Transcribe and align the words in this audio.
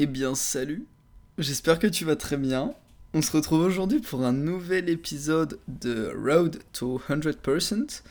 Eh 0.00 0.06
bien 0.06 0.36
salut, 0.36 0.86
j'espère 1.38 1.80
que 1.80 1.88
tu 1.88 2.04
vas 2.04 2.14
très 2.14 2.36
bien. 2.36 2.72
On 3.14 3.20
se 3.20 3.32
retrouve 3.32 3.62
aujourd'hui 3.62 3.98
pour 3.98 4.24
un 4.24 4.32
nouvel 4.32 4.88
épisode 4.88 5.58
de 5.66 6.14
Road 6.16 6.60
to 6.72 7.02
100%. 7.08 8.02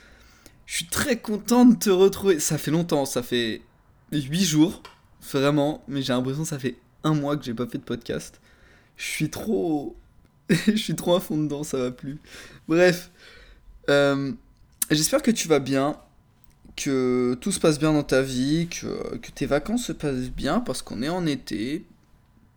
Je 0.65 0.76
suis 0.76 0.88
très 0.88 1.18
content 1.18 1.63
de 1.63 1.78
te 1.78 1.89
retrouver. 1.89 2.42
Ça 2.42 2.58
fait 2.58 2.71
longtemps, 2.71 3.05
ça 3.05 3.23
fait 3.23 3.62
8 4.12 4.44
jours, 4.44 4.84
vraiment, 5.31 5.81
mais 5.88 6.02
j'ai 6.02 6.12
l'impression 6.12 6.44
que 6.44 6.50
ça 6.50 6.60
fait 6.60 6.76
un 7.05 7.13
mois 7.13 7.38
que 7.38 7.46
j'ai 7.46 7.54
pas 7.54 7.67
fait 7.67 7.78
de 7.78 7.83
podcast. 7.83 8.42
Je 8.97 9.06
suis 9.06 9.29
trop... 9.29 9.96
je 10.49 10.76
suis 10.76 10.96
trop 10.96 11.15
à 11.15 11.22
fond 11.22 11.38
dedans, 11.38 11.63
ça 11.63 11.78
va 11.78 11.92
plus. 11.92 12.17
Bref, 12.67 13.12
euh, 13.90 14.33
j'espère 14.92 15.22
que 15.22 15.31
tu 15.31 15.47
vas 15.47 15.60
bien 15.60 15.97
que 16.77 17.35
tout 17.41 17.52
se 17.52 17.59
passe 17.59 17.80
bien 17.80 17.91
dans 17.91 18.03
ta 18.03 18.21
vie, 18.21 18.67
que, 18.70 19.17
que 19.17 19.31
tes 19.31 19.48
vacances 19.48 19.85
se 19.85 19.91
passent 19.91 20.30
bien 20.30 20.62
parce 20.62 20.81
qu'on 20.81 21.02
est 21.02 21.09
en 21.09 21.25
été. 21.25 21.84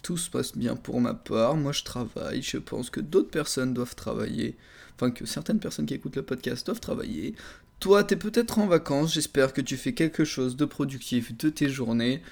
Tout 0.04 0.16
se 0.16 0.30
passe 0.30 0.56
bien 0.56 0.76
pour 0.76 1.00
ma 1.00 1.14
part. 1.14 1.56
Moi, 1.56 1.72
je 1.72 1.82
travaille. 1.82 2.42
Je 2.42 2.58
pense 2.58 2.90
que 2.90 3.00
d'autres 3.00 3.30
personnes 3.30 3.74
doivent 3.74 3.96
travailler. 3.96 4.56
Enfin, 4.94 5.10
que 5.10 5.26
certaines 5.26 5.58
personnes 5.58 5.86
qui 5.86 5.94
écoutent 5.94 6.16
le 6.16 6.22
podcast 6.22 6.66
doivent 6.66 6.80
travailler. 6.80 7.34
Toi, 7.80 8.04
t'es 8.04 8.16
peut-être 8.16 8.58
en 8.58 8.66
vacances. 8.66 9.14
J'espère 9.14 9.52
que 9.52 9.62
tu 9.62 9.76
fais 9.76 9.94
quelque 9.94 10.24
chose 10.24 10.56
de 10.56 10.66
productif 10.66 11.36
de 11.36 11.48
tes 11.48 11.68
journées. 11.68 12.22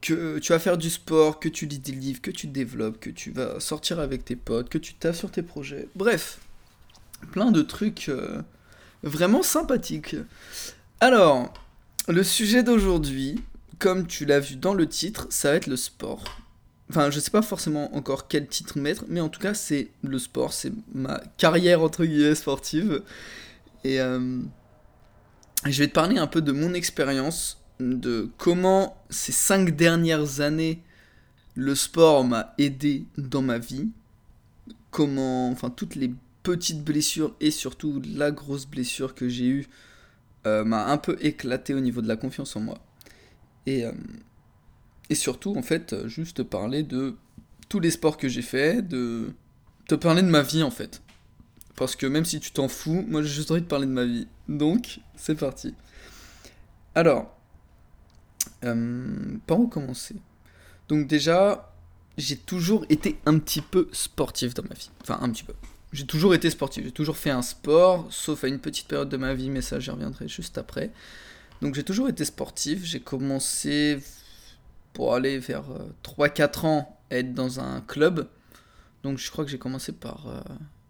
Que 0.00 0.38
tu 0.38 0.52
vas 0.52 0.60
faire 0.60 0.78
du 0.78 0.90
sport, 0.90 1.40
que 1.40 1.48
tu 1.48 1.66
lis 1.66 1.80
des 1.80 1.92
livres, 1.92 2.20
que 2.20 2.30
tu 2.30 2.46
développes, 2.46 3.00
que 3.00 3.10
tu 3.10 3.32
vas 3.32 3.58
sortir 3.58 3.98
avec 3.98 4.24
tes 4.24 4.36
potes, 4.36 4.68
que 4.68 4.78
tu 4.78 4.94
taffes 4.94 5.18
sur 5.18 5.30
tes 5.32 5.42
projets. 5.42 5.88
Bref, 5.96 6.38
plein 7.32 7.50
de 7.50 7.62
trucs 7.62 8.08
euh, 8.08 8.40
vraiment 9.02 9.42
sympathiques. 9.42 10.14
Alors, 11.00 11.52
le 12.08 12.24
sujet 12.24 12.64
d'aujourd'hui, 12.64 13.40
comme 13.78 14.08
tu 14.08 14.24
l'as 14.24 14.40
vu 14.40 14.56
dans 14.56 14.74
le 14.74 14.88
titre, 14.88 15.28
ça 15.30 15.50
va 15.50 15.56
être 15.56 15.68
le 15.68 15.76
sport. 15.76 16.24
Enfin, 16.90 17.10
je 17.12 17.20
sais 17.20 17.30
pas 17.30 17.42
forcément 17.42 17.94
encore 17.94 18.26
quel 18.26 18.48
titre 18.48 18.78
mettre, 18.78 19.04
mais 19.06 19.20
en 19.20 19.28
tout 19.28 19.38
cas, 19.38 19.54
c'est 19.54 19.90
le 20.02 20.18
sport, 20.18 20.52
c'est 20.52 20.72
ma 20.92 21.22
carrière 21.36 21.82
entre 21.82 22.04
guillemets 22.04 22.34
sportive. 22.34 23.02
Et 23.84 24.00
euh, 24.00 24.40
je 25.66 25.78
vais 25.78 25.86
te 25.86 25.92
parler 25.92 26.18
un 26.18 26.26
peu 26.26 26.40
de 26.40 26.50
mon 26.50 26.74
expérience, 26.74 27.62
de 27.78 28.28
comment 28.36 28.96
ces 29.08 29.32
cinq 29.32 29.76
dernières 29.76 30.40
années, 30.40 30.82
le 31.54 31.76
sport 31.76 32.24
m'a 32.24 32.54
aidé 32.58 33.04
dans 33.16 33.42
ma 33.42 33.58
vie. 33.58 33.88
Comment, 34.90 35.50
enfin, 35.50 35.70
toutes 35.70 35.94
les 35.94 36.12
petites 36.42 36.82
blessures 36.82 37.36
et 37.40 37.52
surtout 37.52 38.02
la 38.16 38.32
grosse 38.32 38.66
blessure 38.66 39.14
que 39.14 39.28
j'ai 39.28 39.46
eue 39.46 39.68
euh, 40.48 40.64
m'a 40.64 40.86
un 40.86 40.98
peu 40.98 41.16
éclaté 41.20 41.74
au 41.74 41.80
niveau 41.80 42.00
de 42.00 42.08
la 42.08 42.16
confiance 42.16 42.56
en 42.56 42.60
moi. 42.60 42.78
Et, 43.66 43.84
euh, 43.84 43.92
et 45.10 45.14
surtout, 45.14 45.56
en 45.56 45.62
fait, 45.62 46.06
juste 46.06 46.42
parler 46.42 46.82
de 46.82 47.16
tous 47.68 47.80
les 47.80 47.90
sports 47.90 48.16
que 48.16 48.28
j'ai 48.28 48.42
fait, 48.42 48.82
de 48.86 49.32
te 49.86 49.94
parler 49.94 50.22
de 50.22 50.28
ma 50.28 50.42
vie 50.42 50.62
en 50.62 50.70
fait. 50.70 51.02
Parce 51.76 51.96
que 51.96 52.06
même 52.06 52.24
si 52.24 52.40
tu 52.40 52.50
t'en 52.50 52.68
fous, 52.68 53.04
moi 53.08 53.22
j'ai 53.22 53.28
juste 53.28 53.50
envie 53.50 53.60
de 53.60 53.66
parler 53.66 53.86
de 53.86 53.92
ma 53.92 54.04
vie. 54.04 54.26
Donc, 54.48 55.00
c'est 55.16 55.36
parti. 55.36 55.74
Alors, 56.94 57.36
euh, 58.64 59.36
par 59.46 59.60
où 59.60 59.68
commencer? 59.68 60.16
Donc 60.88 61.06
déjà, 61.06 61.72
j'ai 62.16 62.36
toujours 62.36 62.84
été 62.88 63.18
un 63.26 63.38
petit 63.38 63.60
peu 63.60 63.88
sportif 63.92 64.54
dans 64.54 64.64
ma 64.64 64.74
vie. 64.74 64.90
Enfin, 65.02 65.18
un 65.20 65.30
petit 65.30 65.44
peu 65.44 65.54
j'ai 65.92 66.06
toujours 66.06 66.34
été 66.34 66.50
sportif, 66.50 66.84
j'ai 66.84 66.92
toujours 66.92 67.16
fait 67.16 67.30
un 67.30 67.42
sport, 67.42 68.06
sauf 68.10 68.44
à 68.44 68.48
une 68.48 68.58
petite 68.58 68.88
période 68.88 69.08
de 69.08 69.16
ma 69.16 69.34
vie, 69.34 69.50
mais 69.50 69.62
ça 69.62 69.80
j'y 69.80 69.90
reviendrai 69.90 70.28
juste 70.28 70.58
après. 70.58 70.90
Donc 71.62 71.74
j'ai 71.74 71.82
toujours 71.82 72.08
été 72.08 72.24
sportif, 72.24 72.84
j'ai 72.84 73.00
commencé 73.00 73.98
pour 74.92 75.14
aller 75.14 75.38
vers 75.38 75.64
3-4 76.04 76.66
ans 76.66 76.98
à 77.10 77.16
être 77.16 77.34
dans 77.34 77.60
un 77.60 77.80
club. 77.80 78.28
Donc 79.02 79.18
je 79.18 79.30
crois 79.30 79.44
que 79.44 79.50
j'ai 79.50 79.58
commencé 79.58 79.92
par, 79.92 80.26
euh, 80.28 80.40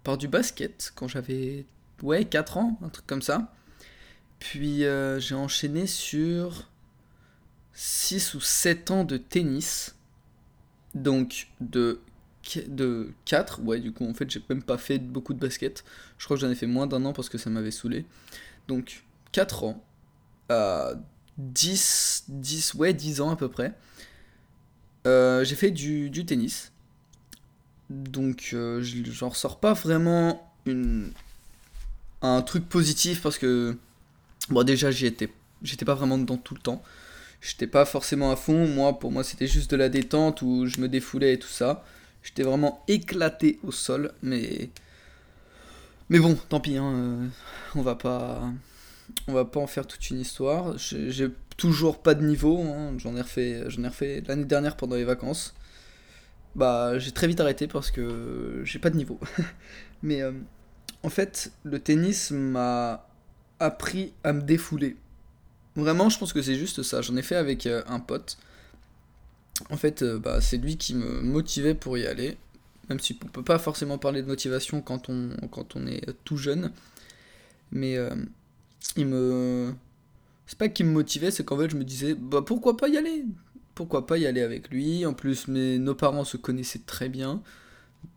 par 0.02 0.18
du 0.18 0.28
basket 0.28 0.92
quand 0.94 1.08
j'avais 1.08 1.66
ouais, 2.02 2.24
4 2.24 2.56
ans, 2.58 2.78
un 2.82 2.88
truc 2.88 3.06
comme 3.06 3.22
ça. 3.22 3.52
Puis 4.38 4.84
euh, 4.84 5.20
j'ai 5.20 5.34
enchaîné 5.34 5.86
sur 5.86 6.68
6 7.72 8.34
ou 8.34 8.40
7 8.40 8.90
ans 8.90 9.04
de 9.04 9.16
tennis. 9.16 9.94
Donc 10.94 11.48
de 11.60 12.00
de 12.56 13.12
4. 13.24 13.60
Ouais, 13.62 13.80
du 13.80 13.92
coup, 13.92 14.08
en 14.08 14.14
fait, 14.14 14.30
j'ai 14.30 14.42
même 14.48 14.62
pas 14.62 14.78
fait 14.78 14.98
beaucoup 14.98 15.34
de 15.34 15.38
basket. 15.38 15.84
Je 16.18 16.24
crois 16.24 16.36
que 16.36 16.40
j'en 16.40 16.50
ai 16.50 16.54
fait 16.54 16.66
moins 16.66 16.86
d'un 16.86 17.04
an 17.04 17.12
parce 17.12 17.28
que 17.28 17.38
ça 17.38 17.50
m'avait 17.50 17.70
saoulé. 17.70 18.04
Donc, 18.68 19.04
4 19.32 19.64
ans. 19.64 19.84
à 20.48 20.94
10, 21.38 22.24
10, 22.28 22.74
ouais, 22.74 22.92
10 22.92 23.20
ans 23.20 23.30
à 23.30 23.36
peu 23.36 23.48
près. 23.48 23.74
Euh, 25.06 25.44
j'ai 25.44 25.54
fait 25.54 25.70
du, 25.70 26.10
tennis. 26.26 26.72
Donc, 27.90 28.50
euh, 28.52 28.82
j'en 28.82 29.30
ressors 29.30 29.60
pas 29.60 29.72
vraiment 29.72 30.52
une, 30.66 31.12
un 32.22 32.42
truc 32.42 32.68
positif 32.68 33.22
parce 33.22 33.38
que, 33.38 33.76
bon, 34.50 34.64
déjà, 34.64 34.90
j'y 34.90 35.06
étais, 35.06 35.32
j'étais 35.62 35.84
pas 35.84 35.94
vraiment 35.94 36.18
dedans 36.18 36.36
tout 36.36 36.54
le 36.54 36.60
temps. 36.60 36.82
J'étais 37.40 37.68
pas 37.68 37.84
forcément 37.84 38.32
à 38.32 38.36
fond. 38.36 38.66
Moi, 38.66 38.98
pour 38.98 39.12
moi, 39.12 39.22
c'était 39.22 39.46
juste 39.46 39.70
de 39.70 39.76
la 39.76 39.88
détente 39.88 40.42
où 40.42 40.66
je 40.66 40.80
me 40.80 40.88
défoulais 40.88 41.34
et 41.34 41.38
tout 41.38 41.48
ça. 41.48 41.84
J'étais 42.22 42.42
vraiment 42.42 42.84
éclaté 42.88 43.58
au 43.62 43.72
sol, 43.72 44.12
mais. 44.22 44.70
Mais 46.10 46.18
bon, 46.18 46.38
tant 46.48 46.60
pis, 46.60 46.76
hein, 46.76 46.92
euh, 46.94 47.26
on 47.74 47.82
va 47.82 47.94
pas. 47.94 48.50
On 49.26 49.32
va 49.32 49.44
pas 49.44 49.60
en 49.60 49.66
faire 49.66 49.86
toute 49.86 50.10
une 50.10 50.20
histoire. 50.20 50.76
J'ai 50.78 51.28
toujours 51.56 52.02
pas 52.02 52.14
de 52.14 52.24
niveau. 52.24 52.60
Hein, 52.60 52.94
j'en 52.98 53.16
ai 53.16 53.22
refait, 53.22 54.22
l'année 54.26 54.44
dernière 54.44 54.76
pendant 54.76 54.96
les 54.96 55.04
vacances. 55.04 55.54
Bah, 56.54 56.98
j'ai 56.98 57.12
très 57.12 57.26
vite 57.26 57.40
arrêté 57.40 57.68
parce 57.68 57.90
que 57.90 58.62
j'ai 58.64 58.78
pas 58.78 58.90
de 58.90 58.96
niveau. 58.96 59.18
mais 60.02 60.22
euh, 60.22 60.32
en 61.02 61.10
fait, 61.10 61.52
le 61.64 61.78
tennis 61.78 62.30
m'a 62.30 63.06
appris 63.60 64.12
à 64.24 64.32
me 64.32 64.42
défouler. 64.42 64.96
Vraiment, 65.76 66.08
je 66.08 66.18
pense 66.18 66.32
que 66.32 66.42
c'est 66.42 66.56
juste 66.56 66.82
ça. 66.82 67.02
J'en 67.02 67.16
ai 67.16 67.22
fait 67.22 67.36
avec 67.36 67.66
euh, 67.66 67.82
un 67.86 68.00
pote 68.00 68.38
en 69.70 69.76
fait, 69.76 70.02
euh, 70.02 70.18
bah, 70.18 70.40
c'est 70.40 70.56
lui 70.56 70.76
qui 70.76 70.94
me 70.94 71.20
motivait 71.20 71.74
pour 71.74 71.98
y 71.98 72.06
aller. 72.06 72.36
Même 72.88 73.00
si 73.00 73.18
on 73.22 73.28
peut 73.28 73.42
pas 73.42 73.58
forcément 73.58 73.98
parler 73.98 74.22
de 74.22 74.26
motivation 74.26 74.80
quand 74.80 75.10
on, 75.10 75.30
est 75.86 76.06
tout 76.24 76.36
jeune. 76.36 76.72
Mais 77.70 77.96
euh, 77.96 78.10
il 78.96 79.06
me. 79.06 79.74
C'est 80.46 80.56
pas 80.56 80.68
qu'il 80.68 80.86
me 80.86 80.92
motivait, 80.92 81.30
c'est 81.30 81.44
qu'en 81.44 81.58
fait 81.58 81.68
je 81.68 81.76
me 81.76 81.84
disais, 81.84 82.14
bah 82.14 82.40
pourquoi 82.40 82.78
pas 82.78 82.88
y 82.88 82.96
aller? 82.96 83.26
Pourquoi 83.74 84.06
pas 84.06 84.16
y 84.16 84.26
aller 84.26 84.40
avec 84.40 84.70
lui? 84.70 85.04
En 85.04 85.12
plus, 85.12 85.48
nos 85.48 85.94
parents 85.94 86.24
se 86.24 86.38
connaissaient 86.38 86.80
très 86.86 87.10
bien. 87.10 87.42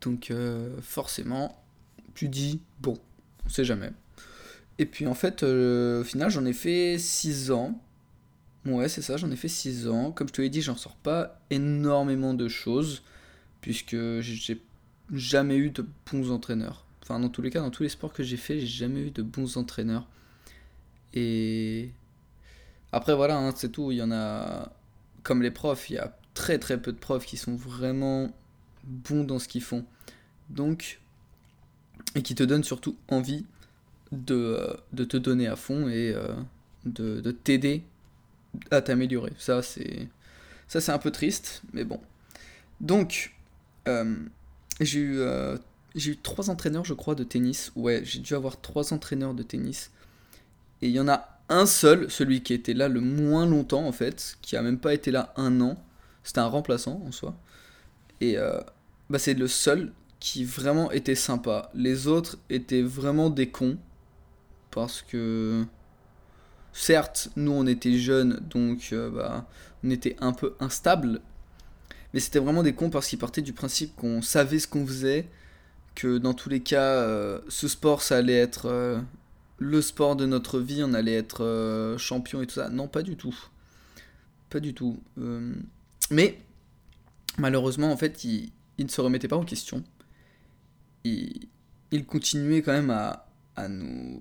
Donc 0.00 0.30
euh, 0.30 0.74
forcément, 0.80 1.62
tu 2.14 2.28
dis, 2.28 2.62
bon, 2.80 2.96
on 3.44 3.50
sait 3.50 3.66
jamais. 3.66 3.90
Et 4.78 4.86
puis 4.86 5.06
en 5.06 5.14
fait, 5.14 5.42
au 5.42 6.02
final, 6.04 6.30
j'en 6.30 6.46
ai 6.46 6.54
fait 6.54 6.96
6 6.98 7.50
ans. 7.50 7.78
Ouais, 8.64 8.88
c'est 8.88 9.02
ça, 9.02 9.16
j'en 9.16 9.30
ai 9.30 9.36
fait 9.36 9.48
6 9.48 9.88
ans. 9.88 10.12
Comme 10.12 10.28
je 10.28 10.32
te 10.32 10.42
l'ai 10.42 10.50
dit, 10.50 10.62
j'en 10.62 10.76
sors 10.76 10.96
pas 10.96 11.40
énormément 11.50 12.32
de 12.34 12.48
choses, 12.48 13.02
puisque 13.60 13.96
j'ai 14.20 14.60
jamais 15.12 15.56
eu 15.56 15.70
de 15.70 15.84
bons 16.10 16.30
entraîneurs. 16.30 16.84
Enfin, 17.02 17.18
dans 17.18 17.28
tous 17.28 17.42
les 17.42 17.50
cas, 17.50 17.60
dans 17.60 17.70
tous 17.70 17.82
les 17.82 17.88
sports 17.88 18.12
que 18.12 18.22
j'ai 18.22 18.36
fait, 18.36 18.60
j'ai 18.60 18.66
jamais 18.66 19.00
eu 19.00 19.10
de 19.10 19.22
bons 19.22 19.56
entraîneurs. 19.56 20.06
Et 21.14 21.90
après, 22.92 23.14
voilà, 23.14 23.36
hein, 23.36 23.52
c'est 23.56 23.70
tout. 23.70 23.90
Il 23.90 23.96
y 23.98 24.02
en 24.02 24.12
a, 24.12 24.72
comme 25.24 25.42
les 25.42 25.50
profs, 25.50 25.90
il 25.90 25.94
y 25.94 25.98
a 25.98 26.16
très 26.34 26.58
très 26.58 26.80
peu 26.80 26.92
de 26.92 26.98
profs 26.98 27.26
qui 27.26 27.36
sont 27.36 27.56
vraiment 27.56 28.30
bons 28.84 29.24
dans 29.24 29.38
ce 29.40 29.48
qu'ils 29.48 29.62
font. 29.62 29.84
Donc, 30.50 31.00
et 32.14 32.22
qui 32.22 32.34
te 32.34 32.42
donnent 32.44 32.64
surtout 32.64 32.96
envie 33.08 33.44
de, 34.12 34.34
euh, 34.34 34.74
de 34.92 35.04
te 35.04 35.16
donner 35.16 35.46
à 35.48 35.56
fond 35.56 35.88
et 35.88 36.12
euh, 36.14 36.28
de, 36.84 37.20
de 37.20 37.30
t'aider 37.32 37.84
à 38.70 38.82
t'améliorer. 38.82 39.32
Ça, 39.38 39.62
c'est 39.62 40.08
ça 40.68 40.80
c'est 40.80 40.92
un 40.92 40.98
peu 40.98 41.10
triste, 41.10 41.62
mais 41.72 41.84
bon. 41.84 42.00
Donc, 42.80 43.34
euh, 43.88 44.16
j'ai 44.80 45.00
eu, 45.00 45.18
euh, 45.18 45.56
eu 45.94 46.16
trois 46.16 46.50
entraîneurs, 46.50 46.84
je 46.84 46.94
crois, 46.94 47.14
de 47.14 47.24
tennis. 47.24 47.72
Ouais, 47.76 48.02
j'ai 48.04 48.20
dû 48.20 48.34
avoir 48.34 48.60
trois 48.60 48.92
entraîneurs 48.92 49.34
de 49.34 49.42
tennis. 49.42 49.90
Et 50.80 50.88
il 50.88 50.92
y 50.92 51.00
en 51.00 51.08
a 51.08 51.40
un 51.48 51.66
seul, 51.66 52.10
celui 52.10 52.42
qui 52.42 52.54
était 52.54 52.74
là 52.74 52.88
le 52.88 53.00
moins 53.00 53.46
longtemps, 53.46 53.86
en 53.86 53.92
fait, 53.92 54.36
qui 54.42 54.56
a 54.56 54.62
même 54.62 54.78
pas 54.78 54.94
été 54.94 55.10
là 55.10 55.32
un 55.36 55.60
an. 55.60 55.82
C'était 56.24 56.40
un 56.40 56.46
remplaçant, 56.46 57.02
en 57.06 57.12
soi. 57.12 57.36
Et 58.20 58.38
euh, 58.38 58.60
bah, 59.10 59.18
c'est 59.18 59.34
le 59.34 59.48
seul 59.48 59.92
qui 60.20 60.44
vraiment 60.44 60.90
était 60.90 61.14
sympa. 61.14 61.70
Les 61.74 62.06
autres 62.06 62.38
étaient 62.50 62.82
vraiment 62.82 63.30
des 63.30 63.50
cons. 63.50 63.78
Parce 64.70 65.02
que 65.02 65.64
Certes, 66.72 67.28
nous 67.36 67.52
on 67.52 67.66
était 67.66 67.98
jeunes, 67.98 68.40
donc 68.48 68.90
euh, 68.92 69.10
bah, 69.10 69.46
on 69.84 69.90
était 69.90 70.16
un 70.20 70.32
peu 70.32 70.54
instable, 70.58 71.20
mais 72.14 72.20
c'était 72.20 72.38
vraiment 72.38 72.62
des 72.62 72.74
cons 72.74 72.88
parce 72.88 73.08
qu'ils 73.08 73.18
partaient 73.18 73.42
du 73.42 73.52
principe 73.52 73.94
qu'on 73.94 74.22
savait 74.22 74.58
ce 74.58 74.66
qu'on 74.66 74.86
faisait, 74.86 75.28
que 75.94 76.16
dans 76.16 76.32
tous 76.32 76.48
les 76.48 76.60
cas, 76.60 76.82
euh, 76.82 77.40
ce 77.48 77.68
sport 77.68 78.02
ça 78.02 78.16
allait 78.16 78.38
être 78.38 78.66
euh, 78.66 78.98
le 79.58 79.82
sport 79.82 80.16
de 80.16 80.24
notre 80.24 80.60
vie, 80.60 80.82
on 80.82 80.94
allait 80.94 81.14
être 81.14 81.94
champion 81.98 82.40
et 82.42 82.46
tout 82.46 82.54
ça. 82.54 82.68
Non, 82.70 82.88
pas 82.88 83.02
du 83.02 83.16
tout. 83.16 83.36
Pas 84.50 84.58
du 84.58 84.74
tout. 84.74 85.00
mais 86.10 86.40
malheureusement, 87.38 87.92
en 87.92 87.96
fait, 87.96 88.24
il, 88.24 88.50
il 88.78 88.86
ne 88.86 88.90
se 88.90 89.00
remettait 89.00 89.28
pas 89.28 89.36
en 89.36 89.44
question. 89.44 89.84
Il, 91.04 91.48
il 91.92 92.04
continuait 92.06 92.62
quand 92.62 92.72
même 92.72 92.90
à 92.90 93.68
nous 93.68 94.20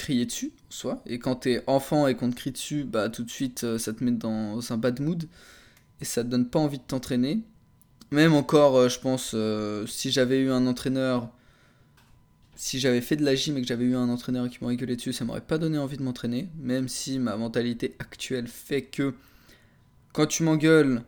crier 0.00 0.26
dessus, 0.26 0.52
soit. 0.68 1.02
Et 1.06 1.18
quand 1.18 1.36
t'es 1.36 1.62
enfant 1.66 2.06
et 2.06 2.16
qu'on 2.16 2.30
te 2.30 2.36
crie 2.36 2.50
dessus, 2.50 2.84
bah 2.84 3.08
tout 3.08 3.22
de 3.22 3.30
suite, 3.30 3.64
euh, 3.64 3.78
ça 3.78 3.92
te 3.92 4.02
met 4.02 4.10
dans 4.10 4.72
un 4.72 4.76
bad 4.76 5.00
mood. 5.00 5.28
Et 6.00 6.04
ça 6.04 6.24
te 6.24 6.28
donne 6.28 6.48
pas 6.48 6.58
envie 6.58 6.78
de 6.78 6.82
t'entraîner. 6.82 7.40
Même 8.10 8.34
encore, 8.34 8.76
euh, 8.76 8.88
je 8.88 8.98
pense, 8.98 9.32
euh, 9.34 9.86
si 9.86 10.10
j'avais 10.10 10.40
eu 10.40 10.50
un 10.50 10.66
entraîneur, 10.66 11.30
si 12.56 12.80
j'avais 12.80 13.00
fait 13.00 13.16
de 13.16 13.24
la 13.24 13.34
gym 13.34 13.56
et 13.56 13.62
que 13.62 13.68
j'avais 13.68 13.84
eu 13.84 13.94
un 13.94 14.08
entraîneur 14.08 14.48
qui 14.48 14.58
m'aurait 14.60 14.76
gueulé 14.76 14.96
dessus, 14.96 15.12
ça 15.12 15.24
m'aurait 15.24 15.40
pas 15.42 15.58
donné 15.58 15.78
envie 15.78 15.96
de 15.96 16.02
m'entraîner. 16.02 16.48
Même 16.58 16.88
si 16.88 17.18
ma 17.18 17.36
mentalité 17.36 17.94
actuelle 17.98 18.48
fait 18.48 18.82
que 18.82 19.14
quand 20.12 20.26
tu 20.26 20.42
m'engueules, 20.42 21.02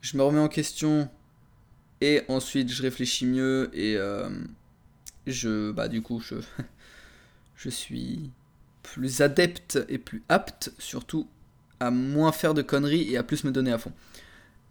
je 0.00 0.16
me 0.16 0.22
remets 0.22 0.40
en 0.40 0.48
question 0.48 1.08
et 2.00 2.22
ensuite 2.28 2.70
je 2.70 2.82
réfléchis 2.82 3.26
mieux 3.26 3.70
et 3.72 3.96
je, 5.26 5.72
bah 5.72 5.88
du 5.88 6.02
coup, 6.02 6.20
je, 6.20 6.36
je 7.56 7.70
suis 7.70 8.30
plus 8.82 9.22
adepte 9.22 9.78
et 9.88 9.98
plus 9.98 10.22
apte, 10.28 10.72
surtout 10.78 11.26
à 11.80 11.90
moins 11.90 12.32
faire 12.32 12.54
de 12.54 12.62
conneries 12.62 13.12
et 13.12 13.16
à 13.16 13.22
plus 13.22 13.44
me 13.44 13.50
donner 13.50 13.72
à 13.72 13.78
fond. 13.78 13.92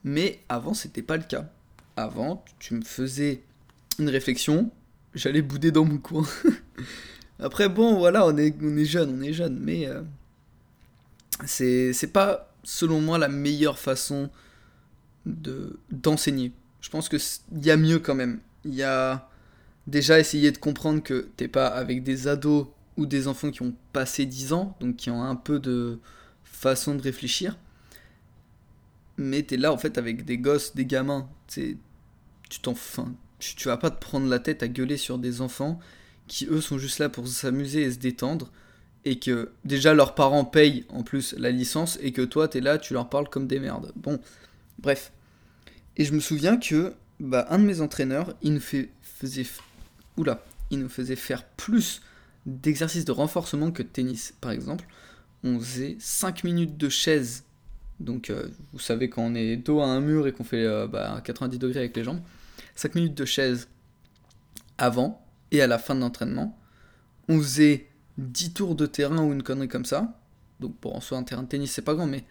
Mais 0.04 0.40
avant, 0.50 0.74
c'était 0.74 1.02
pas 1.02 1.18
le 1.18 1.24
cas. 1.24 1.50
Avant, 1.98 2.44
tu 2.60 2.74
me 2.76 2.84
faisais 2.84 3.42
une 4.00 4.10
réflexion, 4.10 4.72
j'allais 5.14 5.42
bouder 5.42 5.72
dans 5.72 5.86
mon 5.86 5.98
coin. 5.98 6.26
Après, 7.40 7.70
bon, 7.70 7.98
voilà, 7.98 8.26
on 8.26 8.38
est, 8.38 8.86
jeune, 8.86 9.18
on 9.18 9.22
est 9.22 9.34
jeune, 9.34 9.60
mais 9.60 9.88
euh, 9.88 10.02
c'est, 11.46 12.14
pas, 12.14 12.54
selon 12.64 13.02
moi, 13.02 13.18
la 13.18 13.28
meilleure 13.28 13.80
façon 13.80 14.30
de, 15.26 15.80
d'enseigner. 15.92 16.52
Je 16.82 16.90
pense 16.90 17.10
qu'il 17.10 17.20
y 17.64 17.72
a 17.72 17.78
mieux 17.78 18.00
quand 18.00 18.16
même. 18.16 18.40
Il 18.64 18.74
y 18.74 18.84
a 18.84 19.30
déjà 19.88 20.20
essayer 20.20 20.52
de 20.52 20.58
comprendre 20.58 21.02
que 21.04 21.28
t'es 21.36 21.48
pas 21.48 21.68
avec 21.68 22.04
des 22.04 22.28
ados 22.28 22.68
ou 22.98 23.06
des 23.06 23.28
enfants 23.28 23.52
qui 23.52 23.62
ont 23.62 23.76
passé 23.94 24.26
10 24.26 24.54
ans, 24.54 24.76
donc 24.80 24.96
qui 24.96 25.10
ont 25.10 25.24
un 25.24 25.36
peu 25.36 25.60
de 25.60 26.00
façon 26.44 26.96
de 26.96 27.02
réfléchir. 27.02 27.58
Mais 29.18 29.44
t'es 29.44 29.58
là 29.58 29.72
en 29.72 29.78
fait 29.78 29.98
avec 29.98 30.26
des 30.26 30.38
gosses, 30.38 30.76
des 30.76 30.86
gamins. 30.86 31.30
Tu 31.48 31.78
t'en 32.62 32.76
tu, 33.40 33.68
vas 33.68 33.78
pas 33.78 33.92
te 33.92 34.00
prendre 34.00 34.28
la 34.28 34.40
tête 34.40 34.64
à 34.64 34.68
gueuler 34.68 34.98
sur 34.98 35.18
des 35.18 35.42
enfants 35.42 35.80
qui 36.28 36.48
eux 36.48 36.62
sont 36.62 36.78
juste 36.78 37.00
là 37.00 37.10
pour 37.10 37.28
s'amuser 37.28 37.84
et 37.84 37.92
se 37.92 37.98
détendre. 37.98 38.52
Et 39.08 39.20
que 39.20 39.52
déjà 39.66 39.94
leurs 39.94 40.16
parents 40.16 40.46
payent 40.46 40.86
en 40.90 41.04
plus 41.04 41.36
la 41.38 41.52
licence 41.52 42.00
et 42.02 42.12
que 42.12 42.24
toi 42.24 42.48
t'es 42.48 42.62
là, 42.62 42.80
tu 42.80 42.94
leur 42.94 43.08
parles 43.08 43.30
comme 43.30 43.46
des 43.46 43.60
merdes. 43.60 43.92
Bon, 43.96 44.20
bref. 44.80 45.12
Et 45.98 46.06
je 46.06 46.14
me 46.14 46.20
souviens 46.20 46.58
que 46.58 46.94
bah, 47.20 47.46
un 47.50 47.60
de 47.60 47.66
mes 47.66 47.82
entraîneurs, 47.82 48.36
il 48.42 48.54
nous 48.54 48.60
faisait 48.60 49.46
oula, 50.18 50.44
il 50.72 50.80
nous 50.80 50.90
faisait 50.90 51.16
faire 51.16 51.46
plus 51.46 52.02
d'exercices 52.46 53.06
de 53.06 53.12
renforcement 53.12 53.72
que 53.72 53.84
de 53.84 53.88
tennis, 53.88 54.34
par 54.42 54.52
exemple. 54.52 54.86
On 55.44 55.60
faisait 55.60 55.98
5 56.00 56.44
minutes 56.44 56.78
de 56.78 56.90
chaise. 56.90 57.44
Donc, 58.00 58.30
euh, 58.30 58.48
vous 58.74 58.80
savez, 58.80 59.10
quand 59.10 59.24
on 59.24 59.36
est 59.36 59.58
dos 59.58 59.80
à 59.80 59.86
un 59.86 60.02
mur 60.02 60.28
et 60.28 60.34
qu'on 60.34 60.44
fait 60.44 60.64
90 60.64 60.66
euh, 60.68 60.88
bah, 60.88 61.58
degrés 61.58 61.80
avec 61.80 61.96
les 61.96 62.04
jambes, 62.04 62.22
5 62.76 62.96
minutes 62.96 63.16
de 63.16 63.26
chaise 63.26 63.68
avant 64.78 65.26
et 65.52 65.62
à 65.62 65.68
la 65.68 65.78
fin 65.78 65.96
de 65.96 66.02
l'entraînement. 66.02 66.58
On 67.30 67.40
faisait 67.40 67.88
10 68.18 68.54
tours 68.54 68.76
de 68.76 68.86
terrain 68.86 69.24
ou 69.24 69.32
une 69.34 69.44
connerie 69.44 69.68
comme 69.68 69.86
ça. 69.86 70.20
Donc, 70.60 70.76
pour 70.78 70.96
en 70.96 71.02
soi, 71.02 71.18
un 71.18 71.24
terrain 71.24 71.44
de 71.44 71.48
tennis, 71.48 71.72
c'est 71.72 71.82
pas 71.82 71.96
grand, 71.96 72.08
mais 72.08 72.24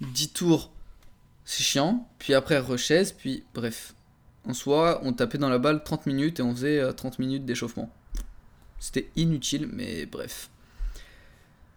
10 0.00 0.32
tours, 0.32 0.72
c'est 1.44 1.62
chiant. 1.62 2.08
Puis 2.18 2.34
après, 2.34 2.58
rechaise, 2.58 3.12
puis 3.12 3.44
bref, 3.54 3.94
en 4.46 4.54
soi, 4.54 5.00
on 5.02 5.12
tapait 5.12 5.38
dans 5.38 5.48
la 5.48 5.58
balle 5.58 5.82
30 5.82 6.06
minutes 6.06 6.40
et 6.40 6.42
on 6.42 6.54
faisait 6.54 6.92
30 6.94 7.14
euh, 7.14 7.16
minutes 7.22 7.44
d'échauffement. 7.44 7.90
C'était 8.78 9.08
inutile, 9.16 9.68
mais 9.72 10.06
bref. 10.06 10.50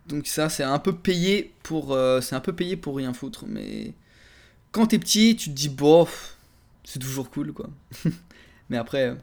Donc 0.07 0.27
ça, 0.27 0.49
c'est 0.49 0.63
un 0.63 0.79
peu 0.79 0.93
payé 0.95 1.53
pour, 1.63 1.93
euh, 1.93 2.19
c'est 2.21 2.35
un 2.35 2.39
peu 2.39 2.53
payé 2.53 2.75
pour 2.75 2.95
rien 2.95 3.13
foutre. 3.13 3.45
Mais 3.47 3.93
quand 4.71 4.87
t'es 4.87 4.99
petit, 4.99 5.35
tu 5.35 5.49
te 5.49 5.55
dis 5.55 5.69
bof, 5.69 6.37
c'est 6.83 6.99
toujours 6.99 7.29
cool, 7.29 7.53
quoi. 7.53 7.69
mais 8.69 8.77
après, 8.77 9.15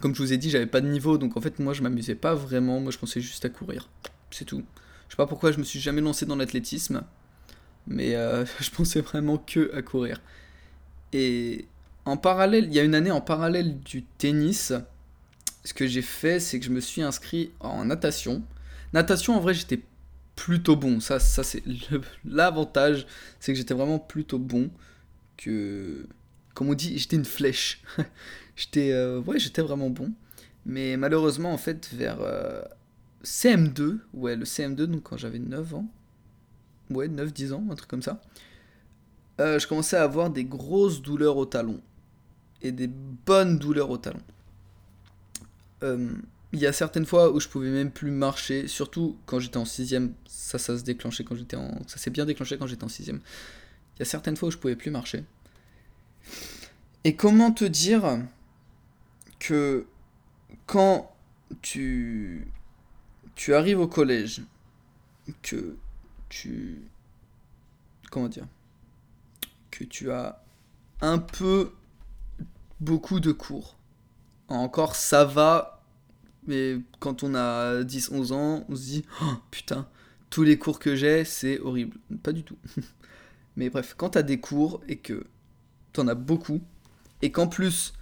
comme 0.00 0.14
je 0.14 0.22
vous 0.22 0.32
ai 0.32 0.36
dit, 0.36 0.50
j'avais 0.50 0.66
pas 0.66 0.80
de 0.80 0.88
niveau, 0.88 1.18
donc 1.18 1.36
en 1.36 1.40
fait, 1.40 1.58
moi, 1.58 1.72
je 1.72 1.82
m'amusais 1.82 2.14
pas 2.14 2.34
vraiment. 2.34 2.80
Moi, 2.80 2.90
je 2.90 2.98
pensais 2.98 3.20
juste 3.20 3.44
à 3.44 3.48
courir, 3.48 3.88
c'est 4.30 4.44
tout. 4.44 4.64
Je 5.08 5.14
sais 5.14 5.16
pas 5.16 5.26
pourquoi 5.26 5.52
je 5.52 5.58
me 5.58 5.64
suis 5.64 5.80
jamais 5.80 6.00
lancé 6.00 6.26
dans 6.26 6.36
l'athlétisme, 6.36 7.02
mais 7.86 8.16
euh, 8.16 8.44
je 8.60 8.70
pensais 8.70 9.00
vraiment 9.00 9.38
que 9.38 9.74
à 9.74 9.82
courir. 9.82 10.20
Et 11.12 11.66
en 12.04 12.16
parallèle, 12.16 12.64
il 12.64 12.74
y 12.74 12.80
a 12.80 12.82
une 12.82 12.94
année 12.94 13.10
en 13.12 13.20
parallèle 13.20 13.78
du 13.80 14.02
tennis, 14.02 14.72
ce 15.64 15.74
que 15.74 15.86
j'ai 15.86 16.02
fait, 16.02 16.40
c'est 16.40 16.58
que 16.60 16.66
je 16.66 16.70
me 16.70 16.80
suis 16.80 17.02
inscrit 17.02 17.52
en 17.60 17.86
natation. 17.86 18.42
Natation, 18.92 19.34
en 19.36 19.40
vrai, 19.40 19.54
j'étais 19.54 19.80
plutôt 20.36 20.76
bon. 20.76 21.00
Ça, 21.00 21.18
c'est 21.18 21.62
l'avantage, 22.24 23.06
c'est 23.40 23.52
que 23.52 23.58
j'étais 23.58 23.74
vraiment 23.74 23.98
plutôt 23.98 24.38
bon. 24.38 24.70
Que, 25.36 26.06
comme 26.54 26.68
on 26.68 26.74
dit, 26.74 26.98
j'étais 26.98 27.16
une 27.16 27.24
flèche. 27.24 27.82
j'étais, 28.56 28.92
euh, 28.92 29.20
ouais, 29.20 29.38
j'étais 29.38 29.62
vraiment 29.62 29.90
bon. 29.90 30.12
Mais 30.66 30.96
malheureusement, 30.96 31.52
en 31.52 31.58
fait, 31.58 31.88
vers 31.92 32.18
euh, 32.20 32.62
CM2, 33.24 33.98
ouais, 34.12 34.36
le 34.36 34.44
CM2, 34.44 34.84
donc 34.84 35.04
quand 35.04 35.16
j'avais 35.16 35.38
9 35.38 35.74
ans, 35.74 35.88
ouais, 36.90 37.08
9-10 37.08 37.52
ans, 37.52 37.64
un 37.70 37.74
truc 37.74 37.88
comme 37.88 38.02
ça, 38.02 38.20
euh, 39.40 39.58
je 39.58 39.66
commençais 39.66 39.96
à 39.96 40.04
avoir 40.04 40.30
des 40.30 40.44
grosses 40.44 41.02
douleurs 41.02 41.36
au 41.36 41.46
talon 41.46 41.80
et 42.62 42.70
des 42.70 42.86
bonnes 42.86 43.58
douleurs 43.58 43.90
au 43.90 43.98
talon. 43.98 44.22
Euh, 45.84 46.10
il 46.52 46.60
y 46.60 46.66
a 46.66 46.72
certaines 46.72 47.04
fois 47.04 47.32
où 47.32 47.40
je 47.40 47.48
pouvais 47.48 47.70
même 47.70 47.90
plus 47.90 48.10
marcher, 48.10 48.68
surtout 48.68 49.18
quand 49.26 49.40
j'étais 49.40 49.56
en 49.56 49.64
sixième. 49.64 50.14
Ça, 50.26 50.58
ça 50.58 50.78
se 50.78 50.84
déclenchait 50.84 51.24
quand 51.24 51.34
j'étais 51.34 51.56
en, 51.56 51.80
ça 51.88 51.98
s'est 51.98 52.10
bien 52.10 52.24
déclenché 52.24 52.58
quand 52.58 52.66
j'étais 52.66 52.84
en 52.84 52.88
sixième. 52.88 53.20
Il 53.96 54.00
y 54.00 54.02
a 54.02 54.04
certaines 54.04 54.36
fois 54.36 54.48
où 54.48 54.52
je 54.52 54.58
pouvais 54.58 54.76
plus 54.76 54.90
marcher. 54.90 55.24
Et 57.02 57.16
comment 57.16 57.52
te 57.52 57.64
dire 57.64 58.20
que 59.40 59.86
quand 60.66 61.14
tu 61.60 62.46
tu 63.34 63.54
arrives 63.54 63.80
au 63.80 63.88
collège, 63.88 64.42
que 65.42 65.76
tu 66.28 66.82
comment 68.10 68.28
dire, 68.28 68.46
que 69.70 69.84
tu 69.84 70.12
as 70.12 70.40
un 71.00 71.18
peu 71.18 71.72
beaucoup 72.80 73.20
de 73.20 73.32
cours. 73.32 73.76
Encore 74.48 74.94
ça 74.94 75.24
va, 75.24 75.73
mais 76.46 76.76
quand 77.00 77.22
on 77.22 77.34
a 77.34 77.82
10-11 77.82 78.32
ans, 78.32 78.64
on 78.68 78.76
se 78.76 78.82
dit 78.82 79.04
oh, 79.22 79.34
putain, 79.50 79.86
tous 80.30 80.42
les 80.42 80.58
cours 80.58 80.78
que 80.78 80.96
j'ai, 80.96 81.24
c'est 81.24 81.60
horrible. 81.60 81.96
Pas 82.22 82.32
du 82.32 82.42
tout. 82.42 82.58
mais 83.56 83.70
bref, 83.70 83.94
quand 83.96 84.10
t'as 84.10 84.22
des 84.22 84.40
cours 84.40 84.82
et 84.88 84.96
que 84.96 85.26
t'en 85.92 86.08
as 86.08 86.14
beaucoup, 86.14 86.60
et 87.22 87.30
qu'en 87.30 87.46
plus 87.46 87.94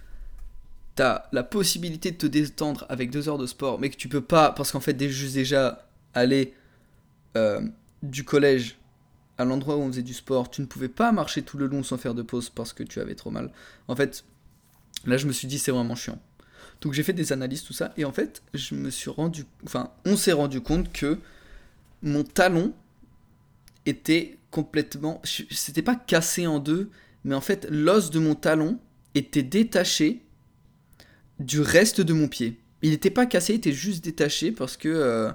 t'as 0.95 1.23
la 1.31 1.43
possibilité 1.43 2.11
de 2.11 2.17
te 2.17 2.27
détendre 2.27 2.85
avec 2.87 3.09
deux 3.09 3.27
heures 3.27 3.39
de 3.39 3.47
sport, 3.47 3.79
mais 3.79 3.89
que 3.89 3.95
tu 3.95 4.09
peux 4.09 4.21
pas, 4.21 4.51
parce 4.51 4.71
qu'en 4.71 4.79
fait, 4.79 5.01
juste 5.09 5.33
déjà 5.33 5.87
aller 6.13 6.53
euh, 7.35 7.61
du 8.03 8.23
collège 8.23 8.77
à 9.39 9.45
l'endroit 9.45 9.75
où 9.77 9.79
on 9.79 9.87
faisait 9.87 10.03
du 10.03 10.13
sport, 10.13 10.51
tu 10.51 10.61
ne 10.61 10.67
pouvais 10.67 10.89
pas 10.89 11.11
marcher 11.11 11.41
tout 11.41 11.57
le 11.57 11.65
long 11.65 11.81
sans 11.81 11.97
faire 11.97 12.13
de 12.13 12.21
pause 12.21 12.51
parce 12.51 12.73
que 12.73 12.83
tu 12.83 12.99
avais 12.99 13.15
trop 13.15 13.31
mal. 13.31 13.51
En 13.87 13.95
fait, 13.95 14.23
Là, 15.05 15.17
je 15.17 15.27
me 15.27 15.33
suis 15.33 15.47
dit, 15.47 15.59
c'est 15.59 15.71
vraiment 15.71 15.95
chiant. 15.95 16.19
Donc 16.81 16.93
j'ai 16.93 17.03
fait 17.03 17.13
des 17.13 17.31
analyses, 17.33 17.63
tout 17.63 17.73
ça, 17.73 17.93
et 17.97 18.05
en 18.05 18.11
fait, 18.11 18.41
je 18.53 18.75
me 18.75 18.89
suis 18.89 19.09
rendu, 19.09 19.45
enfin, 19.65 19.91
on 20.05 20.15
s'est 20.15 20.31
rendu 20.31 20.61
compte 20.61 20.91
que 20.91 21.19
mon 22.01 22.23
talon 22.23 22.73
était 23.85 24.37
complètement, 24.51 25.21
c'était 25.23 25.81
pas 25.81 25.95
cassé 25.95 26.47
en 26.47 26.59
deux, 26.59 26.89
mais 27.23 27.35
en 27.35 27.41
fait, 27.41 27.67
l'os 27.69 28.09
de 28.09 28.19
mon 28.19 28.35
talon 28.35 28.79
était 29.15 29.43
détaché 29.43 30.21
du 31.39 31.61
reste 31.61 32.01
de 32.01 32.13
mon 32.13 32.27
pied. 32.27 32.59
Il 32.81 32.91
n'était 32.91 33.09
pas 33.09 33.25
cassé, 33.25 33.53
il 33.53 33.57
était 33.57 33.71
juste 33.71 34.03
détaché 34.03 34.51
parce 34.51 34.77
que, 34.77 34.89
euh, 34.89 35.31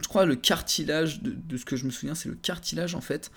je 0.00 0.08
crois, 0.08 0.24
le 0.26 0.36
cartilage, 0.36 1.22
de, 1.22 1.32
de, 1.32 1.56
ce 1.56 1.64
que 1.64 1.76
je 1.76 1.84
me 1.84 1.90
souviens, 1.90 2.14
c'est 2.14 2.28
le 2.28 2.36
cartilage 2.36 2.94
en 2.94 3.00
fait, 3.00 3.30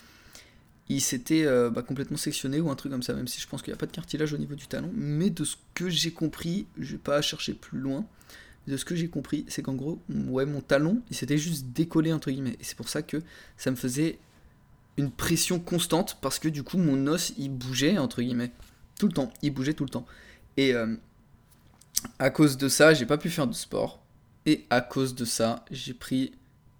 il 0.89 1.01
s'était 1.01 1.46
euh, 1.46 1.69
bah, 1.69 1.84
complètement 1.84 2.17
sectionné 2.17 2.60
ou 2.60 2.69
un 2.72 2.75
truc 2.75 2.91
comme 2.91 3.03
ça, 3.03 3.13
même 3.13 3.27
si 3.27 3.39
je 3.39 3.48
pense 3.48 3.62
qu'il 3.62 3.72
n'y 3.72 3.77
a 3.77 3.79
pas 3.79 3.86
de 3.86 3.91
cartilage 3.91 4.34
au 4.34 4.38
niveau 4.38 4.55
du 4.55 4.67
talon. 4.67 4.91
Mais 4.96 5.29
de 5.29 5.43
ce 5.43 5.55
que 5.75 5.88
j'ai 5.88 6.12
compris, 6.12 6.65
je 6.79 6.93
vais 6.93 6.98
pas 6.98 7.22
chercher 7.22 7.53
plus 7.53 7.79
loin, 7.79 8.05
de 8.67 8.75
ce 8.75 8.86
que 8.86 8.96
j'ai 8.96 9.08
compris, 9.08 9.46
c'est 9.48 9.62
qu'en 9.62 9.74
gros, 9.74 10.01
ouais, 10.10 10.46
mon 10.46 10.62
talon, 10.62 11.01
il 11.10 11.15
s'était 11.15 11.38
juste 11.38 11.67
décollé, 11.67 12.12
entre 12.12 12.31
guillemets. 12.31 12.58
Et 12.60 12.63
c'est 12.63 12.75
pour 12.75 12.89
ça 12.89 13.03
que 13.03 13.22
ça 13.55 13.72
me 13.72 13.75
faisait 13.75 14.19
une 14.98 15.12
pression 15.12 15.60
constante, 15.60 16.17
parce 16.22 16.39
que 16.39 16.50
du 16.50 16.63
coup, 16.63 16.77
mon 16.77 17.08
os, 17.08 17.34
il 17.38 17.50
bougeait, 17.50 17.98
entre 17.98 18.22
guillemets. 18.22 18.51
Tout 19.00 19.08
le 19.08 19.13
temps, 19.13 19.31
il 19.41 19.51
bougeait 19.53 19.74
tout 19.74 19.86
le 19.86 19.89
temps. 19.89 20.05
Et 20.58 20.74
euh, 20.74 20.96
à 22.17 22.31
cause 22.31 22.58
de 22.58 22.67
ça, 22.67 22.93
j'ai 22.93 23.05
pas 23.05 23.17
pu 23.17 23.29
faire 23.29 23.48
de 23.48 23.53
sport. 23.53 24.03
Et 24.46 24.65
à 24.69 24.81
cause 24.81 25.15
de 25.15 25.25
ça, 25.25 25.65
j'ai 25.69 25.93
pris 25.93 26.31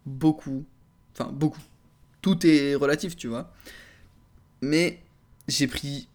beaucoup, 0.06 0.66
enfin 1.14 1.32
beaucoup. 1.32 1.62
Tout 2.22 2.46
est 2.46 2.76
relatif, 2.76 3.16
tu 3.16 3.28
vois 3.28 3.54
mais 4.62 5.00
j'ai 5.48 5.68
pris 5.68 6.08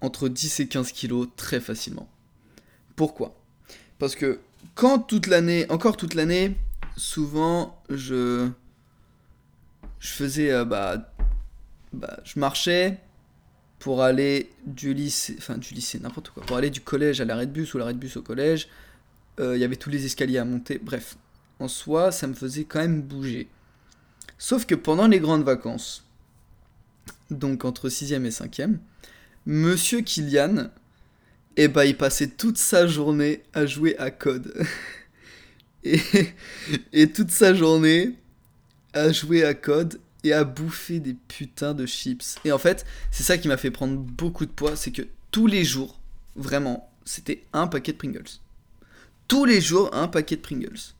entre 0.00 0.28
10 0.28 0.60
et 0.60 0.68
15 0.68 0.92
kilos 0.92 1.28
très 1.36 1.60
facilement. 1.60 2.08
Pourquoi? 2.96 3.34
Parce 3.98 4.14
que 4.14 4.40
quand 4.74 4.98
toute 4.98 5.26
l'année, 5.26 5.66
encore 5.70 5.96
toute 5.96 6.14
l'année, 6.14 6.56
souvent 6.96 7.82
je 7.88 8.48
faisais 10.00 10.52
euh, 10.52 10.64
bah, 10.64 11.12
bah, 11.92 12.20
je 12.24 12.38
marchais 12.38 12.98
pour 13.78 14.02
aller 14.02 14.50
du 14.66 14.94
lycée 14.94 15.34
enfin 15.38 15.58
du 15.58 15.74
lycée 15.74 15.98
n'importe 15.98 16.30
quoi 16.30 16.44
pour 16.44 16.56
aller 16.56 16.70
du 16.70 16.80
collège 16.80 17.20
à 17.20 17.24
l'arrêt 17.24 17.46
de 17.46 17.52
bus 17.52 17.74
ou 17.74 17.78
l'arrêt 17.78 17.92
de 17.92 17.98
bus 17.98 18.16
au 18.16 18.22
collège 18.22 18.68
euh, 19.40 19.56
il 19.56 19.60
y 19.60 19.64
avait 19.64 19.76
tous 19.76 19.90
les 19.90 20.06
escaliers 20.06 20.38
à 20.38 20.44
monter 20.44 20.78
bref. 20.82 21.16
En 21.58 21.68
soi 21.68 22.12
ça 22.12 22.26
me 22.26 22.34
faisait 22.34 22.64
quand 22.64 22.78
même 22.78 23.02
bouger. 23.02 23.48
Sauf 24.38 24.66
que 24.66 24.74
pendant 24.74 25.06
les 25.06 25.20
grandes 25.20 25.44
vacances 25.44 26.05
donc 27.30 27.64
entre 27.64 27.88
6e 27.88 28.24
et 28.24 28.30
5e 28.30 28.78
monsieur 29.46 30.00
Kylian 30.00 30.70
et 31.56 31.68
bah 31.68 31.86
il 31.86 31.96
passait 31.96 32.28
toute 32.28 32.58
sa 32.58 32.86
journée 32.86 33.42
à 33.52 33.66
jouer 33.66 33.96
à 33.98 34.10
code 34.10 34.52
et 35.84 37.12
toute 37.12 37.30
sa 37.30 37.54
journée 37.54 38.14
à 38.96 39.12
jouer 39.12 39.44
à 39.44 39.54
code 39.54 40.00
et 40.24 40.32
à 40.32 40.44
bouffer 40.44 41.00
des 41.00 41.14
putains 41.14 41.74
de 41.74 41.86
chips. 41.86 42.36
Et 42.44 42.52
en 42.52 42.58
fait, 42.58 42.84
c'est 43.10 43.22
ça 43.22 43.38
qui 43.38 43.48
m'a 43.48 43.56
fait 43.56 43.70
prendre 43.70 43.96
beaucoup 43.96 44.46
de 44.46 44.50
poids, 44.50 44.74
c'est 44.74 44.90
que 44.90 45.02
tous 45.30 45.46
les 45.46 45.64
jours, 45.64 45.98
vraiment, 46.34 46.90
c'était 47.04 47.44
un 47.52 47.66
paquet 47.66 47.92
de 47.92 47.98
Pringles. 47.98 48.40
Tous 49.28 49.44
les 49.44 49.60
jours, 49.60 49.90
un 49.94 50.08
paquet 50.08 50.36
de 50.36 50.40
Pringles. 50.40 50.94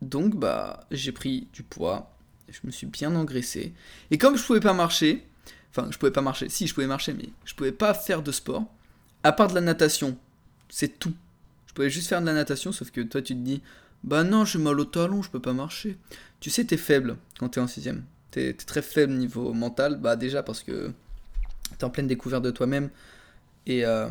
Donc, 0.00 0.36
bah, 0.36 0.86
j'ai 0.90 1.12
pris 1.12 1.48
du 1.52 1.62
poids, 1.62 2.16
je 2.48 2.60
me 2.64 2.70
suis 2.70 2.86
bien 2.86 3.14
engraissé. 3.14 3.72
Et 4.10 4.18
comme 4.18 4.36
je 4.36 4.44
pouvais 4.44 4.60
pas 4.60 4.72
marcher, 4.72 5.26
enfin, 5.70 5.88
je 5.90 5.98
pouvais 5.98 6.12
pas 6.12 6.22
marcher, 6.22 6.48
si, 6.48 6.66
je 6.66 6.74
pouvais 6.74 6.86
marcher, 6.86 7.14
mais 7.14 7.28
je 7.44 7.54
pouvais 7.54 7.72
pas 7.72 7.94
faire 7.94 8.22
de 8.22 8.32
sport, 8.32 8.64
à 9.24 9.32
part 9.32 9.48
de 9.48 9.54
la 9.54 9.60
natation, 9.60 10.18
c'est 10.68 10.98
tout. 10.98 11.14
Je 11.66 11.74
pouvais 11.74 11.90
juste 11.90 12.08
faire 12.08 12.20
de 12.20 12.26
la 12.26 12.34
natation, 12.34 12.72
sauf 12.72 12.90
que 12.90 13.00
toi, 13.00 13.22
tu 13.22 13.34
te 13.34 13.40
dis, 13.40 13.62
bah 14.04 14.24
non, 14.24 14.44
j'ai 14.44 14.58
mal 14.58 14.78
au 14.78 14.84
talon, 14.84 15.22
je 15.22 15.30
peux 15.30 15.40
pas 15.40 15.52
marcher. 15.52 15.96
Tu 16.40 16.50
sais, 16.50 16.64
t'es 16.64 16.76
faible 16.76 17.16
quand 17.38 17.50
t'es 17.50 17.60
en 17.60 17.68
sixième. 17.68 18.04
T'es 18.30 18.48
es 18.48 18.54
très 18.54 18.82
faible 18.82 19.12
niveau 19.12 19.52
mental, 19.52 19.98
bah 20.00 20.16
déjà 20.16 20.42
parce 20.42 20.62
que 20.62 20.92
t'es 21.78 21.84
en 21.84 21.90
pleine 21.90 22.06
découverte 22.06 22.42
de 22.42 22.50
toi-même 22.50 22.90
et 23.66 23.84
euh, 23.84 24.08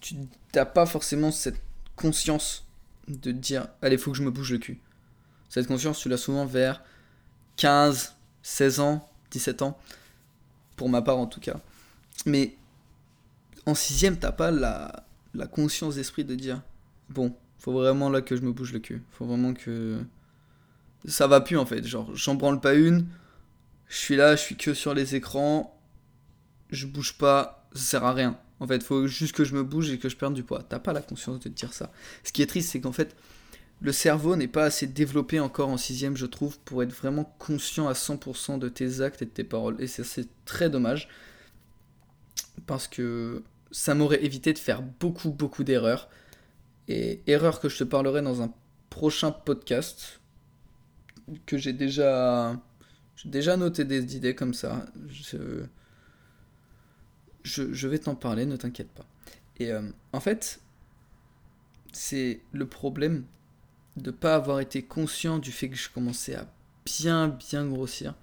tu 0.00 0.14
t'as 0.52 0.64
pas 0.64 0.86
forcément 0.86 1.30
cette 1.30 1.60
conscience 1.96 2.66
de 3.08 3.32
dire 3.32 3.68
allez, 3.82 3.98
faut 3.98 4.12
que 4.12 4.16
je 4.16 4.22
me 4.22 4.30
bouge 4.30 4.52
le 4.52 4.58
cul. 4.58 4.80
Cette 5.48 5.66
conscience, 5.66 5.98
tu 5.98 6.08
l'as 6.08 6.16
souvent 6.16 6.44
vers 6.44 6.82
15, 7.56 8.16
16 8.42 8.80
ans, 8.80 9.08
17 9.30 9.62
ans, 9.62 9.78
pour 10.76 10.88
ma 10.88 11.02
part 11.02 11.18
en 11.18 11.26
tout 11.26 11.40
cas. 11.40 11.60
Mais 12.24 12.56
en 13.66 13.74
sixième, 13.74 14.18
t'as 14.18 14.32
pas 14.32 14.50
la, 14.50 15.04
la 15.34 15.46
conscience 15.46 15.96
d'esprit 15.96 16.24
de 16.24 16.34
dire 16.34 16.62
bon, 17.08 17.34
faut 17.58 17.72
vraiment 17.72 18.10
là 18.10 18.20
que 18.20 18.36
je 18.36 18.42
me 18.42 18.52
bouge 18.52 18.72
le 18.72 18.78
cul. 18.78 19.02
Faut 19.12 19.26
vraiment 19.26 19.54
que. 19.54 20.00
Ça 21.04 21.26
va 21.26 21.40
plus 21.40 21.56
en 21.56 21.66
fait. 21.66 21.86
Genre, 21.86 22.14
j'en 22.14 22.34
branle 22.34 22.60
pas 22.60 22.74
une. 22.74 23.06
Je 23.88 23.96
suis 23.96 24.16
là, 24.16 24.36
je 24.36 24.42
suis 24.42 24.56
que 24.56 24.74
sur 24.74 24.94
les 24.94 25.14
écrans. 25.14 25.78
Je 26.70 26.86
bouge 26.86 27.16
pas. 27.18 27.68
Ça 27.74 27.82
sert 27.82 28.04
à 28.04 28.12
rien. 28.12 28.38
En 28.58 28.66
fait, 28.66 28.82
faut 28.82 29.06
juste 29.06 29.34
que 29.34 29.44
je 29.44 29.54
me 29.54 29.62
bouge 29.62 29.90
et 29.90 29.98
que 29.98 30.08
je 30.08 30.16
perde 30.16 30.34
du 30.34 30.42
poids. 30.42 30.62
T'as 30.62 30.78
pas 30.78 30.92
la 30.92 31.02
conscience 31.02 31.38
de 31.38 31.42
te 31.44 31.48
dire 31.48 31.72
ça. 31.72 31.92
Ce 32.24 32.32
qui 32.32 32.42
est 32.42 32.46
triste, 32.46 32.70
c'est 32.70 32.80
qu'en 32.80 32.92
fait, 32.92 33.14
le 33.80 33.92
cerveau 33.92 34.36
n'est 34.36 34.48
pas 34.48 34.64
assez 34.64 34.86
développé 34.86 35.38
encore 35.38 35.68
en 35.68 35.76
sixième, 35.76 36.16
je 36.16 36.26
trouve, 36.26 36.58
pour 36.60 36.82
être 36.82 36.92
vraiment 36.92 37.34
conscient 37.38 37.88
à 37.88 37.92
100% 37.92 38.58
de 38.58 38.68
tes 38.68 39.00
actes 39.02 39.22
et 39.22 39.26
de 39.26 39.30
tes 39.30 39.44
paroles. 39.44 39.76
Et 39.80 39.86
c'est 39.86 40.28
très 40.44 40.70
dommage. 40.70 41.08
Parce 42.66 42.88
que 42.88 43.44
ça 43.70 43.94
m'aurait 43.94 44.24
évité 44.24 44.52
de 44.52 44.58
faire 44.58 44.82
beaucoup, 44.82 45.30
beaucoup 45.30 45.62
d'erreurs. 45.62 46.08
Et 46.88 47.20
erreur 47.26 47.60
que 47.60 47.68
je 47.68 47.78
te 47.78 47.84
parlerai 47.84 48.22
dans 48.22 48.40
un 48.42 48.52
prochain 48.88 49.30
podcast, 49.30 50.20
que 51.44 51.58
j'ai 51.58 51.74
déjà, 51.74 52.58
déjà 53.26 53.58
noté 53.58 53.84
des 53.84 54.16
idées 54.16 54.34
comme 54.34 54.54
ça. 54.54 54.86
Je, 55.08 55.64
je, 57.42 57.88
vais 57.88 57.98
t'en 57.98 58.14
parler, 58.14 58.46
ne 58.46 58.56
t'inquiète 58.56 58.90
pas. 58.90 59.06
Et 59.58 59.70
euh, 59.70 59.82
en 60.12 60.20
fait, 60.20 60.60
c'est 61.92 62.40
le 62.52 62.66
problème 62.66 63.24
de 63.96 64.10
ne 64.10 64.16
pas 64.16 64.34
avoir 64.34 64.60
été 64.60 64.82
conscient 64.82 65.38
du 65.38 65.52
fait 65.52 65.68
que 65.68 65.76
je 65.76 65.88
commençais 65.88 66.34
à 66.34 66.46
bien, 66.84 67.28
bien 67.28 67.66
grossir. 67.66 68.14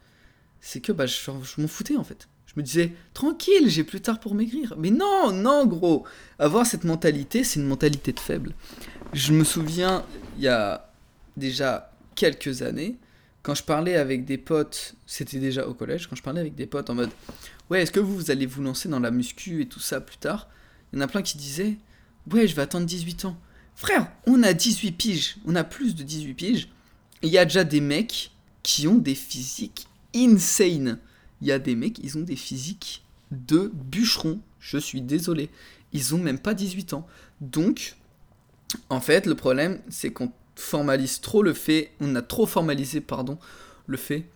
C'est 0.62 0.80
que 0.80 0.92
bah, 0.92 1.06
je, 1.06 1.16
je 1.16 1.62
m'en 1.62 1.68
foutais 1.68 1.98
en 1.98 2.04
fait. 2.04 2.28
Je 2.48 2.54
me 2.56 2.64
disais, 2.64 2.94
tranquille, 3.14 3.68
j'ai 3.68 3.84
plus 3.84 4.02
tard 4.02 4.20
pour 4.20 4.36
maigrir. 4.36 4.76
Mais 4.78 4.92
non, 4.92 5.32
non, 5.32 5.66
gros. 5.66 6.06
Avoir 6.38 6.66
cette 6.66 6.84
mentalité, 6.84 7.44
c'est 7.44 7.60
une 7.60 7.66
mentalité 7.66 8.14
de 8.14 8.20
faible. 8.20 8.54
Je 9.12 9.34
me 9.34 9.44
souviens, 9.44 10.06
il 10.38 10.44
y 10.44 10.48
a 10.48 10.92
déjà 11.36 11.92
quelques 12.16 12.62
années, 12.62 12.98
quand 13.42 13.56
je 13.56 13.64
parlais 13.64 13.98
avec 13.98 14.24
des 14.24 14.38
potes, 14.38 14.96
c'était 15.06 15.40
déjà 15.40 15.68
au 15.68 15.74
collège, 15.74 16.08
quand 16.08 16.16
je 16.16 16.24
parlais 16.24 16.40
avec 16.40 16.56
des 16.56 16.66
potes 16.66 16.90
en 16.90 16.96
mode, 16.96 17.10
ouais, 17.70 17.82
est-ce 17.82 17.92
que 17.92 18.00
vous, 18.00 18.16
vous 18.16 18.32
allez 18.32 18.46
vous 18.46 18.62
lancer 18.62 18.88
dans 18.88 19.00
la 19.00 19.12
muscu 19.12 19.62
et 19.62 19.68
tout 19.68 19.82
ça 19.82 20.00
plus 20.00 20.18
tard? 20.18 20.48
Il 20.92 21.00
y 21.00 21.02
en 21.02 21.06
a 21.06 21.08
plein 21.08 21.22
qui 21.22 21.38
disaient, 21.38 21.78
ouais, 22.32 22.48
je 22.48 22.56
vais 22.56 22.62
attendre 22.62 22.86
18 22.86 23.26
ans. 23.26 23.38
Frère, 23.76 24.12
on 24.28 24.44
a 24.44 24.54
18 24.54 24.92
piges, 24.92 25.38
on 25.46 25.56
a 25.56 25.64
plus 25.64 25.96
de 25.96 26.04
18 26.04 26.34
piges. 26.34 26.70
Il 27.22 27.30
y 27.30 27.38
a 27.38 27.46
déjà 27.46 27.64
des 27.64 27.82
mecs 27.82 28.32
qui 28.62 28.88
ont 28.88 28.98
des 28.98 29.16
physiques 29.16 29.88
insane 30.16 31.00
il 31.44 31.48
y 31.48 31.52
a 31.52 31.60
des 31.60 31.76
mecs, 31.76 32.00
ils 32.00 32.18
ont 32.18 32.22
des 32.22 32.38
physiques 32.38 33.04
de 33.32 33.70
bûcherons. 33.74 34.40
Je 34.62 34.78
suis 34.78 35.02
désolé. 35.02 35.50
Ils 35.92 36.16
ont 36.16 36.18
même 36.18 36.40
pas 36.40 36.54
18 36.54 36.94
ans. 36.94 37.06
Donc, 37.42 37.98
en 38.90 39.02
fait, 39.02 39.26
le 39.26 39.36
problème, 39.36 39.82
c'est 39.90 40.14
qu'on 40.14 40.32
formalise 40.56 41.20
trop 41.20 41.44
le 41.44 41.54
fait, 41.54 41.92
on 42.00 42.16
a 42.16 42.22
trop 42.22 42.46
formalisé, 42.46 43.02
pardon, 43.02 43.38
le 43.88 43.98
fait 43.98 44.30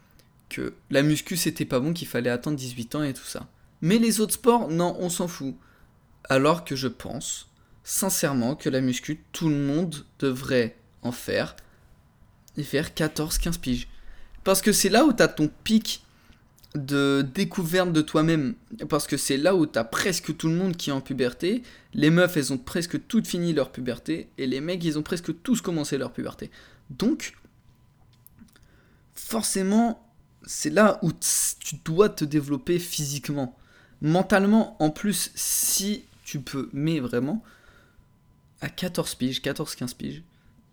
que 0.50 0.74
la 0.89 1.01
muscu 1.01 1.38
c'était 1.38 1.63
pas 1.63 1.79
bon, 1.79 1.94
qu'il 1.94 2.10
fallait 2.10 2.29
attendre 2.29 2.58
18 2.58 2.96
ans 2.96 3.03
et 3.03 3.13
tout 3.13 3.24
ça. 3.24 3.48
Mais 3.82 4.00
les 4.00 4.20
autres 4.20 4.34
sports, 4.34 4.70
non, 4.70 4.98
on 5.00 5.10
s'en 5.10 5.29
fout. 5.29 5.56
Alors 6.27 6.65
que 6.65 6.75
je 6.75 6.89
pense, 6.89 7.50
sincèrement, 7.88 8.56
que 8.58 8.67
la 8.67 8.82
muscu, 8.82 9.24
tout 9.32 9.48
le 9.48 9.56
monde 9.56 10.06
devrait 10.20 10.75
en 11.03 11.13
faire 11.13 11.56
et 12.58 12.63
faire 12.63 12.89
14-15 12.89 13.60
piges. 13.60 13.88
Parce 14.44 14.62
que 14.62 14.74
c'est 14.74 14.89
là 14.89 15.06
où 15.06 15.13
tu 15.13 15.24
as 15.24 15.29
ton 15.29 15.50
pic 15.63 16.03
de 16.75 17.25
découverte 17.34 17.94
de 17.94 18.01
toi-même. 18.01 18.56
Parce 18.89 19.08
que 19.08 19.15
c'est 19.15 19.38
là 19.38 19.56
où 19.56 19.65
t'as 19.65 19.86
presque 19.86 20.36
tout 20.36 20.50
le 20.50 20.56
monde 20.56 20.75
qui 20.75 20.89
est 20.89 20.94
en 20.94 21.00
puberté. 21.00 21.63
Les 21.94 22.10
meufs, 22.10 22.36
elles 22.36 22.51
ont 22.51 22.58
presque 22.58 23.08
toutes 23.08 23.25
fini 23.25 23.53
leur 23.53 23.72
puberté. 23.72 24.29
Et 24.38 24.48
les 24.48 24.60
mecs, 24.60 24.84
ils 24.84 25.00
ont 25.00 25.03
presque 25.03 25.41
tous 25.41 25.62
commencé 25.62 25.98
leur 25.98 26.12
puberté. 26.12 26.51
Donc, 26.89 27.38
forcément, 29.15 30.06
c'est 30.46 30.72
là 30.72 31.00
où 31.03 31.13
tu 31.13 31.77
dois 31.86 32.10
te 32.10 32.25
développer 32.25 32.79
physiquement. 32.79 33.58
Mentalement, 34.01 34.75
en 34.84 34.89
plus, 34.89 35.32
si 35.36 36.03
tu 36.25 36.41
peux, 36.41 36.70
mais 36.74 37.00
vraiment, 37.00 37.41
à 38.62 38.70
14 38.70 39.16
piges, 39.16 39.42
14-15 39.42 39.96
piges, 39.96 40.24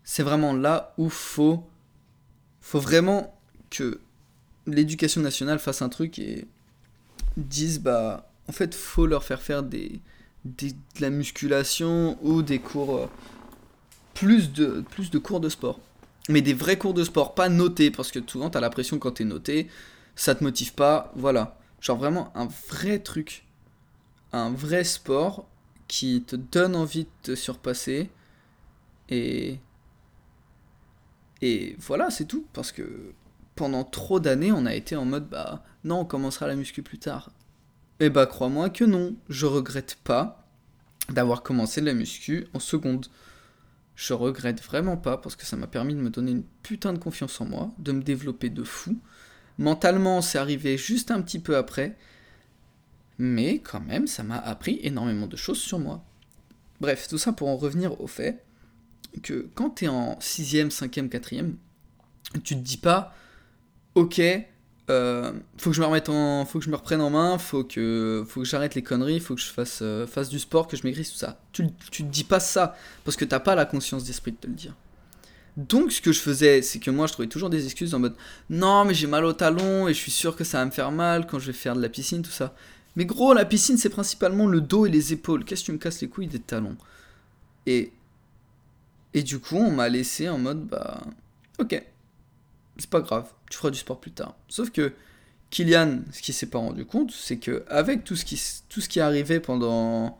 c'est 0.03 0.23
vraiment 0.23 0.53
là 0.53 0.93
où 0.97 1.09
faut, 1.09 1.67
faut 2.61 2.79
vraiment 2.79 3.39
que 3.69 3.99
l'éducation 4.67 5.21
nationale 5.21 5.59
fasse 5.59 5.81
un 5.81 5.89
truc 5.89 6.19
et 6.19 6.47
dise 7.37 7.79
bah 7.79 8.29
en 8.47 8.51
fait 8.51 8.73
faut 8.73 9.05
leur 9.05 9.23
faire 9.23 9.41
faire 9.41 9.63
des, 9.63 9.99
de 10.45 10.71
la 10.99 11.09
musculation 11.09 12.17
ou 12.21 12.41
des 12.41 12.59
cours 12.59 12.95
euh, 12.95 13.07
plus 14.13 14.51
de 14.53 14.83
plus 14.89 15.11
de 15.11 15.17
cours 15.17 15.39
de 15.39 15.49
sport. 15.49 15.79
Mais 16.29 16.41
des 16.41 16.53
vrais 16.53 16.77
cours 16.77 16.93
de 16.93 17.03
sport 17.03 17.35
pas 17.35 17.49
notés 17.49 17.91
parce 17.91 18.11
que 18.11 18.19
souvent 18.25 18.49
t'as 18.49 18.59
l'impression 18.59 18.97
quand 18.97 19.11
t'es 19.11 19.25
noté 19.25 19.67
ça 20.15 20.33
te 20.35 20.43
motive 20.43 20.73
pas 20.73 21.11
voilà. 21.15 21.57
Genre 21.81 21.97
vraiment 21.97 22.31
un 22.35 22.47
vrai 22.69 22.99
truc 22.99 23.45
un 24.33 24.51
vrai 24.51 24.83
sport 24.83 25.47
qui 25.87 26.23
te 26.23 26.35
donne 26.35 26.75
envie 26.75 27.03
de 27.05 27.09
te 27.23 27.35
surpasser 27.35 28.09
et 29.09 29.59
et 31.41 31.75
voilà 31.79 32.09
c'est 32.09 32.25
tout 32.25 32.45
parce 32.53 32.71
que 32.71 33.13
pendant 33.55 33.83
trop 33.83 34.19
d'années, 34.19 34.51
on 34.51 34.65
a 34.65 34.75
été 34.75 34.95
en 34.95 35.05
mode 35.05 35.29
bah 35.29 35.63
non, 35.83 36.01
on 36.01 36.05
commencera 36.05 36.47
la 36.47 36.55
muscu 36.55 36.83
plus 36.83 36.99
tard. 36.99 37.31
Et 37.99 38.05
eh 38.05 38.09
bah 38.09 38.25
crois-moi 38.25 38.69
que 38.69 38.83
non, 38.83 39.15
je 39.29 39.45
regrette 39.45 39.97
pas 40.03 40.45
d'avoir 41.09 41.43
commencé 41.43 41.79
la 41.79 41.93
muscu 41.93 42.47
en 42.53 42.59
seconde. 42.59 43.07
Je 43.95 44.13
regrette 44.13 44.61
vraiment 44.61 44.97
pas 44.97 45.17
parce 45.17 45.37
que 45.37 45.45
ça 45.45 45.55
m'a 45.55 45.67
permis 45.67 45.93
de 45.93 46.01
me 46.01 46.09
donner 46.09 46.31
une 46.31 46.43
putain 46.63 46.91
de 46.91 46.99
confiance 46.99 47.39
en 47.39 47.45
moi, 47.45 47.71
de 47.77 47.93
me 47.93 48.01
développer 48.01 48.49
de 48.49 48.63
fou. 48.63 48.97
Mentalement, 49.57 50.21
c'est 50.21 50.37
arrivé 50.37 50.77
juste 50.77 51.11
un 51.11 51.21
petit 51.21 51.39
peu 51.39 51.55
après, 51.55 51.97
mais 53.17 53.59
quand 53.59 53.79
même, 53.79 54.07
ça 54.07 54.23
m'a 54.23 54.37
appris 54.37 54.79
énormément 54.83 55.27
de 55.27 55.35
choses 55.35 55.59
sur 55.59 55.79
moi. 55.79 56.03
Bref, 56.81 57.07
tout 57.07 57.17
ça 57.17 57.31
pour 57.33 57.47
en 57.47 57.57
revenir 57.57 57.99
au 58.01 58.07
fait 58.07 58.43
que 59.23 59.47
quand 59.55 59.69
t'es 59.69 59.87
en 59.87 60.15
6ème, 60.19 60.69
5ème, 60.69 61.09
4ème, 61.09 61.53
tu 62.43 62.55
te 62.55 62.61
dis 62.61 62.77
pas 62.77 63.15
ok, 63.95 64.21
euh, 64.89 65.31
faut 65.57 65.71
que 65.71 65.75
je 65.75 65.81
me 65.81 65.85
remette 65.85 66.09
en, 66.09 66.45
faut 66.45 66.59
que 66.59 66.65
je 66.65 66.69
me 66.69 66.75
reprenne 66.75 67.01
en 67.01 67.09
main, 67.09 67.37
faut 67.37 67.63
que, 67.63 68.23
faut 68.27 68.41
que 68.41 68.45
j'arrête 68.45 68.75
les 68.75 68.83
conneries, 68.83 69.19
faut 69.19 69.35
que 69.35 69.41
je 69.41 69.47
fasse, 69.51 69.79
euh, 69.81 70.05
fasse 70.05 70.29
du 70.29 70.37
sport, 70.37 70.67
que 70.67 70.77
je 70.77 70.83
maigrisse 70.83 71.11
tout 71.11 71.17
ça. 71.17 71.39
Tu, 71.53 71.67
tu 71.91 72.03
te 72.03 72.09
dis 72.09 72.23
pas 72.23 72.39
ça 72.39 72.75
parce 73.03 73.17
que 73.17 73.25
t'as 73.25 73.39
pas 73.39 73.55
la 73.55 73.65
conscience 73.65 74.03
d'esprit 74.03 74.33
de 74.33 74.37
te 74.37 74.47
le 74.47 74.53
dire. 74.53 74.75
Donc 75.57 75.93
ce 75.93 76.01
que 76.01 76.11
je 76.11 76.19
faisais, 76.19 76.61
c'est 76.61 76.79
que 76.79 76.91
moi 76.91 77.07
je 77.07 77.13
trouvais 77.13 77.29
toujours 77.29 77.49
des 77.49 77.63
excuses 77.63 77.95
en 77.95 77.99
mode 77.99 78.15
non 78.49 78.83
mais 78.83 78.93
j'ai 78.93 79.07
mal 79.07 79.23
au 79.23 79.31
talon 79.31 79.87
et 79.87 79.93
je 79.93 79.99
suis 79.99 80.11
sûr 80.11 80.35
que 80.35 80.43
ça 80.43 80.57
va 80.57 80.65
me 80.65 80.71
faire 80.71 80.91
mal 80.91 81.25
quand 81.25 81.39
je 81.39 81.47
vais 81.47 81.53
faire 81.53 81.75
de 81.75 81.81
la 81.81 81.87
piscine 81.87 82.21
tout 82.21 82.31
ça. 82.31 82.53
Mais 82.95 83.05
gros 83.05 83.33
la 83.33 83.45
piscine 83.45 83.77
c'est 83.77 83.89
principalement 83.89 84.47
le 84.47 84.61
dos 84.61 84.85
et 84.85 84.89
les 84.89 85.13
épaules. 85.13 85.45
Qu'est-ce 85.45 85.61
que 85.61 85.65
tu 85.67 85.71
me 85.73 85.77
casses 85.77 86.01
les 86.01 86.09
couilles 86.09 86.27
des 86.27 86.39
talons? 86.39 86.77
Et 87.65 87.91
et 89.13 89.23
du 89.23 89.39
coup 89.39 89.57
on 89.57 89.71
m'a 89.71 89.89
laissé 89.89 90.29
en 90.29 90.37
mode 90.37 90.65
bah 90.65 91.01
ok 91.59 91.83
c'est 92.77 92.89
pas 92.89 93.01
grave 93.01 93.31
tu 93.49 93.57
feras 93.57 93.71
du 93.71 93.77
sport 93.77 93.99
plus 93.99 94.11
tard. 94.11 94.35
Sauf 94.47 94.69
que 94.69 94.93
Kylian, 95.49 95.99
ce 96.11 96.21
qu'il 96.21 96.33
s'est 96.33 96.49
pas 96.49 96.57
rendu 96.57 96.85
compte, 96.85 97.11
c'est 97.11 97.37
que 97.37 97.63
avec 97.69 98.03
tout 98.03 98.15
ce 98.15 98.25
qui, 98.25 98.41
tout 98.69 98.81
est 98.81 99.01
arrivé 99.01 99.39
pendant, 99.39 100.19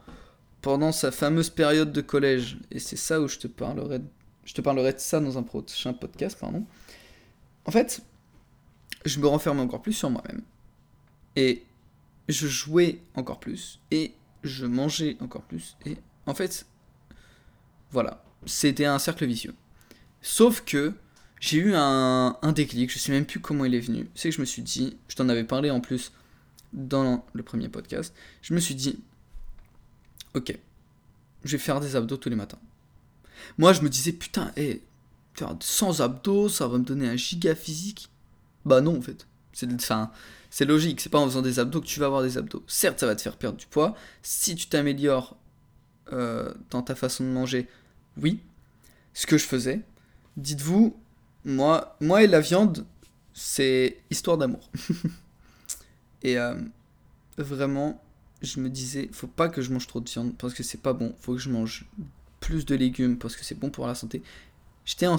sa 0.92 1.12
fameuse 1.12 1.50
période 1.50 1.92
de 1.92 2.02
collège, 2.02 2.58
et 2.72 2.80
c'est 2.80 2.96
ça 2.96 3.22
où 3.22 3.28
je 3.28 3.38
te 3.38 3.48
parlerai, 3.48 4.02
je 4.46 4.54
te 4.54 4.62
parlerai 4.62 4.94
de 4.94 5.00
ça 5.00 5.20
dans 5.20 5.38
un 5.38 5.44
prochain 5.44 5.94
podcast, 5.94 6.38
pardon. 6.40 6.66
En 7.66 7.72
fait, 7.72 8.02
je 9.06 9.20
me 9.20 9.28
renfermais 9.28 9.62
encore 9.62 9.82
plus 9.82 9.94
sur 9.94 10.10
moi-même. 10.10 10.42
Et 11.36 11.64
je 12.28 12.48
jouais 12.48 13.02
encore 13.16 13.40
plus. 13.40 13.80
Et 13.92 14.14
je 14.44 14.66
mangeais 14.66 15.18
encore 15.20 15.44
plus. 15.44 15.78
Et 15.86 15.98
en 16.26 16.34
fait, 16.34 16.66
voilà. 17.92 18.24
C'était 18.46 18.86
un 18.86 19.00
cercle 19.00 19.26
vicieux. 19.26 19.56
Sauf 20.22 20.62
que 20.64 20.94
j'ai 21.40 21.58
eu 21.58 21.74
un, 21.76 22.38
déclic, 22.54 22.92
je 22.92 23.00
sais 23.00 23.12
même 23.12 23.26
plus 23.26 23.40
comment 23.40 23.66
il 23.66 23.76
est 23.76 23.80
venu. 23.80 24.10
C'est 24.16 24.30
que 24.30 24.36
je 24.36 24.42
me 24.42 24.46
suis 24.46 24.62
dit, 24.62 24.98
je 25.08 25.16
t'en 25.16 25.30
avais 25.30 25.44
parlé 25.44 25.72
en 25.72 25.82
plus 25.82 26.12
dans 26.74 27.26
le 27.34 27.44
premier 27.44 27.70
podcast, 27.70 28.14
je 28.42 28.54
me 28.54 28.60
suis 28.60 28.76
dit, 28.76 29.00
ok, 30.34 30.58
je 31.44 31.52
vais 31.52 31.58
faire 31.58 31.80
des 31.80 31.96
abdos 31.96 32.18
tous 32.18 32.30
les 32.30 32.36
matins. 32.36 32.60
Moi, 33.58 33.74
je 33.74 33.82
me 33.82 33.90
disais, 33.90 34.12
putain, 34.12 34.52
hé, 34.58 34.82
faire 35.34 35.56
100 35.60 36.00
abdos, 36.02 36.50
ça 36.50 36.68
va 36.68 36.78
me 36.78 36.84
donner 36.84 37.08
un 37.08 37.16
giga 37.16 37.56
physique. 37.56 38.10
Bah 38.66 38.82
non, 38.82 38.98
en 38.98 39.02
fait. 39.02 39.28
C'est, 39.56 39.68
c'est 40.50 40.66
logique, 40.66 41.00
c'est 41.00 41.10
pas 41.10 41.20
en 41.20 41.26
faisant 41.26 41.42
des 41.42 41.60
abdos 41.60 41.82
que 41.82 41.88
tu 41.88 42.00
vas 42.00 42.08
avoir 42.08 42.22
des 42.22 42.38
abdos. 42.38 42.64
Certes, 42.68 43.00
ça 43.00 43.08
va 43.08 43.16
te 43.16 43.22
faire 43.22 43.38
perdre 43.38 43.58
du 43.58 43.66
poids. 43.66 43.96
Si 44.22 44.54
tu 44.56 44.68
t'améliores 44.68 45.38
euh, 46.12 46.54
dans 46.70 46.82
ta 46.82 46.94
façon 46.94 47.24
de 47.24 47.30
manger, 47.30 47.68
oui. 48.22 48.42
Ce 49.14 49.26
que 49.26 49.38
je 49.38 49.46
faisais, 49.46 49.82
dites-vous, 50.36 50.96
moi, 51.46 51.96
moi 52.02 52.22
et 52.22 52.28
la 52.28 52.42
viande, 52.42 52.86
c'est 53.34 53.98
histoire 54.10 54.38
d'amour. 54.38 54.70
et 56.22 56.38
euh, 56.38 56.56
vraiment, 57.38 58.04
je 58.42 58.60
me 58.60 58.70
disais, 58.70 59.10
faut 59.14 59.28
pas 59.28 59.48
que 59.48 59.62
je 59.62 59.72
mange 59.72 59.88
trop 59.88 60.02
de 60.02 60.10
viande 60.10 60.36
parce 60.38 60.54
que 60.54 60.64
c'est 60.64 60.82
pas 60.82 60.94
bon. 60.94 61.16
Faut 61.22 61.34
que 61.34 61.40
je 61.40 61.50
mange 61.50 61.86
plus 62.42 62.66
de 62.66 62.76
légumes 62.76 63.18
parce 63.18 63.38
que 63.38 63.46
c'est 63.46 63.58
bon 63.58 63.70
pour 63.70 63.88
la 63.88 63.96
santé. 63.96 64.22
J'étais 64.84 65.08
en 65.08 65.18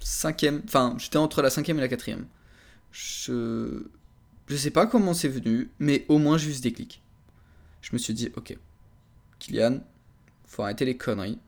cinquième, 0.00 0.62
enfin, 0.64 0.96
j'étais 0.98 1.16
entre 1.16 1.42
la 1.42 1.50
cinquième 1.50 1.78
et 1.78 1.80
la 1.80 1.88
quatrième. 1.88 2.26
Je, 2.90 3.84
je 4.46 4.56
sais 4.56 4.70
pas 4.70 4.86
comment 4.86 5.14
c'est 5.14 5.28
venu, 5.28 5.70
mais 5.78 6.04
au 6.08 6.18
moins 6.18 6.38
j'ai 6.38 6.50
eu 6.50 6.54
ce 6.54 6.62
déclic. 6.62 7.02
Je 7.82 7.90
me 7.92 7.98
suis 7.98 8.14
dit, 8.14 8.30
ok, 8.36 8.56
Kylian, 9.38 9.80
faut 10.46 10.62
arrêter 10.62 10.84
les 10.84 10.96
conneries. 10.96 11.38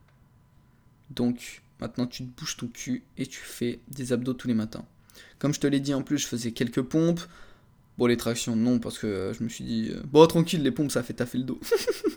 Donc, 1.10 1.62
Maintenant, 1.80 2.06
tu 2.06 2.24
te 2.24 2.38
bouges 2.38 2.56
ton 2.56 2.66
cul 2.66 3.02
et 3.16 3.26
tu 3.26 3.40
fais 3.40 3.80
des 3.88 4.12
abdos 4.12 4.34
tous 4.34 4.48
les 4.48 4.54
matins. 4.54 4.84
Comme 5.38 5.54
je 5.54 5.60
te 5.60 5.66
l'ai 5.66 5.80
dit 5.80 5.94
en 5.94 6.02
plus, 6.02 6.18
je 6.18 6.26
faisais 6.26 6.52
quelques 6.52 6.82
pompes. 6.82 7.20
Bon, 7.96 8.06
les 8.06 8.18
tractions, 8.18 8.54
non, 8.54 8.78
parce 8.78 8.98
que 8.98 9.06
euh, 9.06 9.32
je 9.32 9.42
me 9.42 9.48
suis 9.48 9.64
dit, 9.64 9.90
euh, 9.90 10.02
bon, 10.04 10.26
tranquille, 10.26 10.62
les 10.62 10.70
pompes, 10.70 10.90
ça 10.90 11.02
fait 11.02 11.14
taffer 11.14 11.38
le 11.38 11.44
dos. 11.44 11.60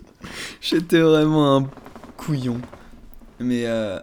J'étais 0.60 1.00
vraiment 1.00 1.56
un 1.56 1.70
couillon. 2.16 2.60
Mais 3.40 3.66
euh, 3.66 3.98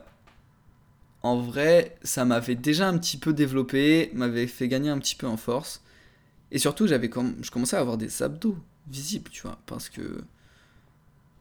en 1.23 1.39
vrai, 1.39 1.97
ça 2.03 2.25
m'avait 2.25 2.55
déjà 2.55 2.87
un 2.87 2.97
petit 2.97 3.17
peu 3.17 3.33
développé, 3.33 4.11
m'avait 4.13 4.47
fait 4.47 4.67
gagner 4.67 4.89
un 4.89 4.97
petit 4.99 5.15
peu 5.15 5.27
en 5.27 5.37
force. 5.37 5.81
Et 6.51 6.59
surtout, 6.59 6.87
j'avais 6.87 7.09
je 7.41 7.51
commençais 7.51 7.77
à 7.77 7.79
avoir 7.79 7.97
des 7.97 8.23
abdos 8.23 8.57
visibles, 8.89 9.29
tu 9.31 9.43
vois, 9.43 9.59
parce 9.65 9.89
que 9.89 10.23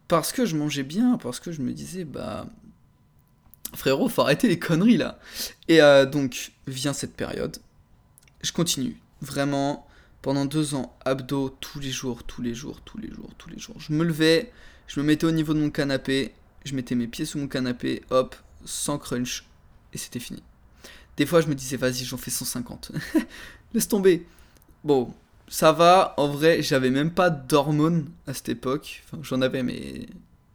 parce 0.06 0.32
que 0.32 0.44
je 0.44 0.56
mangeais 0.56 0.82
bien, 0.82 1.18
parce 1.18 1.38
que 1.38 1.52
je 1.52 1.62
me 1.62 1.72
disais, 1.72 2.04
bah, 2.04 2.46
frérot, 3.74 4.08
faut 4.08 4.22
arrêter 4.22 4.48
les 4.48 4.58
conneries 4.58 4.96
là. 4.96 5.18
Et 5.68 5.80
euh, 5.80 6.04
donc 6.04 6.52
vient 6.66 6.92
cette 6.92 7.14
période. 7.14 7.58
Je 8.42 8.52
continue. 8.52 9.00
Vraiment, 9.20 9.86
pendant 10.22 10.44
deux 10.46 10.74
ans, 10.74 10.96
abdos 11.04 11.50
tous 11.60 11.80
les 11.80 11.90
jours, 11.90 12.24
tous 12.24 12.42
les 12.42 12.54
jours, 12.54 12.80
tous 12.82 12.98
les 12.98 13.10
jours, 13.10 13.30
tous 13.38 13.50
les 13.50 13.58
jours. 13.58 13.76
Je 13.78 13.92
me 13.92 14.04
levais, 14.04 14.52
je 14.86 15.00
me 15.00 15.06
mettais 15.06 15.26
au 15.26 15.30
niveau 15.30 15.54
de 15.54 15.60
mon 15.60 15.70
canapé, 15.70 16.32
je 16.64 16.74
mettais 16.74 16.94
mes 16.94 17.06
pieds 17.06 17.24
sous 17.24 17.38
mon 17.38 17.48
canapé, 17.48 18.02
hop, 18.10 18.34
sans 18.64 18.98
crunch, 18.98 19.44
et 19.92 19.98
c'était 19.98 20.20
fini. 20.20 20.42
Des 21.16 21.26
fois, 21.26 21.40
je 21.40 21.48
me 21.48 21.54
disais, 21.54 21.76
vas-y, 21.76 22.04
j'en 22.04 22.16
fais 22.16 22.30
150. 22.30 22.92
Laisse 23.74 23.88
tomber. 23.88 24.26
Bon, 24.84 25.12
ça 25.48 25.72
va. 25.72 26.14
En 26.16 26.28
vrai, 26.28 26.62
j'avais 26.62 26.90
même 26.90 27.12
pas 27.12 27.30
d'hormones 27.30 28.08
à 28.26 28.34
cette 28.34 28.48
époque. 28.48 29.02
Enfin, 29.04 29.22
j'en 29.22 29.42
avais, 29.42 29.62
mais 29.62 30.06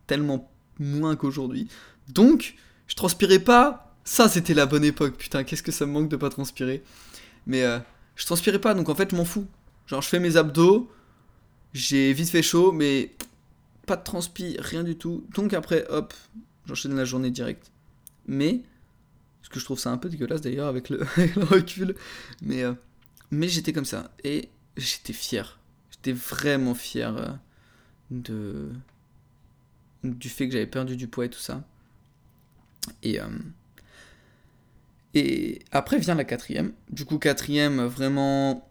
tellement 0.07 0.49
moins 0.79 1.15
qu'aujourd'hui. 1.15 1.67
Donc, 2.09 2.55
je 2.87 2.95
transpirais 2.95 3.39
pas. 3.39 3.93
Ça, 4.03 4.29
c'était 4.29 4.53
la 4.53 4.65
bonne 4.65 4.83
époque. 4.83 5.17
Putain, 5.17 5.43
qu'est-ce 5.43 5.63
que 5.63 5.71
ça 5.71 5.85
me 5.85 5.91
manque 5.91 6.09
de 6.09 6.15
pas 6.15 6.29
transpirer. 6.29 6.83
Mais 7.47 7.63
euh, 7.63 7.79
je 8.15 8.25
transpirais 8.25 8.59
pas, 8.59 8.73
donc 8.73 8.89
en 8.89 8.95
fait, 8.95 9.11
je 9.11 9.15
m'en 9.15 9.25
fous. 9.25 9.47
Genre, 9.87 10.01
je 10.01 10.09
fais 10.09 10.19
mes 10.19 10.37
abdos. 10.37 10.91
J'ai 11.73 12.13
vite 12.13 12.29
fait 12.29 12.41
chaud, 12.41 12.71
mais 12.71 13.15
pas 13.85 13.97
de 13.97 14.03
transpi, 14.03 14.55
rien 14.59 14.83
du 14.83 14.95
tout. 14.95 15.25
Donc 15.33 15.53
après, 15.53 15.85
hop, 15.89 16.13
j'enchaîne 16.65 16.95
la 16.95 17.05
journée 17.05 17.31
directe. 17.31 17.71
Mais, 18.27 18.63
ce 19.45 19.49
que 19.51 19.59
je 19.59 19.65
trouve 19.65 19.77
ça 19.77 19.91
un 19.91 19.97
peu 19.97 20.09
dégueulasse 20.09 20.41
d'ailleurs 20.41 20.67
avec 20.75 20.89
le, 20.89 21.05
recul, 21.37 21.95
mais, 22.41 22.63
euh, 22.63 22.73
mais 23.29 23.47
j'étais 23.47 23.73
comme 23.73 23.85
ça. 23.85 24.11
Et 24.23 24.49
j'étais 24.75 25.13
fier. 25.13 25.59
J'étais 25.91 26.13
vraiment 26.13 26.73
fier 26.73 27.15
euh, 27.15 27.27
de 28.09 28.69
du 30.03 30.29
fait 30.29 30.47
que 30.47 30.53
j'avais 30.53 30.67
perdu 30.67 30.95
du 30.97 31.07
poids 31.07 31.25
et 31.25 31.29
tout 31.29 31.39
ça. 31.39 31.63
Et, 33.01 33.19
euh, 33.19 33.25
et 35.15 35.59
après 35.71 35.99
vient 35.99 36.15
la 36.15 36.25
quatrième. 36.25 36.73
Du 36.91 37.05
coup, 37.05 37.17
quatrième, 37.17 37.83
vraiment 37.85 38.67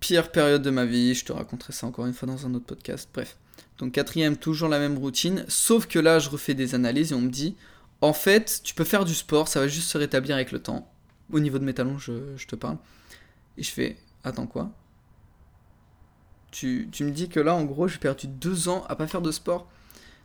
pire 0.00 0.32
période 0.32 0.62
de 0.62 0.70
ma 0.70 0.86
vie. 0.86 1.14
Je 1.14 1.24
te 1.24 1.32
raconterai 1.32 1.72
ça 1.72 1.86
encore 1.86 2.06
une 2.06 2.14
fois 2.14 2.26
dans 2.26 2.46
un 2.46 2.54
autre 2.54 2.66
podcast. 2.66 3.08
Bref. 3.12 3.36
Donc 3.78 3.92
quatrième, 3.92 4.36
toujours 4.36 4.68
la 4.68 4.78
même 4.78 4.98
routine. 4.98 5.44
Sauf 5.48 5.86
que 5.86 5.98
là, 5.98 6.18
je 6.18 6.30
refais 6.30 6.54
des 6.54 6.74
analyses 6.74 7.12
et 7.12 7.14
on 7.14 7.20
me 7.20 7.30
dit, 7.30 7.56
en 8.00 8.12
fait, 8.12 8.60
tu 8.64 8.74
peux 8.74 8.84
faire 8.84 9.04
du 9.04 9.14
sport, 9.14 9.48
ça 9.48 9.60
va 9.60 9.68
juste 9.68 9.88
se 9.88 9.98
rétablir 9.98 10.34
avec 10.34 10.52
le 10.52 10.62
temps. 10.62 10.90
Au 11.32 11.40
niveau 11.40 11.58
de 11.58 11.64
mes 11.64 11.74
talons, 11.74 11.98
je, 11.98 12.46
te 12.46 12.56
parle. 12.56 12.78
Et 13.56 13.62
je 13.62 13.70
fais, 13.70 13.98
attends 14.24 14.46
quoi? 14.46 14.70
Tu, 16.50 16.88
me 17.00 17.10
dis 17.10 17.28
que 17.28 17.38
là, 17.38 17.54
en 17.54 17.64
gros, 17.64 17.88
j'ai 17.88 17.98
perdu 17.98 18.26
deux 18.26 18.68
ans 18.68 18.84
à 18.88 18.96
pas 18.96 19.06
faire 19.06 19.22
de 19.22 19.30
sport. 19.30 19.68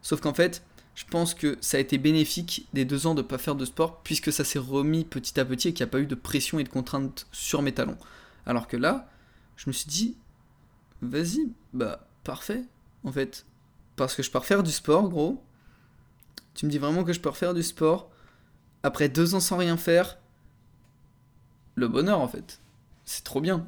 Sauf 0.02 0.22
qu'en 0.22 0.34
fait, 0.34 0.64
je 0.96 1.04
pense 1.04 1.34
que 1.34 1.58
ça 1.62 1.78
a 1.78 1.80
été 1.80 1.98
bénéfique 1.98 2.68
des 2.74 2.86
deux 2.86 3.06
ans 3.08 3.14
de 3.14 3.22
pas 3.22 3.38
faire 3.38 3.56
de 3.56 3.66
sport, 3.66 4.02
puisque 4.04 4.32
ça 4.32 4.44
s'est 4.44 4.60
remis 4.60 5.04
petit 5.04 5.40
à 5.40 5.46
petit 5.46 5.68
et 5.68 5.74
qu'il 5.74 5.86
n'y 5.86 5.90
a 5.90 5.92
pas 5.92 6.00
eu 6.00 6.08
de 6.08 6.16
pression 6.16 6.58
et 6.60 6.64
de 6.64 6.70
contraintes 6.70 7.28
sur 7.32 7.62
mes 7.62 7.74
talons. 7.74 7.98
Alors 8.46 8.68
que 8.68 8.78
là, 8.78 9.10
je 9.58 9.70
me 9.70 9.74
suis 9.74 9.88
dit, 9.88 10.18
vas-y, 11.02 11.52
bah 11.74 12.08
parfait, 12.24 12.64
en 13.04 13.12
fait. 13.12 13.46
Parce 13.96 14.16
que 14.16 14.24
je 14.24 14.32
peux 14.32 14.40
refaire 14.40 14.64
du 14.64 14.72
sport, 14.72 15.10
gros. 15.10 15.44
Tu 16.56 16.66
me 16.66 16.72
dis 16.72 16.80
vraiment 16.80 17.04
que 17.04 17.14
je 17.14 17.20
peux 17.20 17.30
refaire 17.30 17.54
du 17.54 17.64
sport. 17.64 18.10
Après 18.82 19.10
deux 19.10 19.36
ans 19.36 19.40
sans 19.40 19.58
rien 19.58 19.78
faire, 19.78 20.18
le 21.76 21.88
bonheur 21.88 22.20
en 22.20 22.28
fait. 22.28 22.60
C'est 23.04 23.24
trop 23.24 23.42
bien. 23.42 23.68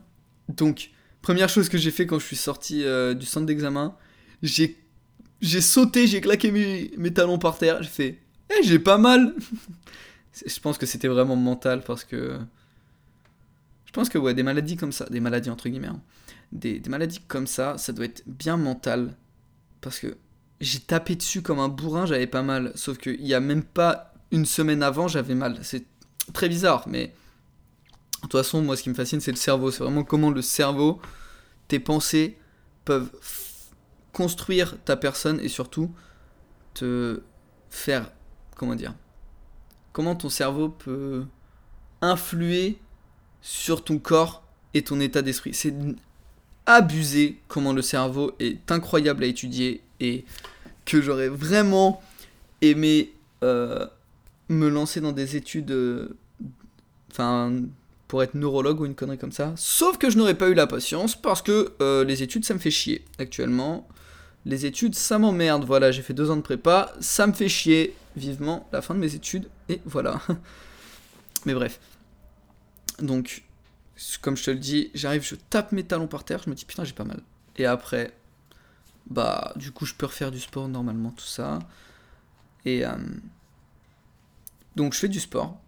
Donc, 0.49 0.91
première 1.21 1.49
chose 1.49 1.69
que 1.69 1.77
j'ai 1.77 1.91
fait 1.91 2.07
quand 2.07 2.19
je 2.19 2.25
suis 2.25 2.35
sorti 2.35 2.83
euh, 2.83 3.13
du 3.13 3.25
centre 3.25 3.45
d'examen, 3.45 3.95
j'ai 4.41 4.75
sauté, 5.61 6.07
j'ai 6.07 6.21
claqué 6.21 6.51
mes, 6.51 7.13
talons 7.13 7.37
par 7.37 7.57
terre, 7.57 7.83
j'ai 7.83 7.89
fait 7.89 8.21
Eh, 8.49 8.63
j'ai 8.63 8.79
pas 8.79 8.97
mal 8.97 9.35
Je 10.45 10.59
pense 10.59 10.77
que 10.77 10.85
c'était 10.85 11.07
vraiment 11.07 11.35
mental 11.35 11.83
parce 11.83 12.03
que. 12.03 12.37
Je 13.85 13.91
pense 13.91 14.09
que, 14.09 14.19
ouais, 14.19 14.35
des 14.35 14.43
maladies 14.43 14.77
comme 14.77 14.91
ça, 14.91 15.05
des 15.05 15.19
maladies 15.19 15.49
entre 15.49 15.67
guillemets, 15.67 15.87
hein, 15.87 16.01
des, 16.51 16.79
maladies 16.87 17.21
comme 17.27 17.47
ça, 17.47 17.77
ça 17.79 17.91
doit 17.91 18.05
être 18.05 18.23
bien 18.27 18.55
mental. 18.55 19.15
Parce 19.81 19.99
que 19.99 20.15
j'ai 20.59 20.79
tapé 20.79 21.15
dessus 21.15 21.41
comme 21.41 21.59
un 21.59 21.69
bourrin, 21.69 22.05
j'avais 22.05 22.27
pas 22.27 22.41
mal. 22.41 22.71
Sauf 22.75 22.97
qu'il 22.97 23.25
y 23.25 23.33
a 23.33 23.39
même 23.39 23.63
pas 23.63 24.13
une 24.31 24.45
semaine 24.45 24.83
avant, 24.83 25.07
j'avais 25.07 25.35
mal. 25.35 25.59
C'est 25.61 25.85
très 26.33 26.49
bizarre, 26.49 26.85
mais. 26.87 27.13
De 28.17 28.21
toute 28.21 28.31
façon, 28.31 28.63
moi, 28.63 28.75
ce 28.75 28.81
qui 28.81 28.89
me 28.89 28.95
fascine, 28.95 29.21
c'est 29.21 29.31
le 29.31 29.37
cerveau. 29.37 29.69
C'est 29.69 29.83
vraiment 29.83 30.03
comment 30.03 30.31
le 30.31 30.41
cerveau, 30.41 30.99
tes 31.67 31.79
pensées 31.79 32.37
peuvent 32.83 33.11
construire 34.11 34.75
ta 34.85 34.97
personne 34.97 35.39
et 35.39 35.49
surtout 35.49 35.93
te 36.73 37.21
faire, 37.69 38.11
comment 38.55 38.73
dire, 38.73 38.95
comment 39.93 40.15
ton 40.15 40.29
cerveau 40.29 40.69
peut 40.69 41.25
influer 42.01 42.79
sur 43.41 43.83
ton 43.83 43.99
corps 43.99 44.43
et 44.73 44.83
ton 44.83 44.99
état 44.99 45.21
d'esprit. 45.21 45.53
C'est 45.53 45.75
abusé 46.67 47.39
comment 47.47 47.73
le 47.73 47.81
cerveau 47.81 48.33
est 48.39 48.71
incroyable 48.71 49.23
à 49.23 49.27
étudier 49.27 49.81
et 49.99 50.25
que 50.85 51.01
j'aurais 51.01 51.29
vraiment 51.29 52.01
aimé 52.61 53.13
euh, 53.43 53.87
me 54.49 54.69
lancer 54.69 55.01
dans 55.01 55.13
des 55.13 55.35
études, 55.35 55.71
euh, 55.71 56.15
enfin, 57.11 57.53
pour 58.07 58.21
être 58.21 58.35
neurologue 58.35 58.81
ou 58.81 58.85
une 58.85 58.95
connerie 58.95 59.17
comme 59.17 59.31
ça. 59.31 59.53
Sauf 59.55 59.97
que 59.97 60.09
je 60.09 60.17
n'aurais 60.17 60.35
pas 60.35 60.49
eu 60.49 60.53
la 60.53 60.67
patience 60.67 61.19
parce 61.19 61.41
que 61.41 61.73
euh, 61.81 62.03
les 62.03 62.21
études, 62.21 62.45
ça 62.45 62.53
me 62.53 62.59
fait 62.59 62.71
chier 62.71 63.03
actuellement. 63.17 63.87
Les 64.45 64.65
études, 64.65 64.95
ça 64.95 65.19
m'emmerde. 65.19 65.65
Voilà, 65.65 65.91
j'ai 65.91 66.01
fait 66.01 66.13
deux 66.13 66.29
ans 66.29 66.37
de 66.37 66.41
prépa, 66.41 66.93
ça 66.99 67.27
me 67.27 67.33
fait 67.33 67.49
chier 67.49 67.95
vivement 68.15 68.67
la 68.71 68.81
fin 68.81 68.93
de 68.93 68.99
mes 68.99 69.15
études 69.15 69.49
et 69.69 69.81
voilà. 69.85 70.21
Mais 71.45 71.53
bref. 71.53 71.79
Donc, 73.01 73.43
comme 74.21 74.37
je 74.37 74.43
te 74.43 74.51
le 74.51 74.57
dis, 74.57 74.91
j'arrive, 74.93 75.23
je 75.23 75.35
tape 75.35 75.71
mes 75.71 75.83
talons 75.83 76.07
par 76.07 76.23
terre, 76.23 76.41
je 76.43 76.49
me 76.49 76.55
dis 76.55 76.65
putain, 76.65 76.83
j'ai 76.83 76.93
pas 76.93 77.03
mal. 77.03 77.21
Et 77.57 77.65
après, 77.65 78.13
bah, 79.09 79.53
du 79.55 79.71
coup, 79.71 79.85
je 79.85 79.93
peux 79.93 80.05
refaire 80.05 80.31
du 80.31 80.39
sport 80.39 80.67
normalement, 80.67 81.11
tout 81.11 81.25
ça. 81.25 81.59
Et 82.65 82.85
euh, 82.85 82.95
donc, 84.75 84.93
je 84.93 84.99
fais 84.99 85.07
du 85.07 85.19
sport. 85.19 85.59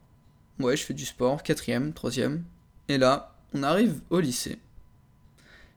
Ouais, 0.60 0.76
je 0.76 0.84
fais 0.84 0.94
du 0.94 1.06
sport, 1.06 1.42
quatrième, 1.42 1.94
troisième. 1.94 2.44
Et 2.88 2.98
là, 2.98 3.36
on 3.54 3.64
arrive 3.64 4.02
au 4.10 4.20
lycée. 4.20 4.60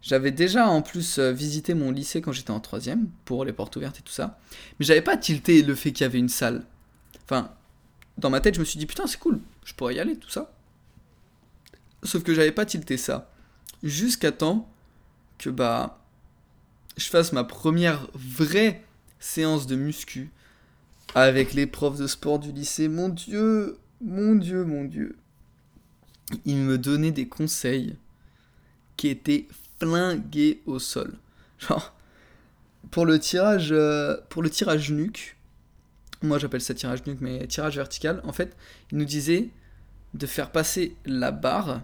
J'avais 0.02 0.32
déjà 0.32 0.66
en 0.66 0.82
plus 0.82 1.18
euh, 1.18 1.32
visité 1.32 1.74
mon 1.74 1.92
lycée 1.92 2.20
quand 2.20 2.32
j'étais 2.32 2.50
en 2.50 2.58
troisième, 2.58 3.08
pour 3.24 3.44
les 3.44 3.52
portes 3.52 3.76
ouvertes 3.76 4.00
et 4.00 4.02
tout 4.02 4.12
ça. 4.12 4.38
Mais 4.78 4.84
j'avais 4.84 5.02
pas 5.02 5.16
tilté 5.16 5.62
le 5.62 5.74
fait 5.76 5.92
qu'il 5.92 6.02
y 6.02 6.06
avait 6.06 6.18
une 6.18 6.28
salle. 6.28 6.64
Enfin, 7.24 7.52
dans 8.18 8.28
ma 8.28 8.40
tête, 8.40 8.56
je 8.56 8.60
me 8.60 8.64
suis 8.64 8.78
dit, 8.78 8.86
putain, 8.86 9.06
c'est 9.06 9.20
cool, 9.20 9.40
je 9.64 9.74
pourrais 9.74 9.94
y 9.94 10.00
aller, 10.00 10.16
tout 10.16 10.30
ça. 10.30 10.52
Sauf 12.02 12.22
que 12.22 12.34
j'avais 12.34 12.52
pas 12.52 12.66
tilté 12.66 12.96
ça. 12.96 13.30
Jusqu'à 13.82 14.32
temps 14.32 14.68
que 15.38 15.50
bah 15.50 15.98
je 16.96 17.08
fasse 17.08 17.32
ma 17.32 17.44
première 17.44 18.08
vraie 18.14 18.82
séance 19.18 19.66
de 19.66 19.76
muscu 19.76 20.30
avec 21.14 21.54
les 21.54 21.66
profs 21.66 21.98
de 21.98 22.06
sport 22.06 22.38
du 22.38 22.52
lycée. 22.52 22.88
Mon 22.88 23.08
dieu, 23.08 23.78
mon 24.00 24.34
dieu, 24.34 24.64
mon 24.64 24.84
dieu. 24.84 25.16
Ils 26.44 26.56
me 26.56 26.78
donnaient 26.78 27.12
des 27.12 27.28
conseils 27.28 27.96
qui 28.96 29.08
étaient 29.08 29.48
flingués 29.78 30.60
au 30.66 30.78
sol. 30.78 31.14
Genre 31.58 31.94
pour 32.90 33.06
le 33.06 33.18
tirage 33.18 33.70
euh, 33.72 34.16
pour 34.28 34.42
le 34.42 34.50
tirage 34.50 34.90
nuque. 34.90 35.36
Moi 36.22 36.38
j'appelle 36.38 36.60
ça 36.60 36.74
tirage 36.74 37.04
nuque 37.06 37.20
mais 37.20 37.46
tirage 37.46 37.76
vertical. 37.76 38.20
En 38.24 38.32
fait, 38.32 38.56
ils 38.90 38.98
nous 38.98 39.04
disaient 39.04 39.50
de 40.14 40.26
faire 40.26 40.50
passer 40.50 40.96
la 41.04 41.30
barre 41.30 41.82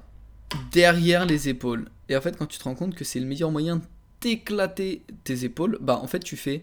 derrière 0.73 1.27
les 1.27 1.49
épaules. 1.49 1.89
Et 2.09 2.17
en 2.17 2.21
fait, 2.21 2.37
quand 2.37 2.47
tu 2.47 2.59
te 2.59 2.65
rends 2.65 2.75
compte 2.75 2.95
que 2.95 3.05
c'est 3.05 3.21
le 3.21 3.27
meilleur 3.27 3.51
moyen 3.51 3.81
d'éclater 4.21 5.03
tes 5.25 5.45
épaules, 5.45 5.79
bah 5.81 5.99
en 6.03 6.07
fait, 6.07 6.21
tu 6.21 6.37
fais 6.37 6.63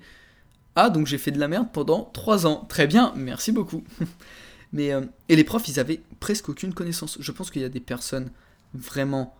Ah, 0.75 0.89
donc 0.89 1.07
j'ai 1.07 1.17
fait 1.17 1.31
de 1.31 1.39
la 1.39 1.47
merde 1.47 1.67
pendant 1.71 2.09
3 2.13 2.47
ans. 2.47 2.65
Très 2.67 2.87
bien, 2.87 3.13
merci 3.15 3.51
beaucoup. 3.51 3.83
Mais, 4.73 4.91
euh, 4.91 5.01
et 5.29 5.35
les 5.35 5.43
profs, 5.43 5.67
ils 5.67 5.79
avaient 5.79 6.01
presque 6.19 6.49
aucune 6.49 6.73
connaissance. 6.73 7.17
Je 7.19 7.31
pense 7.31 7.51
qu'il 7.51 7.61
y 7.61 7.65
a 7.65 7.69
des 7.69 7.79
personnes 7.79 8.29
vraiment. 8.73 9.35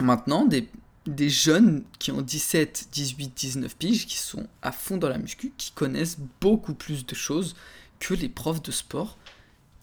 Maintenant, 0.00 0.44
des, 0.44 0.68
des 1.06 1.30
jeunes 1.30 1.84
qui 1.98 2.10
ont 2.10 2.22
17, 2.22 2.88
18, 2.92 3.34
19 3.34 3.76
piges, 3.76 4.06
qui 4.06 4.18
sont 4.18 4.46
à 4.62 4.72
fond 4.72 4.96
dans 4.96 5.08
la 5.08 5.18
muscu, 5.18 5.52
qui 5.56 5.72
connaissent 5.72 6.18
beaucoup 6.40 6.74
plus 6.74 7.06
de 7.06 7.14
choses 7.14 7.54
que 8.00 8.14
les 8.14 8.28
profs 8.28 8.62
de 8.62 8.70
sport 8.70 9.18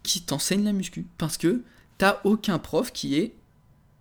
qui 0.04 0.22
t'enseignent 0.22 0.64
la 0.66 0.74
muscu. 0.74 1.06
Parce 1.18 1.38
que 1.38 1.64
t'as 1.98 2.20
aucun 2.24 2.60
prof 2.60 2.92
qui 2.92 3.18
est 3.18 3.36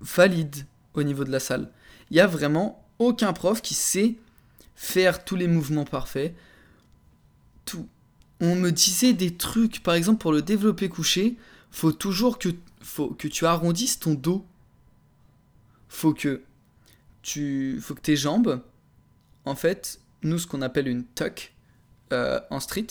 valide 0.00 0.66
au 0.94 1.02
niveau 1.02 1.24
de 1.24 1.30
la 1.30 1.40
salle. 1.40 1.70
Il 2.10 2.16
y 2.16 2.20
a 2.20 2.26
vraiment 2.26 2.84
aucun 2.98 3.32
prof 3.32 3.62
qui 3.62 3.74
sait 3.74 4.16
faire 4.74 5.24
tous 5.24 5.36
les 5.36 5.48
mouvements 5.48 5.84
parfaits. 5.84 6.34
On 8.40 8.54
me 8.54 8.70
disait 8.70 9.14
des 9.14 9.34
trucs, 9.34 9.82
par 9.82 9.94
exemple 9.94 10.20
pour 10.20 10.32
le 10.32 10.42
développer 10.42 10.88
couché, 10.90 11.36
faut 11.70 11.92
toujours 11.92 12.38
que 12.38 13.28
tu 13.28 13.46
arrondisses 13.46 13.98
ton 13.98 14.14
dos. 14.14 14.44
Faut 15.88 16.12
que 16.12 16.42
tu, 17.22 17.80
faut 17.80 17.94
que 17.94 18.00
tes 18.00 18.16
jambes, 18.16 18.62
en 19.46 19.54
fait, 19.54 20.00
nous 20.22 20.38
ce 20.38 20.46
qu'on 20.46 20.60
appelle 20.60 20.88
une 20.88 21.04
tuck 21.04 21.54
euh, 22.12 22.40
en 22.50 22.60
street, 22.60 22.86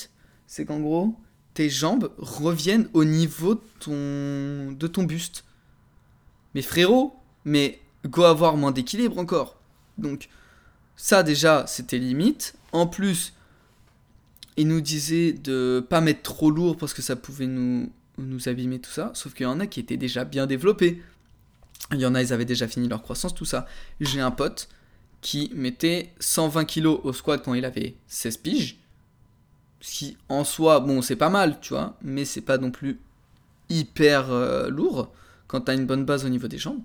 c'est 0.47 0.65
qu'en 0.65 0.79
gros, 0.79 1.15
tes 1.55 1.69
jambes 1.69 2.11
reviennent 2.17 2.89
au 2.93 3.05
niveau 3.05 3.55
de 3.55 4.87
ton, 4.87 5.03
buste. 5.03 5.45
Mais 6.53 6.61
frérot, 6.61 7.15
mais 7.45 7.79
go 8.05 8.23
avoir 8.23 8.57
moins 8.57 8.71
d'équilibre 8.71 9.17
encore. 9.17 9.57
Donc 9.97 10.29
ça 10.97 11.23
déjà, 11.23 11.65
c'était 11.65 11.97
limite. 11.97 12.55
En 12.73 12.87
plus, 12.87 13.33
il 14.57 14.67
nous 14.67 14.81
disait 14.81 15.31
de 15.31 15.85
pas 15.89 16.01
mettre 16.01 16.21
trop 16.21 16.51
lourd 16.51 16.77
parce 16.77 16.93
que 16.93 17.01
ça 17.01 17.15
pouvait 17.15 17.47
nous, 17.47 17.89
nous 18.17 18.49
abîmer 18.49 18.79
tout 18.79 18.91
ça. 18.91 19.11
Sauf 19.15 19.33
qu'il 19.33 19.45
y 19.45 19.47
en 19.47 19.61
a 19.61 19.65
qui 19.65 19.79
étaient 19.79 19.97
déjà 19.97 20.25
bien 20.25 20.47
développés. 20.47 21.01
Il 21.93 21.99
y 21.99 22.05
en 22.05 22.15
a, 22.15 22.21
ils 22.21 22.33
avaient 22.33 22.45
déjà 22.45 22.67
fini 22.67 22.89
leur 22.89 23.01
croissance, 23.01 23.33
tout 23.33 23.45
ça. 23.45 23.65
J'ai 24.01 24.19
un 24.19 24.31
pote 24.31 24.67
qui 25.21 25.51
mettait 25.55 26.13
120 26.19 26.65
kg 26.65 26.87
au 27.03 27.13
squat 27.13 27.41
quand 27.43 27.53
il 27.53 27.63
avait 27.63 27.95
16 28.07 28.37
piges. 28.37 28.77
Ce 29.85 29.91
qui, 29.93 30.17
en 30.29 30.43
soi, 30.43 30.79
bon, 30.79 31.03
c'est 31.03 31.15
pas 31.15 31.29
mal, 31.29 31.59
tu 31.59 31.73
vois, 31.73 31.95
mais 32.01 32.25
c'est 32.25 32.41
pas 32.41 32.57
non 32.57 32.71
plus 32.71 32.99
hyper 33.69 34.31
euh, 34.31 34.67
lourd 34.67 35.13
quand 35.45 35.61
t'as 35.61 35.75
une 35.75 35.85
bonne 35.85 36.05
base 36.05 36.25
au 36.25 36.29
niveau 36.29 36.47
des 36.47 36.57
jambes. 36.57 36.81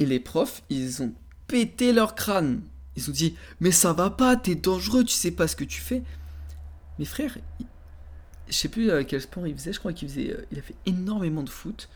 Et 0.00 0.04
les 0.04 0.18
profs, 0.18 0.64
ils 0.68 1.00
ont 1.00 1.14
pété 1.46 1.92
leur 1.92 2.16
crâne. 2.16 2.62
Ils 2.96 3.08
ont 3.08 3.12
dit 3.12 3.36
Mais 3.60 3.70
ça 3.70 3.92
va 3.92 4.10
pas, 4.10 4.34
t'es 4.34 4.56
dangereux, 4.56 5.04
tu 5.04 5.14
sais 5.14 5.30
pas 5.30 5.46
ce 5.46 5.54
que 5.54 5.62
tu 5.62 5.80
fais. 5.80 6.02
Mes 6.98 7.04
frères, 7.04 7.38
je 8.48 8.52
sais 8.52 8.68
plus 8.68 8.90
euh, 8.90 9.04
quel 9.06 9.20
sport 9.20 9.46
il 9.46 9.54
faisait, 9.54 9.72
je 9.72 9.78
crois 9.78 9.92
qu'il 9.92 10.08
faisait. 10.08 10.32
Euh, 10.32 10.44
il 10.50 10.58
a 10.58 10.62
fait 10.62 10.74
énormément 10.86 11.44
de 11.44 11.50
foot. 11.50 11.88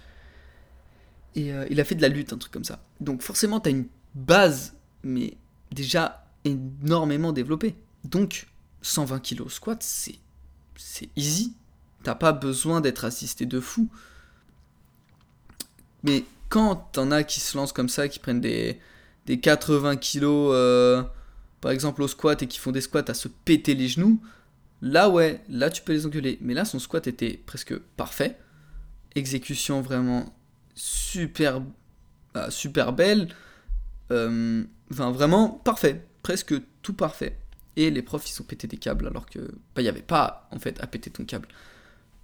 Et 1.35 1.51
il 1.69 1.81
a 1.81 1.85
fait 1.85 1.97
de 1.97 2.03
la 2.03 2.07
lutte, 2.07 2.33
un 2.33 2.39
truc 2.39 2.53
comme 2.53 2.63
ça. 2.63 2.79
Donc 3.01 3.23
forcément, 3.23 3.59
t'as 3.59 3.71
une 3.71 3.87
base, 4.15 4.77
mais 5.03 5.37
déjà 5.73 6.29
énormément 6.45 7.33
développée. 7.33 7.75
Donc 8.05 8.47
120 8.83 9.19
kg 9.19 9.49
squat, 9.49 9.83
c'est 9.83 10.15
c'est 10.77 11.09
easy. 11.17 11.55
T'as 12.03 12.15
pas 12.15 12.33
besoin 12.33 12.81
d'être 12.81 13.05
assisté 13.05 13.47
de 13.47 13.61
fou. 13.61 13.89
Mais 16.03 16.25
quand 16.49 16.77
t'en 16.93 17.11
as 17.11 17.25
qui 17.25 17.41
se 17.41 17.57
lancent 17.57 17.73
comme 17.73 17.89
ça, 17.89 18.09
qui 18.09 18.19
prennent 18.19 18.41
des, 18.41 18.79
des 19.27 19.41
80 19.41 19.97
kilos, 19.97 20.51
euh, 20.55 21.03
par 21.61 21.73
exemple 21.73 22.03
au 22.03 22.09
squat, 22.09 22.43
et 22.43 22.47
qui 22.47 22.59
font 22.59 22.73
des 22.73 22.83
squats 22.83 23.05
à 23.09 23.15
se 23.15 23.29
péter 23.29 23.75
les 23.75 23.89
genoux, 23.89 24.21
là 24.83 25.09
ouais, 25.09 25.43
là 25.49 25.71
tu 25.71 25.83
peux 25.83 25.93
les 25.93 26.07
engueuler. 26.07 26.39
Mais 26.43 26.55
là 26.55 26.65
son 26.65 26.79
squat 26.79 27.07
était 27.07 27.41
presque 27.47 27.77
parfait. 27.97 28.39
Exécution 29.15 29.81
vraiment 29.81 30.35
super, 30.75 31.63
bah, 32.35 32.51
super 32.51 32.93
belle. 32.93 33.29
Euh, 34.11 34.63
enfin 34.91 35.11
vraiment 35.11 35.49
parfait. 35.49 36.07
Presque 36.23 36.55
tout 36.83 36.95
parfait 36.95 37.39
et 37.77 37.91
les 37.91 38.03
profs 38.03 38.31
ils 38.31 38.41
ont 38.41 38.45
pété 38.45 38.67
des 38.67 38.77
câbles 38.77 39.07
alors 39.07 39.27
que 39.27 39.39
bah, 39.39 39.81
il 39.81 39.83
n'y 39.83 39.89
avait 39.89 40.03
pas 40.03 40.49
en 40.51 40.59
fait 40.59 40.81
à 40.81 40.87
péter 40.87 41.11
ton 41.11 41.25
câble. 41.25 41.49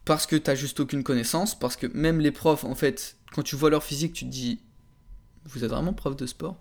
Parce 0.05 0.27
que 0.27 0.37
t'as 0.37 0.55
juste 0.55 0.81
aucune 0.81 1.03
connaissance, 1.03 1.59
parce 1.59 1.77
que 1.77 1.87
même 1.89 2.21
les 2.21 2.31
profs 2.31 2.65
en 2.65 2.75
fait, 2.75 3.17
quand 3.33 3.43
tu 3.43 3.57
vois 3.57 3.71
leur 3.71 3.85
physique, 3.85 4.13
tu 4.13 4.25
te 4.25 4.31
dis 4.31 4.61
vous 5.45 5.65
êtes 5.65 5.71
vraiment 5.71 5.93
prof 5.93 6.17
de 6.17 6.27
sport 6.27 6.59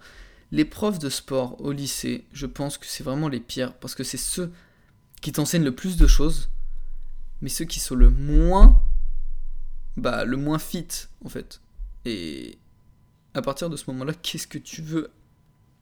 Les 0.52 0.66
profs 0.66 1.00
de 1.00 1.10
sport 1.10 1.60
au 1.62 1.72
lycée, 1.72 2.26
je 2.32 2.46
pense 2.46 2.78
que 2.78 2.86
c'est 2.86 3.04
vraiment 3.04 3.28
les 3.28 3.40
pires 3.40 3.74
parce 3.74 3.96
que 3.96 4.04
c'est 4.04 4.18
ceux 4.18 4.52
qui 5.22 5.32
t'enseignent 5.32 5.64
le 5.64 5.76
plus 5.76 5.98
de 5.98 6.08
choses, 6.08 6.50
mais 7.42 7.50
ceux 7.50 7.66
qui 7.66 7.80
sont 7.80 7.96
le 7.96 8.10
moins 8.10 8.82
bah 9.98 10.24
le 10.26 10.38
moins 10.38 10.60
fit 10.60 10.88
en 11.24 11.30
fait. 11.30 11.62
Et 12.06 12.58
à 13.34 13.42
partir 13.42 13.70
de 13.70 13.76
ce 13.76 13.84
moment-là, 13.92 14.14
qu'est-ce 14.14 14.48
que 14.48 14.58
tu 14.58 14.82
veux 14.82 15.12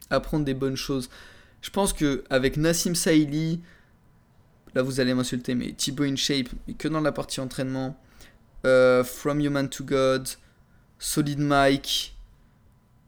apprendre 0.09 0.45
des 0.45 0.53
bonnes 0.53 0.75
choses? 0.75 1.09
Je 1.61 1.69
pense 1.69 1.93
que 1.93 2.23
avec 2.29 2.57
Nassim 2.57 2.95
Saïli, 2.95 3.61
là 4.73 4.81
vous 4.81 4.99
allez 4.99 5.13
m'insulter, 5.13 5.55
mais 5.55 5.73
Thibaut 5.73 6.03
InShape, 6.03 6.49
mais 6.67 6.73
que 6.73 6.87
dans 6.87 7.01
la 7.01 7.11
partie 7.11 7.39
entraînement, 7.39 7.99
euh, 8.65 9.03
From 9.03 9.39
Human 9.39 9.69
to 9.69 9.83
God, 9.83 10.27
Solid 10.99 11.39
Mike, 11.39 12.15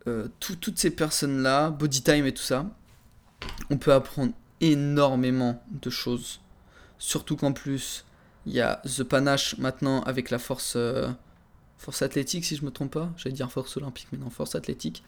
euh, 0.07 0.27
toutes 0.39 0.77
ces 0.77 0.91
personnes-là, 0.91 1.71
Body 1.71 2.01
Time 2.01 2.25
et 2.25 2.33
tout 2.33 2.43
ça, 2.43 2.65
on 3.69 3.77
peut 3.77 3.93
apprendre 3.93 4.33
énormément 4.61 5.63
de 5.71 5.89
choses. 5.89 6.41
Surtout 6.97 7.35
qu'en 7.35 7.53
plus, 7.53 8.05
il 8.45 8.53
y 8.53 8.61
a 8.61 8.81
The 8.85 9.03
Panache 9.03 9.57
maintenant 9.57 10.01
avec 10.03 10.29
la 10.29 10.39
force, 10.39 10.73
euh, 10.75 11.09
force 11.77 12.01
athlétique, 12.01 12.45
si 12.45 12.55
je 12.55 12.65
me 12.65 12.71
trompe 12.71 12.91
pas. 12.91 13.11
J'allais 13.17 13.35
dire 13.35 13.51
force 13.51 13.77
olympique, 13.77 14.07
mais 14.11 14.17
non, 14.17 14.29
force 14.29 14.55
athlétique. 14.55 15.03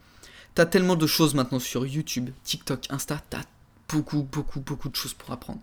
T'as 0.54 0.66
tellement 0.66 0.96
de 0.96 1.06
choses 1.06 1.34
maintenant 1.34 1.58
sur 1.58 1.86
YouTube, 1.86 2.30
TikTok, 2.44 2.86
Insta, 2.90 3.20
t'as 3.30 3.42
beaucoup, 3.88 4.22
beaucoup, 4.22 4.60
beaucoup 4.60 4.88
de 4.88 4.96
choses 4.96 5.14
pour 5.14 5.30
apprendre. 5.32 5.60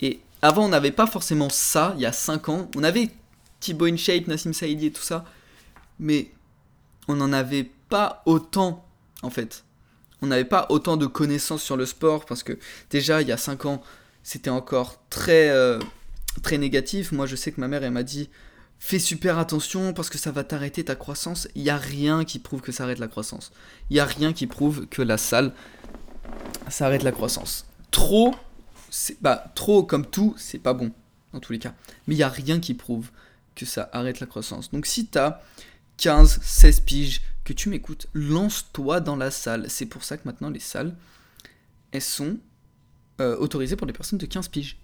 Et 0.00 0.20
avant, 0.42 0.64
on 0.64 0.68
n'avait 0.68 0.90
pas 0.90 1.06
forcément 1.06 1.48
ça, 1.48 1.94
il 1.96 2.02
y 2.02 2.06
a 2.06 2.12
5 2.12 2.48
ans. 2.48 2.70
On 2.76 2.84
avait 2.84 3.10
Thibaut 3.60 3.86
InShape, 3.86 4.26
Nassim 4.26 4.52
Saïdi 4.52 4.86
et 4.86 4.92
tout 4.92 5.02
ça. 5.02 5.24
Mais 5.98 6.30
on 7.08 7.20
en 7.20 7.32
avait 7.32 7.70
pas 7.88 8.22
autant, 8.26 8.84
en 9.22 9.30
fait. 9.30 9.64
On 10.22 10.26
n'avait 10.26 10.44
pas 10.44 10.66
autant 10.68 10.96
de 10.96 11.06
connaissances 11.06 11.62
sur 11.62 11.76
le 11.76 11.86
sport 11.86 12.24
parce 12.24 12.42
que 12.42 12.58
déjà, 12.90 13.22
il 13.22 13.28
y 13.28 13.32
a 13.32 13.36
5 13.36 13.64
ans, 13.66 13.82
c'était 14.22 14.50
encore 14.50 15.00
très, 15.10 15.50
euh, 15.50 15.78
très 16.42 16.58
négatif. 16.58 17.10
Moi, 17.10 17.26
je 17.26 17.36
sais 17.36 17.50
que 17.52 17.60
ma 17.60 17.68
mère, 17.68 17.82
elle 17.82 17.92
m'a 17.92 18.02
dit 18.02 18.28
fais 18.84 18.98
super 18.98 19.38
attention 19.38 19.94
parce 19.94 20.10
que 20.10 20.18
ça 20.18 20.30
va 20.30 20.44
t'arrêter 20.44 20.84
ta 20.84 20.94
croissance. 20.94 21.48
Il 21.54 21.62
n'y 21.62 21.70
a 21.70 21.78
rien 21.78 22.22
qui 22.26 22.38
prouve 22.38 22.60
que 22.60 22.70
ça 22.70 22.84
arrête 22.84 22.98
la 22.98 23.08
croissance. 23.08 23.50
Il 23.88 23.94
n'y 23.94 24.00
a 24.00 24.04
rien 24.04 24.34
qui 24.34 24.46
prouve 24.46 24.86
que 24.88 25.00
la 25.00 25.16
salle, 25.16 25.54
ça 26.68 26.84
arrête 26.84 27.02
la 27.02 27.10
croissance. 27.10 27.64
Trop, 27.90 28.34
c'est 28.90 29.16
bah, 29.22 29.50
trop 29.54 29.84
comme 29.84 30.04
tout, 30.04 30.34
c'est 30.36 30.58
pas 30.58 30.74
bon, 30.74 30.92
dans 31.32 31.40
tous 31.40 31.54
les 31.54 31.58
cas. 31.58 31.72
Mais 32.06 32.14
il 32.14 32.18
n'y 32.18 32.24
a 32.24 32.28
rien 32.28 32.60
qui 32.60 32.74
prouve 32.74 33.10
que 33.54 33.64
ça 33.64 33.88
arrête 33.94 34.20
la 34.20 34.26
croissance. 34.26 34.70
Donc 34.70 34.84
si 34.84 35.06
tu 35.06 35.16
as 35.16 35.40
15, 35.96 36.40
16 36.42 36.80
piges, 36.80 37.22
que 37.42 37.54
tu 37.54 37.70
m'écoutes, 37.70 38.08
lance-toi 38.12 39.00
dans 39.00 39.16
la 39.16 39.30
salle. 39.30 39.64
C'est 39.70 39.86
pour 39.86 40.04
ça 40.04 40.18
que 40.18 40.28
maintenant 40.28 40.50
les 40.50 40.60
salles, 40.60 40.94
elles 41.90 42.02
sont 42.02 42.36
euh, 43.22 43.34
autorisées 43.38 43.76
pour 43.76 43.86
les 43.86 43.94
personnes 43.94 44.18
de 44.18 44.26
15 44.26 44.48
piges. 44.48 44.76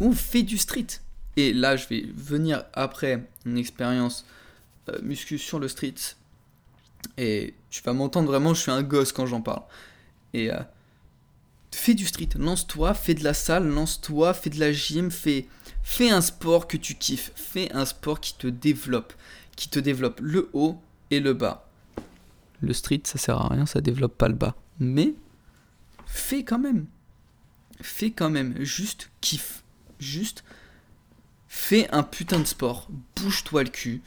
On 0.00 0.12
fait 0.12 0.42
du 0.42 0.58
street. 0.58 1.00
Et 1.36 1.52
là, 1.52 1.76
je 1.76 1.86
vais 1.88 2.06
venir 2.14 2.64
après 2.72 3.28
une 3.44 3.58
expérience 3.58 4.24
euh, 4.88 4.98
muscu 5.02 5.38
sur 5.38 5.58
le 5.58 5.68
street. 5.68 5.94
Et 7.18 7.54
tu 7.70 7.82
vas 7.82 7.92
m'entendre 7.92 8.28
vraiment, 8.28 8.54
je 8.54 8.62
suis 8.62 8.70
un 8.70 8.82
gosse 8.82 9.12
quand 9.12 9.26
j'en 9.26 9.42
parle. 9.42 9.62
Et 10.32 10.50
euh, 10.50 10.60
fais 11.72 11.94
du 11.94 12.06
street, 12.06 12.30
lance-toi, 12.36 12.94
fais 12.94 13.14
de 13.14 13.22
la 13.22 13.34
salle, 13.34 13.68
lance-toi, 13.68 14.34
fais 14.34 14.50
de 14.50 14.58
la 14.58 14.72
gym, 14.72 15.10
fais, 15.10 15.46
fais 15.82 16.10
un 16.10 16.20
sport 16.20 16.66
que 16.66 16.76
tu 16.76 16.94
kiffes, 16.94 17.32
fais 17.34 17.70
un 17.72 17.84
sport 17.84 18.20
qui 18.20 18.34
te 18.34 18.46
développe, 18.46 19.12
qui 19.56 19.68
te 19.68 19.78
développe 19.78 20.20
le 20.22 20.48
haut 20.52 20.80
et 21.10 21.20
le 21.20 21.34
bas. 21.34 21.68
Le 22.60 22.72
street, 22.72 23.02
ça 23.04 23.18
sert 23.18 23.36
à 23.36 23.48
rien, 23.48 23.66
ça 23.66 23.80
développe 23.80 24.16
pas 24.16 24.28
le 24.28 24.34
bas. 24.34 24.56
Mais 24.80 25.14
fais 26.06 26.44
quand 26.44 26.58
même. 26.58 26.86
Fais 27.82 28.10
quand 28.10 28.30
même, 28.30 28.54
juste 28.64 29.10
kiffe. 29.20 29.62
Juste 29.98 30.44
fais 31.56 31.88
un 31.90 32.02
putain 32.02 32.38
de 32.38 32.44
sport, 32.44 32.88
bouge-toi 33.16 33.64
le 33.64 33.70
cul. 33.70 34.02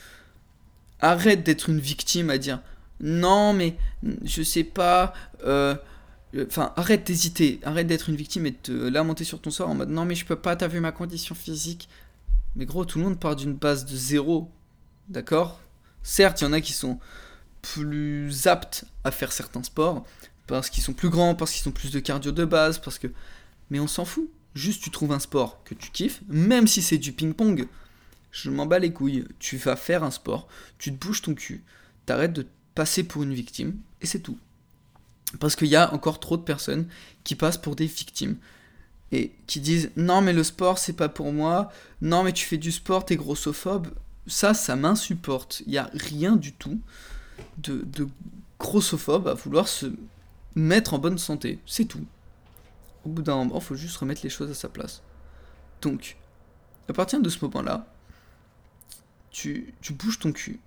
Arrête 1.01 1.43
d'être 1.43 1.69
une 1.69 1.79
victime 1.79 2.29
à 2.29 2.37
dire 2.37 2.61
non 3.01 3.53
mais 3.53 3.77
je 4.23 4.43
sais 4.43 4.63
pas, 4.63 5.13
euh, 5.45 5.75
Enfin, 6.45 6.73
arrête 6.75 7.07
d'hésiter, 7.07 7.59
arrête 7.63 7.87
d'être 7.87 8.07
une 8.07 8.15
victime 8.15 8.45
et 8.45 8.51
de 8.51 8.57
te 8.61 8.71
lamenter 8.71 9.23
sur 9.23 9.41
ton 9.41 9.49
sort 9.49 9.67
en 9.67 9.73
mode 9.73 9.89
non 9.89 10.05
mais 10.05 10.13
je 10.13 10.25
peux 10.25 10.35
pas, 10.35 10.55
t'as 10.55 10.67
vu 10.67 10.79
ma 10.79 10.91
condition 10.91 11.33
physique. 11.33 11.89
Mais 12.55 12.65
gros, 12.65 12.85
tout 12.85 12.99
le 12.99 13.05
monde 13.05 13.19
part 13.19 13.35
d'une 13.35 13.53
base 13.53 13.85
de 13.85 13.95
zéro, 13.95 14.51
d'accord? 15.07 15.59
Certes, 16.03 16.41
il 16.41 16.43
y 16.43 16.47
en 16.47 16.53
a 16.53 16.61
qui 16.61 16.73
sont 16.73 16.99
plus 17.61 18.47
aptes 18.47 18.85
à 19.03 19.11
faire 19.11 19.31
certains 19.31 19.63
sports, 19.63 20.05
parce 20.47 20.69
qu'ils 20.69 20.83
sont 20.83 20.93
plus 20.93 21.09
grands, 21.09 21.35
parce 21.35 21.51
qu'ils 21.51 21.67
ont 21.67 21.71
plus 21.71 21.91
de 21.91 21.99
cardio 21.99 22.31
de 22.31 22.45
base, 22.45 22.79
parce 22.79 22.99
que... 22.99 23.07
Mais 23.69 23.79
on 23.79 23.87
s'en 23.87 24.05
fout. 24.05 24.29
Juste 24.55 24.83
tu 24.83 24.89
trouves 24.89 25.11
un 25.11 25.19
sport 25.19 25.63
que 25.63 25.75
tu 25.75 25.91
kiffes, 25.91 26.21
même 26.27 26.67
si 26.67 26.81
c'est 26.81 26.97
du 26.97 27.13
ping-pong. 27.13 27.67
Je 28.31 28.49
m'en 28.49 28.65
bats 28.65 28.79
les 28.79 28.93
couilles. 28.93 29.25
Tu 29.39 29.57
vas 29.57 29.75
faire 29.75 30.03
un 30.03 30.11
sport, 30.11 30.47
tu 30.77 30.91
te 30.91 31.05
bouges 31.05 31.21
ton 31.21 31.33
cul, 31.33 31.63
t'arrêtes 32.05 32.33
de 32.33 32.47
passer 32.75 33.03
pour 33.03 33.23
une 33.23 33.33
victime, 33.33 33.77
et 34.01 34.05
c'est 34.05 34.19
tout. 34.19 34.37
Parce 35.39 35.55
qu'il 35.55 35.67
y 35.67 35.75
a 35.75 35.93
encore 35.93 36.19
trop 36.19 36.37
de 36.37 36.41
personnes 36.41 36.87
qui 37.23 37.35
passent 37.35 37.57
pour 37.57 37.75
des 37.75 37.85
victimes. 37.85 38.37
Et 39.11 39.31
qui 39.47 39.59
disent 39.59 39.89
non 39.95 40.21
mais 40.21 40.33
le 40.33 40.43
sport 40.43 40.77
c'est 40.77 40.93
pas 40.93 41.09
pour 41.09 41.33
moi, 41.33 41.71
non 42.01 42.23
mais 42.23 42.31
tu 42.31 42.45
fais 42.45 42.57
du 42.57 42.71
sport, 42.71 43.05
t'es 43.05 43.15
grossophobe. 43.15 43.87
Ça, 44.27 44.53
ça 44.53 44.75
m'insupporte. 44.75 45.63
Il 45.65 45.71
n'y 45.71 45.79
a 45.79 45.89
rien 45.93 46.35
du 46.35 46.53
tout 46.53 46.79
de, 47.57 47.83
de 47.85 48.07
grossophobe 48.59 49.27
à 49.27 49.33
vouloir 49.33 49.67
se 49.67 49.87
mettre 50.55 50.93
en 50.93 50.99
bonne 50.99 51.17
santé. 51.17 51.59
C'est 51.65 51.85
tout. 51.85 52.05
Au 53.05 53.09
bout 53.09 53.21
d'un 53.21 53.35
moment, 53.35 53.59
faut 53.59 53.75
juste 53.75 53.97
remettre 53.97 54.21
les 54.23 54.29
choses 54.29 54.51
à 54.51 54.53
sa 54.53 54.69
place. 54.69 55.01
Donc, 55.81 56.17
à 56.89 56.93
partir 56.93 57.21
de 57.21 57.29
ce 57.29 57.43
moment-là, 57.45 57.87
tu, 59.31 59.73
tu 59.81 59.93
bouges 59.93 60.19
ton 60.19 60.31
cul. 60.31 60.59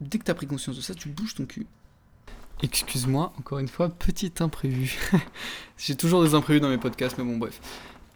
Dès 0.00 0.18
que 0.18 0.24
tu 0.24 0.30
as 0.30 0.34
pris 0.34 0.46
conscience 0.46 0.76
de 0.76 0.80
ça, 0.80 0.94
tu 0.94 1.08
bouges 1.08 1.34
ton 1.34 1.46
cul. 1.46 1.66
Excuse-moi, 2.62 3.32
encore 3.38 3.58
une 3.58 3.68
fois, 3.68 3.88
petit 3.88 4.32
imprévu. 4.40 4.98
J'ai 5.78 5.96
toujours 5.96 6.22
des 6.22 6.34
imprévus 6.34 6.60
dans 6.60 6.68
mes 6.68 6.78
podcasts, 6.78 7.18
mais 7.18 7.24
bon, 7.24 7.36
bref. 7.36 7.60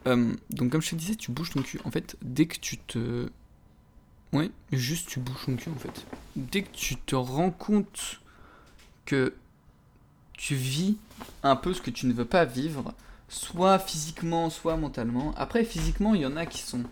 Euh, 0.07 0.35
donc, 0.51 0.71
comme 0.71 0.81
je 0.81 0.91
te 0.91 0.95
disais, 0.95 1.17
tu 1.17 1.33
bouges 1.33 1.51
ton 1.51 1.63
cul. 1.63 1.81
En 1.85 1.91
fait, 1.91 2.17
dès 2.23 2.47
que 2.47 2.59
tu 2.59 2.79
te. 2.79 3.29
Ouais, 4.33 4.51
juste 4.73 5.09
tu 5.09 5.21
bouges 5.21 5.45
ton 5.45 5.57
cul, 5.57 5.71
en 5.71 5.79
fait. 5.79 6.07
Dès 6.37 6.63
que 6.63 6.71
tu 6.73 6.97
te 6.97 7.17
rends 7.17 7.51
compte 7.51 8.21
que 9.05 9.35
tu 10.35 10.55
vis 10.55 10.97
un 11.43 11.57
peu 11.57 11.75
ce 11.75 11.83
que 11.83 11.91
tu 11.91 12.07
ne 12.07 12.13
veux 12.13 12.25
pas 12.25 12.45
vivre, 12.45 12.95
soit 13.29 13.79
physiquement, 13.79 14.51
soit 14.51 14.77
mentalement. 14.77 15.35
Après, 15.37 15.65
physiquement, 15.65 16.15
il 16.15 16.23
y 16.23 16.27
en 16.27 16.37
a 16.37 16.47
qui 16.47 16.61
sont 16.61 16.83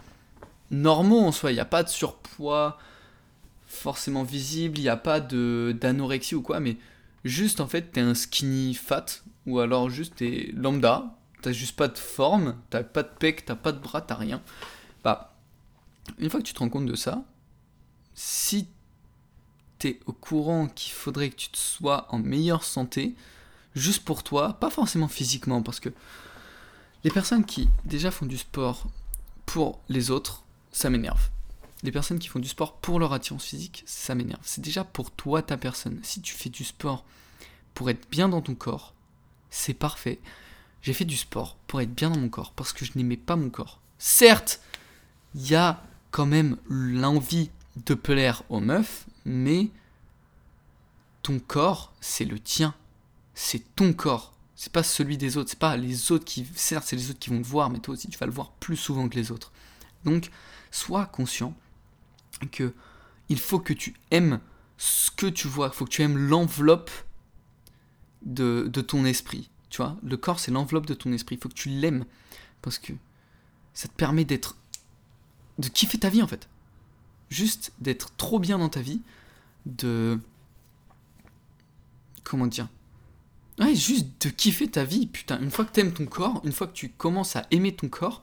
normaux 0.71 1.21
en 1.21 1.33
soi. 1.33 1.51
Il 1.51 1.55
n'y 1.55 1.61
a 1.61 1.65
pas 1.65 1.83
de 1.83 1.89
surpoids 1.89 2.79
forcément 3.67 4.23
visible, 4.23 4.79
il 4.79 4.83
n'y 4.83 4.89
a 4.89 4.97
pas 4.97 5.21
d'anorexie 5.21 6.35
ou 6.35 6.43
quoi, 6.43 6.61
mais 6.61 6.77
juste 7.25 7.61
en 7.61 7.67
fait, 7.67 7.93
t'es 7.93 8.01
un 8.01 8.15
skinny 8.15 8.75
fat, 8.75 9.07
ou 9.47 9.59
alors 9.59 9.91
juste 9.91 10.17
t'es 10.17 10.51
lambda, 10.55 11.17
t'as 11.43 11.53
juste 11.53 11.77
pas 11.77 11.89
de 11.89 11.99
forme, 11.99 12.57
t'as 12.71 12.83
pas 12.83 13.03
de 13.03 13.09
pec, 13.09 13.45
t'as 13.45 13.57
pas 13.57 13.73
de 13.73 13.79
bras, 13.79 14.01
t'as 14.01 14.15
rien. 14.15 14.41
Bah, 15.05 15.35
une 16.19 16.31
fois 16.31 16.41
que 16.41 16.47
tu 16.47 16.55
te 16.55 16.61
rends 16.61 16.69
compte 16.69 16.87
de 16.87 16.95
ça, 16.95 17.25
si 18.15 18.69
t'es 19.79 20.01
au 20.07 20.13
courant 20.13 20.69
qu'il 20.69 20.93
faudrait 20.93 21.31
que 21.31 21.37
tu 21.37 21.51
te 21.51 21.59
sois 21.59 22.07
en 22.11 22.19
meilleure 22.19 22.65
santé, 22.65 23.15
juste 23.75 24.05
pour 24.05 24.23
toi, 24.23 24.55
pas 24.55 24.71
forcément 24.71 25.09
physiquement, 25.09 25.63
parce 25.63 25.81
que 25.81 25.91
les 27.07 27.13
personnes 27.13 27.45
qui 27.45 27.69
déjà 27.85 28.11
font 28.11 28.27
du 28.27 28.37
sport 28.37 28.89
pour 29.47 29.79
les 29.89 30.11
autres, 30.11 30.43
ça 30.73 30.91
m'énerve. 30.91 31.31
Les 31.85 31.93
personnes 31.93 32.19
qui 32.19 32.27
font 32.27 32.41
du 32.41 32.49
sport 32.49 32.79
pour 32.79 32.99
leur 32.99 33.13
attirance 33.13 33.45
physique, 33.45 33.85
ça 33.87 34.17
m'énerve. 34.17 34.41
C'est 34.43 34.61
déjà 34.61 34.83
pour 34.83 35.13
toi, 35.13 35.41
ta 35.41 35.57
personne. 35.57 36.01
Si 36.03 36.21
tu 36.21 36.35
fais 36.35 36.51
du 36.51 36.65
sport 36.65 37.05
pour 37.75 37.91
être 37.91 38.11
bien 38.11 38.29
dans 38.29 38.41
ton 38.41 38.57
corps, 38.57 38.93
c'est 39.51 39.73
parfait. 39.73 40.19
J'ai 40.83 40.93
fait 40.95 41.05
du 41.05 41.17
sport 41.17 41.57
pour 41.69 41.81
être 41.81 41.95
bien 41.95 42.11
dans 42.11 42.19
mon 42.19 42.29
corps, 42.29 42.51
parce 42.51 42.73
que 42.73 42.85
je 42.85 42.91
n'aimais 42.97 43.17
pas 43.17 43.37
mon 43.37 43.51
corps. 43.51 43.79
Certes, 43.99 44.61
il 45.37 45.49
y 45.49 45.55
a 45.55 45.81
quand 46.11 46.27
même 46.27 46.57
l'envie 46.69 47.51
de 47.87 47.95
plaire 47.95 48.43
aux 48.49 48.59
meufs, 48.59 49.07
mais 49.25 49.69
ton 51.23 51.39
corps, 51.39 51.93
c'est 52.01 52.25
le 52.25 52.41
tien. 52.41 52.75
C'est 53.33 53.77
ton 53.77 53.93
corps. 53.93 54.33
C'est 54.57 54.73
pas 54.73 54.83
celui 54.83 55.19
des 55.19 55.37
autres. 55.37 55.51
C'est 55.51 55.59
pas 55.59 55.77
les 55.77 56.11
autres 56.13 56.25
qui. 56.25 56.47
Certes, 56.55 56.87
c'est 56.87 56.97
les 56.97 57.11
autres 57.11 57.19
qui 57.19 57.31
vont 57.31 57.41
te 57.41 57.47
voir, 57.47 57.69
mais 57.69 57.79
toi 57.79 57.95
aussi, 57.95 58.09
tu 58.09 58.19
vas 58.19 58.27
le 58.27 58.33
voir 58.33 58.53
plus 58.53 58.77
souvent 58.77 59.09
que 59.09 59.15
les 59.15 59.31
autres. 59.31 59.53
Donc, 60.05 60.31
sois 60.71 61.07
conscient 61.07 61.55
que 62.51 62.73
il 63.29 63.39
faut 63.39 63.59
que 63.59 63.75
tu 63.75 63.95
aimes 64.11 64.41
ce 64.79 65.11
que 65.11 65.27
tu 65.27 65.47
vois. 65.47 65.71
Il 65.73 65.77
faut 65.77 65.85
que 65.85 65.91
tu 65.91 66.03
aimes 66.03 66.17
l'enveloppe 66.17 66.91
de, 68.23 68.69
de 68.73 68.81
ton 68.81 69.05
esprit. 69.05 69.51
Tu 69.69 69.79
vois, 69.79 69.97
le 70.03 70.17
corps, 70.17 70.41
c'est 70.41 70.51
l'enveloppe 70.51 70.87
de 70.87 70.95
ton 70.95 71.13
esprit. 71.13 71.37
Il 71.37 71.41
faut 71.41 71.51
que 71.51 71.55
tu 71.55 71.69
l'aimes. 71.69 72.07
Parce 72.63 72.79
que 72.79 72.95
ça 73.75 73.89
te 73.89 73.95
permet 73.95 74.25
d'être. 74.25 74.57
de 75.59 75.69
kiffer 75.69 75.99
ta 75.99 76.09
vie, 76.09 76.23
en 76.23 76.29
fait. 76.29 76.49
Juste 77.29 77.73
d'être 77.81 78.15
trop 78.17 78.39
bien 78.39 78.59
dans 78.59 78.71
ta 78.71 78.81
vie. 78.81 79.03
De. 79.67 80.19
Comment 82.25 82.47
dire 82.47 82.69
Ouais, 83.59 83.75
juste 83.75 84.27
de 84.27 84.29
kiffer 84.31 84.69
ta 84.69 84.85
vie, 84.85 85.07
putain. 85.07 85.41
Une 85.41 85.51
fois 85.51 85.65
que 85.65 85.73
t'aimes 85.73 85.93
ton 85.93 86.07
corps, 86.07 86.43
une 86.45 86.53
fois 86.53 86.67
que 86.67 86.75
tu 86.75 86.91
commences 86.91 87.37
à 87.37 87.47
aimer 87.51 87.75
ton 87.75 87.89
corps, 87.89 88.23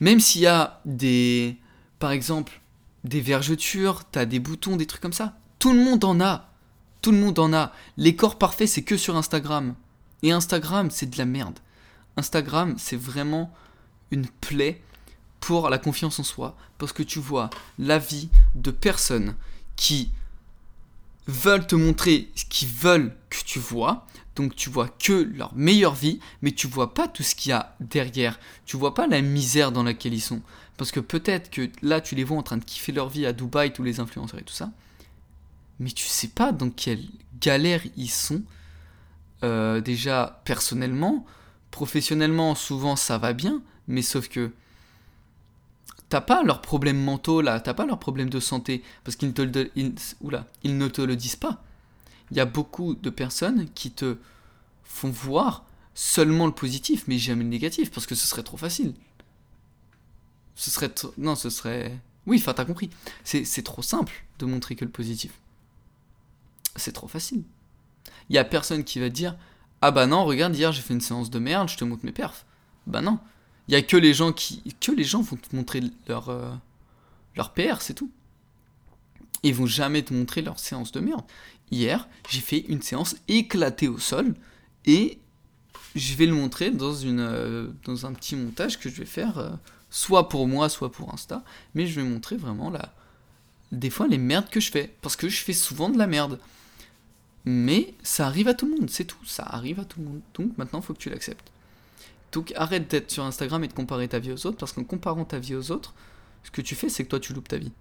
même 0.00 0.20
s'il 0.20 0.42
y 0.42 0.46
a 0.46 0.80
des. 0.84 1.56
Par 1.98 2.10
exemple, 2.10 2.60
des 3.04 3.20
vergetures, 3.20 4.04
t'as 4.10 4.26
des 4.26 4.38
boutons, 4.38 4.76
des 4.76 4.86
trucs 4.86 5.00
comme 5.00 5.12
ça. 5.12 5.38
Tout 5.58 5.72
le 5.72 5.82
monde 5.82 6.04
en 6.04 6.20
a. 6.20 6.50
Tout 7.02 7.12
le 7.12 7.18
monde 7.18 7.38
en 7.38 7.52
a. 7.52 7.72
Les 7.96 8.16
corps 8.16 8.36
parfaits, 8.38 8.68
c'est 8.68 8.82
que 8.82 8.96
sur 8.96 9.16
Instagram. 9.16 9.74
Et 10.22 10.32
Instagram, 10.32 10.90
c'est 10.90 11.10
de 11.10 11.18
la 11.18 11.24
merde. 11.24 11.58
Instagram, 12.16 12.74
c'est 12.78 12.96
vraiment 12.96 13.52
une 14.10 14.26
plaie 14.26 14.82
pour 15.40 15.70
la 15.70 15.78
confiance 15.78 16.18
en 16.18 16.24
soi. 16.24 16.56
Parce 16.78 16.92
que 16.92 17.02
tu 17.02 17.18
vois 17.18 17.48
la 17.78 17.98
vie 17.98 18.28
de 18.54 18.70
personnes 18.70 19.34
qui 19.76 20.10
veulent 21.26 21.66
te 21.66 21.74
montrer 21.74 22.30
ce 22.34 22.44
qu'ils 22.44 22.68
veulent 22.68 23.14
que 23.30 23.38
tu 23.44 23.58
vois. 23.58 24.06
Donc 24.34 24.54
tu 24.54 24.68
vois 24.68 24.88
que 24.88 25.12
leur 25.34 25.54
meilleure 25.54 25.94
vie, 25.94 26.20
mais 26.42 26.52
tu 26.52 26.66
vois 26.66 26.92
pas 26.92 27.08
tout 27.08 27.22
ce 27.22 27.34
qu'il 27.34 27.50
y 27.50 27.52
a 27.52 27.74
derrière. 27.80 28.38
Tu 28.66 28.76
vois 28.76 28.94
pas 28.94 29.06
la 29.06 29.22
misère 29.22 29.72
dans 29.72 29.82
laquelle 29.82 30.14
ils 30.14 30.20
sont. 30.20 30.42
Parce 30.76 30.92
que 30.92 31.00
peut-être 31.00 31.50
que 31.50 31.70
là 31.82 32.00
tu 32.00 32.14
les 32.14 32.24
vois 32.24 32.36
en 32.36 32.42
train 32.42 32.58
de 32.58 32.64
kiffer 32.64 32.92
leur 32.92 33.08
vie 33.08 33.24
à 33.24 33.32
Dubaï, 33.32 33.72
tous 33.72 33.82
les 33.82 33.98
influenceurs 33.98 34.40
et 34.40 34.44
tout 34.44 34.54
ça. 34.54 34.70
Mais 35.80 35.90
tu 35.90 36.06
sais 36.06 36.28
pas 36.28 36.52
dans 36.52 36.70
quelle 36.70 37.04
galère 37.40 37.82
ils 37.96 38.10
sont. 38.10 38.42
Euh, 39.42 39.80
déjà 39.80 40.42
personnellement, 40.44 41.26
professionnellement, 41.70 42.54
souvent 42.54 42.96
ça 42.96 43.18
va 43.18 43.32
bien, 43.32 43.62
mais 43.86 44.02
sauf 44.02 44.28
que 44.28 44.52
t'as 46.08 46.20
pas 46.20 46.42
leurs 46.42 46.62
problèmes 46.62 47.02
mentaux 47.02 47.40
là, 47.40 47.60
t'as 47.60 47.74
pas 47.74 47.86
leurs 47.86 47.98
problèmes 47.98 48.30
de 48.30 48.40
santé, 48.40 48.82
parce 49.04 49.16
qu'ils 49.16 49.28
ne 49.28 49.32
te 49.32 49.42
le, 49.42 50.88
te 50.90 51.02
le 51.02 51.16
disent 51.16 51.36
pas. 51.36 51.62
il 52.30 52.36
y 52.36 52.40
a 52.40 52.44
beaucoup 52.44 52.94
de 52.94 53.10
personnes 53.10 53.68
qui 53.74 53.90
te 53.90 54.16
font 54.84 55.10
voir 55.10 55.64
seulement 55.94 56.46
le 56.46 56.52
positif, 56.52 57.04
mais 57.08 57.18
jamais 57.18 57.42
le 57.42 57.50
négatif, 57.50 57.90
parce 57.90 58.06
que 58.06 58.14
ce 58.14 58.26
serait 58.26 58.42
trop 58.42 58.56
facile. 58.56 58.94
Ce 60.54 60.70
serait... 60.70 60.92
Non, 61.18 61.34
ce 61.34 61.50
serait... 61.50 61.98
Oui, 62.26 62.38
enfin, 62.40 62.54
t'as 62.54 62.64
compris. 62.64 62.90
C'est 63.24 63.62
trop 63.62 63.82
simple 63.82 64.24
de 64.38 64.46
montrer 64.46 64.74
que 64.74 64.84
le 64.84 64.90
positif. 64.90 65.32
C'est 66.76 66.92
trop 66.92 67.08
facile. 67.08 67.44
Il 68.28 68.34
y 68.34 68.38
a 68.38 68.44
personne 68.44 68.84
qui 68.84 68.98
va 68.98 69.08
dire 69.08 69.36
Ah 69.80 69.90
bah 69.90 70.06
non, 70.06 70.24
regarde, 70.24 70.54
hier 70.54 70.72
j'ai 70.72 70.82
fait 70.82 70.94
une 70.94 71.00
séance 71.00 71.30
de 71.30 71.38
merde, 71.38 71.68
je 71.68 71.76
te 71.76 71.84
montre 71.84 72.04
mes 72.04 72.12
perfs. 72.12 72.44
Bah 72.86 73.00
non. 73.00 73.18
Il 73.68 73.74
y 73.74 73.76
a 73.76 73.82
que 73.82 73.96
les 73.96 74.14
gens 74.14 74.32
qui. 74.32 74.62
que 74.80 74.92
les 74.92 75.04
gens 75.04 75.22
vont 75.22 75.36
te 75.36 75.54
montrer 75.54 75.80
leur. 76.08 76.28
Euh, 76.28 76.52
leur 77.36 77.52
PR, 77.52 77.80
c'est 77.80 77.94
tout. 77.94 78.10
Ils 79.42 79.54
vont 79.54 79.66
jamais 79.66 80.02
te 80.02 80.14
montrer 80.14 80.42
leur 80.42 80.58
séance 80.58 80.92
de 80.92 81.00
merde. 81.00 81.24
Hier, 81.70 82.08
j'ai 82.30 82.40
fait 82.40 82.58
une 82.68 82.82
séance 82.82 83.16
éclatée 83.28 83.88
au 83.88 83.98
sol 83.98 84.34
et 84.86 85.18
je 85.94 86.14
vais 86.14 86.26
le 86.26 86.34
montrer 86.34 86.70
dans, 86.70 86.94
une, 86.94 87.20
euh, 87.20 87.68
dans 87.84 88.06
un 88.06 88.12
petit 88.12 88.36
montage 88.36 88.78
que 88.78 88.88
je 88.88 88.96
vais 88.96 89.06
faire, 89.06 89.38
euh, 89.38 89.50
soit 89.90 90.28
pour 90.28 90.46
moi, 90.46 90.68
soit 90.68 90.90
pour 90.90 91.12
Insta. 91.12 91.44
Mais 91.74 91.86
je 91.86 92.00
vais 92.00 92.06
montrer 92.06 92.36
vraiment 92.36 92.70
la, 92.70 92.94
des 93.72 93.90
fois 93.90 94.06
les 94.06 94.18
merdes 94.18 94.48
que 94.48 94.60
je 94.60 94.70
fais. 94.70 94.94
Parce 95.02 95.16
que 95.16 95.28
je 95.28 95.42
fais 95.42 95.52
souvent 95.52 95.88
de 95.88 95.98
la 95.98 96.06
merde. 96.06 96.38
Mais 97.44 97.94
ça 98.02 98.26
arrive 98.26 98.48
à 98.48 98.54
tout 98.54 98.66
le 98.66 98.76
monde, 98.76 98.90
c'est 98.90 99.04
tout. 99.04 99.24
Ça 99.24 99.44
arrive 99.44 99.78
à 99.78 99.84
tout 99.84 100.00
le 100.00 100.06
monde. 100.06 100.20
Donc 100.34 100.56
maintenant, 100.58 100.80
faut 100.80 100.94
que 100.94 100.98
tu 100.98 101.10
l'acceptes. 101.10 101.52
Donc 102.32 102.52
arrête 102.56 102.90
d'être 102.90 103.10
sur 103.10 103.24
Instagram 103.24 103.64
et 103.64 103.68
de 103.68 103.72
comparer 103.72 104.08
ta 104.08 104.18
vie 104.18 104.32
aux 104.32 104.46
autres. 104.46 104.58
Parce 104.58 104.72
qu'en 104.72 104.84
comparant 104.84 105.24
ta 105.24 105.38
vie 105.38 105.54
aux 105.54 105.70
autres, 105.70 105.94
ce 106.44 106.50
que 106.50 106.60
tu 106.60 106.74
fais, 106.74 106.88
c'est 106.88 107.04
que 107.04 107.08
toi, 107.08 107.20
tu 107.20 107.32
loupes 107.32 107.48
ta 107.48 107.58
vie. 107.58 107.72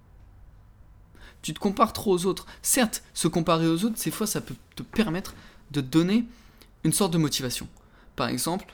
Tu 1.42 1.54
te 1.54 1.60
compares 1.60 1.94
trop 1.94 2.14
aux 2.14 2.26
autres. 2.26 2.46
Certes, 2.62 3.04
se 3.14 3.28
comparer 3.28 3.68
aux 3.68 3.86
autres, 3.86 3.98
ces 3.98 4.12
fois, 4.12 4.26
ça 4.26 4.42
peut 4.42 4.56
te 4.76 4.84
permettre 4.84 5.36
de 5.72 5.82
donner 5.82 6.26
une 6.84 6.94
sorte 6.94 7.14
de 7.14 7.18
motivation. 7.18 7.68
Par 8.16 8.30
exemple, 8.30 8.66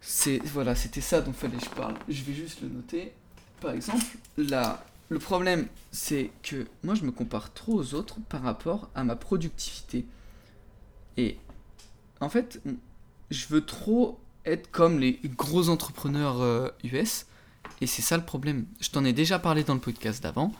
c'est 0.00 0.38
voilà, 0.44 0.74
c'était 0.76 1.00
ça 1.00 1.20
dont 1.20 1.32
fallait 1.32 1.56
que 1.56 1.64
je 1.64 1.70
parle. 1.70 1.94
Je 2.08 2.22
vais 2.22 2.34
juste 2.34 2.60
le 2.62 2.68
noter. 2.68 3.12
Par 3.60 3.72
exemple, 3.72 4.04
là, 4.36 4.84
le 5.08 5.18
problème, 5.18 5.66
c'est 5.90 6.30
que 6.42 6.66
moi, 6.84 6.94
je 6.94 7.04
me 7.04 7.10
compare 7.10 7.52
trop 7.52 7.74
aux 7.74 7.94
autres 7.94 8.18
par 8.28 8.42
rapport 8.42 8.88
à 8.94 9.02
ma 9.02 9.16
productivité. 9.16 10.04
Et 11.16 11.38
en 12.20 12.28
fait, 12.28 12.60
je 13.30 13.46
veux 13.48 13.64
trop 13.64 14.20
être 14.46 14.70
comme 14.70 14.98
les 14.98 15.20
gros 15.36 15.68
entrepreneurs 15.68 16.72
US. 16.84 17.26
Euh, 17.26 17.32
et 17.80 17.86
c'est 17.86 18.02
ça 18.02 18.16
le 18.16 18.24
problème. 18.24 18.66
Je 18.80 18.90
t'en 18.90 19.04
ai 19.04 19.12
déjà 19.12 19.38
parlé 19.38 19.64
dans 19.64 19.74
le 19.74 19.80
podcast 19.80 20.22
d'avant. 20.22 20.52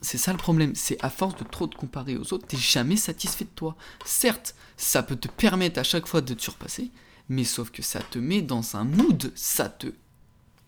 C'est 0.00 0.18
ça 0.18 0.32
le 0.32 0.38
problème. 0.38 0.74
C'est 0.74 1.02
à 1.04 1.10
force 1.10 1.36
de 1.36 1.44
trop 1.44 1.66
te 1.66 1.76
comparer 1.76 2.16
aux 2.16 2.32
autres, 2.32 2.46
t'es 2.46 2.56
jamais 2.56 2.96
satisfait 2.96 3.44
de 3.44 3.50
toi. 3.50 3.76
Certes, 4.04 4.54
ça 4.76 5.02
peut 5.02 5.16
te 5.16 5.28
permettre 5.28 5.80
à 5.80 5.82
chaque 5.82 6.06
fois 6.06 6.20
de 6.20 6.34
te 6.34 6.42
surpasser, 6.42 6.90
mais 7.28 7.44
sauf 7.44 7.70
que 7.70 7.82
ça 7.82 8.00
te 8.00 8.18
met 8.18 8.42
dans 8.42 8.76
un 8.76 8.84
mood, 8.84 9.32
ça 9.34 9.68
te 9.68 9.88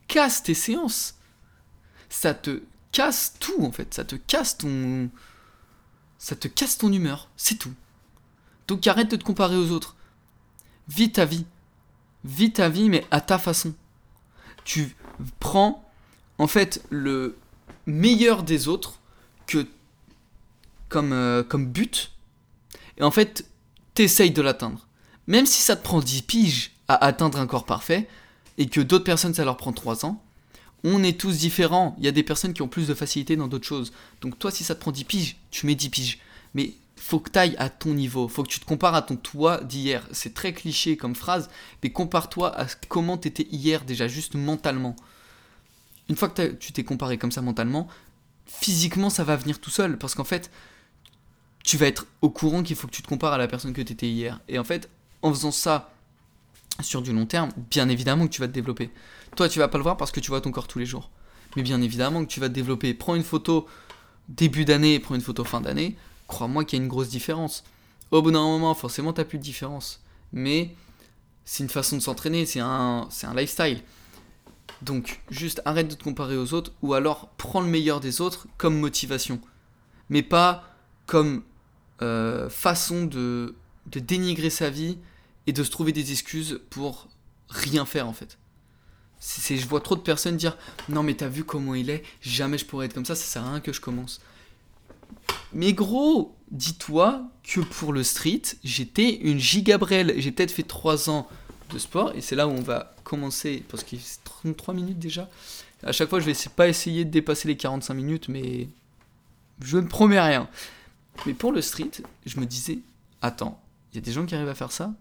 casse 0.08 0.42
tes 0.42 0.54
séances. 0.54 1.14
Ça 2.08 2.34
te 2.34 2.62
casse 2.90 3.34
tout 3.38 3.62
en 3.62 3.70
fait, 3.70 3.94
ça 3.94 4.04
te 4.04 4.16
casse 4.16 4.58
ton 4.58 5.10
ça 6.18 6.34
te 6.34 6.48
casse 6.48 6.78
ton 6.78 6.92
humeur, 6.92 7.30
c'est 7.36 7.58
tout. 7.58 7.72
Donc 8.66 8.86
arrête 8.86 9.10
de 9.10 9.16
te 9.16 9.24
comparer 9.24 9.56
aux 9.56 9.70
autres. 9.70 9.94
Vis 10.88 11.12
ta 11.12 11.24
vie. 11.24 11.46
Vis 12.24 12.52
ta 12.52 12.68
vie 12.68 12.88
mais 12.88 13.04
à 13.10 13.20
ta 13.20 13.38
façon. 13.38 13.74
Tu 14.64 14.94
prends 15.40 15.84
en 16.38 16.46
fait 16.46 16.82
le 16.90 17.36
meilleur 17.86 18.42
des 18.42 18.68
autres 18.68 19.00
que 19.46 19.66
comme, 20.88 21.12
euh, 21.12 21.42
comme 21.42 21.66
but 21.66 22.12
et 22.96 23.02
en 23.02 23.10
fait 23.10 23.48
t'essayes 23.94 24.30
de 24.30 24.42
l'atteindre. 24.42 24.86
Même 25.26 25.46
si 25.46 25.60
ça 25.60 25.76
te 25.76 25.82
prend 25.82 26.00
10 26.00 26.22
piges 26.22 26.72
à 26.88 27.04
atteindre 27.04 27.38
un 27.38 27.46
corps 27.46 27.66
parfait, 27.66 28.08
et 28.56 28.66
que 28.66 28.80
d'autres 28.80 29.04
personnes 29.04 29.34
ça 29.34 29.44
leur 29.44 29.56
prend 29.56 29.72
3 29.72 30.04
ans, 30.06 30.22
on 30.84 31.02
est 31.02 31.18
tous 31.18 31.38
différents. 31.38 31.96
Il 31.98 32.04
y 32.04 32.08
a 32.08 32.12
des 32.12 32.22
personnes 32.22 32.52
qui 32.52 32.62
ont 32.62 32.68
plus 32.68 32.86
de 32.86 32.94
facilité 32.94 33.36
dans 33.36 33.48
d'autres 33.48 33.66
choses. 33.66 33.92
Donc 34.20 34.38
toi, 34.38 34.50
si 34.50 34.64
ça 34.64 34.74
te 34.74 34.80
prend 34.80 34.92
10 34.92 35.04
piges, 35.04 35.36
tu 35.50 35.66
mets 35.66 35.74
10 35.74 35.90
piges. 35.90 36.18
Mais 36.54 36.72
faut 37.08 37.20
que 37.20 37.30
tu 37.30 37.38
ailles 37.38 37.56
à 37.56 37.70
ton 37.70 37.94
niveau. 37.94 38.28
Faut 38.28 38.42
que 38.42 38.50
tu 38.50 38.60
te 38.60 38.66
compares 38.66 38.94
à 38.94 39.00
ton 39.00 39.16
toi 39.16 39.64
d'hier. 39.64 40.06
C'est 40.12 40.34
très 40.34 40.52
cliché 40.52 40.98
comme 40.98 41.14
phrase, 41.14 41.48
mais 41.82 41.90
compare-toi 41.90 42.54
à 42.54 42.66
comment 42.86 43.16
tu 43.16 43.28
étais 43.28 43.46
hier 43.50 43.86
déjà, 43.86 44.06
juste 44.08 44.34
mentalement. 44.34 44.94
Une 46.10 46.16
fois 46.16 46.28
que 46.28 46.48
tu 46.48 46.74
t'es 46.74 46.84
comparé 46.84 47.16
comme 47.16 47.32
ça 47.32 47.40
mentalement, 47.40 47.88
physiquement, 48.44 49.08
ça 49.08 49.24
va 49.24 49.36
venir 49.36 49.58
tout 49.58 49.70
seul. 49.70 49.96
Parce 49.96 50.14
qu'en 50.14 50.24
fait, 50.24 50.50
tu 51.64 51.78
vas 51.78 51.86
être 51.86 52.06
au 52.20 52.28
courant 52.28 52.62
qu'il 52.62 52.76
faut 52.76 52.86
que 52.86 52.92
tu 52.92 53.00
te 53.00 53.08
compares 53.08 53.32
à 53.32 53.38
la 53.38 53.48
personne 53.48 53.72
que 53.72 53.80
tu 53.80 53.94
étais 53.94 54.10
hier. 54.10 54.38
Et 54.46 54.58
en 54.58 54.64
fait, 54.64 54.90
en 55.22 55.32
faisant 55.32 55.50
ça 55.50 55.94
sur 56.82 57.00
du 57.00 57.14
long 57.14 57.24
terme, 57.24 57.48
bien 57.70 57.88
évidemment 57.88 58.26
que 58.26 58.32
tu 58.32 58.42
vas 58.42 58.48
te 58.48 58.52
développer. 58.52 58.90
Toi, 59.34 59.48
tu 59.48 59.58
vas 59.58 59.68
pas 59.68 59.78
le 59.78 59.82
voir 59.82 59.96
parce 59.96 60.10
que 60.10 60.20
tu 60.20 60.28
vois 60.28 60.42
ton 60.42 60.50
corps 60.50 60.68
tous 60.68 60.78
les 60.78 60.84
jours. 60.84 61.08
Mais 61.56 61.62
bien 61.62 61.80
évidemment 61.80 62.22
que 62.22 62.30
tu 62.30 62.38
vas 62.38 62.50
te 62.50 62.54
développer. 62.54 62.92
Prends 62.92 63.14
une 63.14 63.24
photo 63.24 63.66
début 64.28 64.66
d'année 64.66 64.98
prends 64.98 65.14
une 65.14 65.22
photo 65.22 65.42
fin 65.42 65.62
d'année. 65.62 65.96
Crois-moi 66.28 66.64
qu'il 66.64 66.78
y 66.78 66.80
a 66.80 66.84
une 66.84 66.88
grosse 66.88 67.08
différence. 67.08 67.64
Au 68.10 68.22
bout 68.22 68.30
d'un 68.30 68.42
moment, 68.42 68.74
forcément, 68.74 69.12
tu 69.12 69.20
n'as 69.20 69.24
plus 69.24 69.38
de 69.38 69.42
différence. 69.42 70.00
Mais 70.32 70.74
c'est 71.44 71.64
une 71.64 71.70
façon 71.70 71.96
de 71.96 72.02
s'entraîner, 72.02 72.46
c'est 72.46 72.60
un, 72.60 73.08
c'est 73.10 73.26
un 73.26 73.34
lifestyle. 73.34 73.82
Donc, 74.82 75.22
juste 75.30 75.60
arrête 75.64 75.88
de 75.88 75.94
te 75.94 76.04
comparer 76.04 76.36
aux 76.36 76.54
autres 76.54 76.72
ou 76.82 76.94
alors 76.94 77.30
prends 77.36 77.60
le 77.60 77.66
meilleur 77.66 78.00
des 78.00 78.20
autres 78.20 78.46
comme 78.56 78.78
motivation. 78.78 79.40
Mais 80.10 80.22
pas 80.22 80.64
comme 81.06 81.42
euh, 82.02 82.48
façon 82.48 83.04
de, 83.04 83.56
de 83.86 83.98
dénigrer 83.98 84.50
sa 84.50 84.70
vie 84.70 84.98
et 85.46 85.52
de 85.52 85.64
se 85.64 85.70
trouver 85.70 85.92
des 85.92 86.12
excuses 86.12 86.60
pour 86.70 87.08
rien 87.48 87.84
faire 87.84 88.06
en 88.06 88.12
fait. 88.12 88.38
C'est, 89.18 89.56
je 89.56 89.66
vois 89.66 89.80
trop 89.80 89.96
de 89.96 90.00
personnes 90.00 90.36
dire 90.36 90.56
non 90.88 91.02
mais 91.02 91.14
t'as 91.14 91.26
vu 91.26 91.42
comment 91.42 91.74
il 91.74 91.90
est, 91.90 92.04
jamais 92.20 92.56
je 92.56 92.64
pourrais 92.64 92.86
être 92.86 92.94
comme 92.94 93.04
ça, 93.04 93.16
ça 93.16 93.24
sert 93.24 93.44
à 93.44 93.50
rien 93.50 93.60
que 93.60 93.72
je 93.72 93.80
commence. 93.80 94.20
Mais 95.52 95.72
gros, 95.72 96.36
dis-toi 96.50 97.22
que 97.42 97.60
pour 97.60 97.92
le 97.92 98.02
street, 98.02 98.42
j'étais 98.64 99.16
une 99.16 99.38
gigabrelle. 99.38 100.14
J'ai 100.18 100.32
peut-être 100.32 100.50
fait 100.50 100.62
3 100.62 101.10
ans 101.10 101.28
de 101.70 101.78
sport 101.78 102.12
et 102.14 102.20
c'est 102.20 102.36
là 102.36 102.48
où 102.48 102.50
on 102.50 102.62
va 102.62 102.94
commencer 103.04 103.64
parce 103.68 103.82
qu'il 103.82 103.98
est 103.98 104.20
33 104.24 104.74
minutes 104.74 104.98
déjà. 104.98 105.28
À 105.82 105.92
chaque 105.92 106.08
fois, 106.08 106.20
je 106.20 106.26
vais 106.26 106.36
pas 106.54 106.68
essayer 106.68 107.04
de 107.04 107.10
dépasser 107.10 107.48
les 107.48 107.56
45 107.56 107.94
minutes, 107.94 108.28
mais 108.28 108.68
je 109.62 109.78
ne 109.78 109.86
promets 109.86 110.20
rien. 110.20 110.48
Mais 111.26 111.34
pour 111.34 111.52
le 111.52 111.62
street, 111.62 111.90
je 112.26 112.40
me 112.40 112.46
disais 112.46 112.80
attends, 113.22 113.60
il 113.92 113.96
y 113.96 113.98
a 113.98 114.02
des 114.02 114.12
gens 114.12 114.26
qui 114.26 114.34
arrivent 114.34 114.48
à 114.48 114.54
faire 114.54 114.72
ça? 114.72 114.92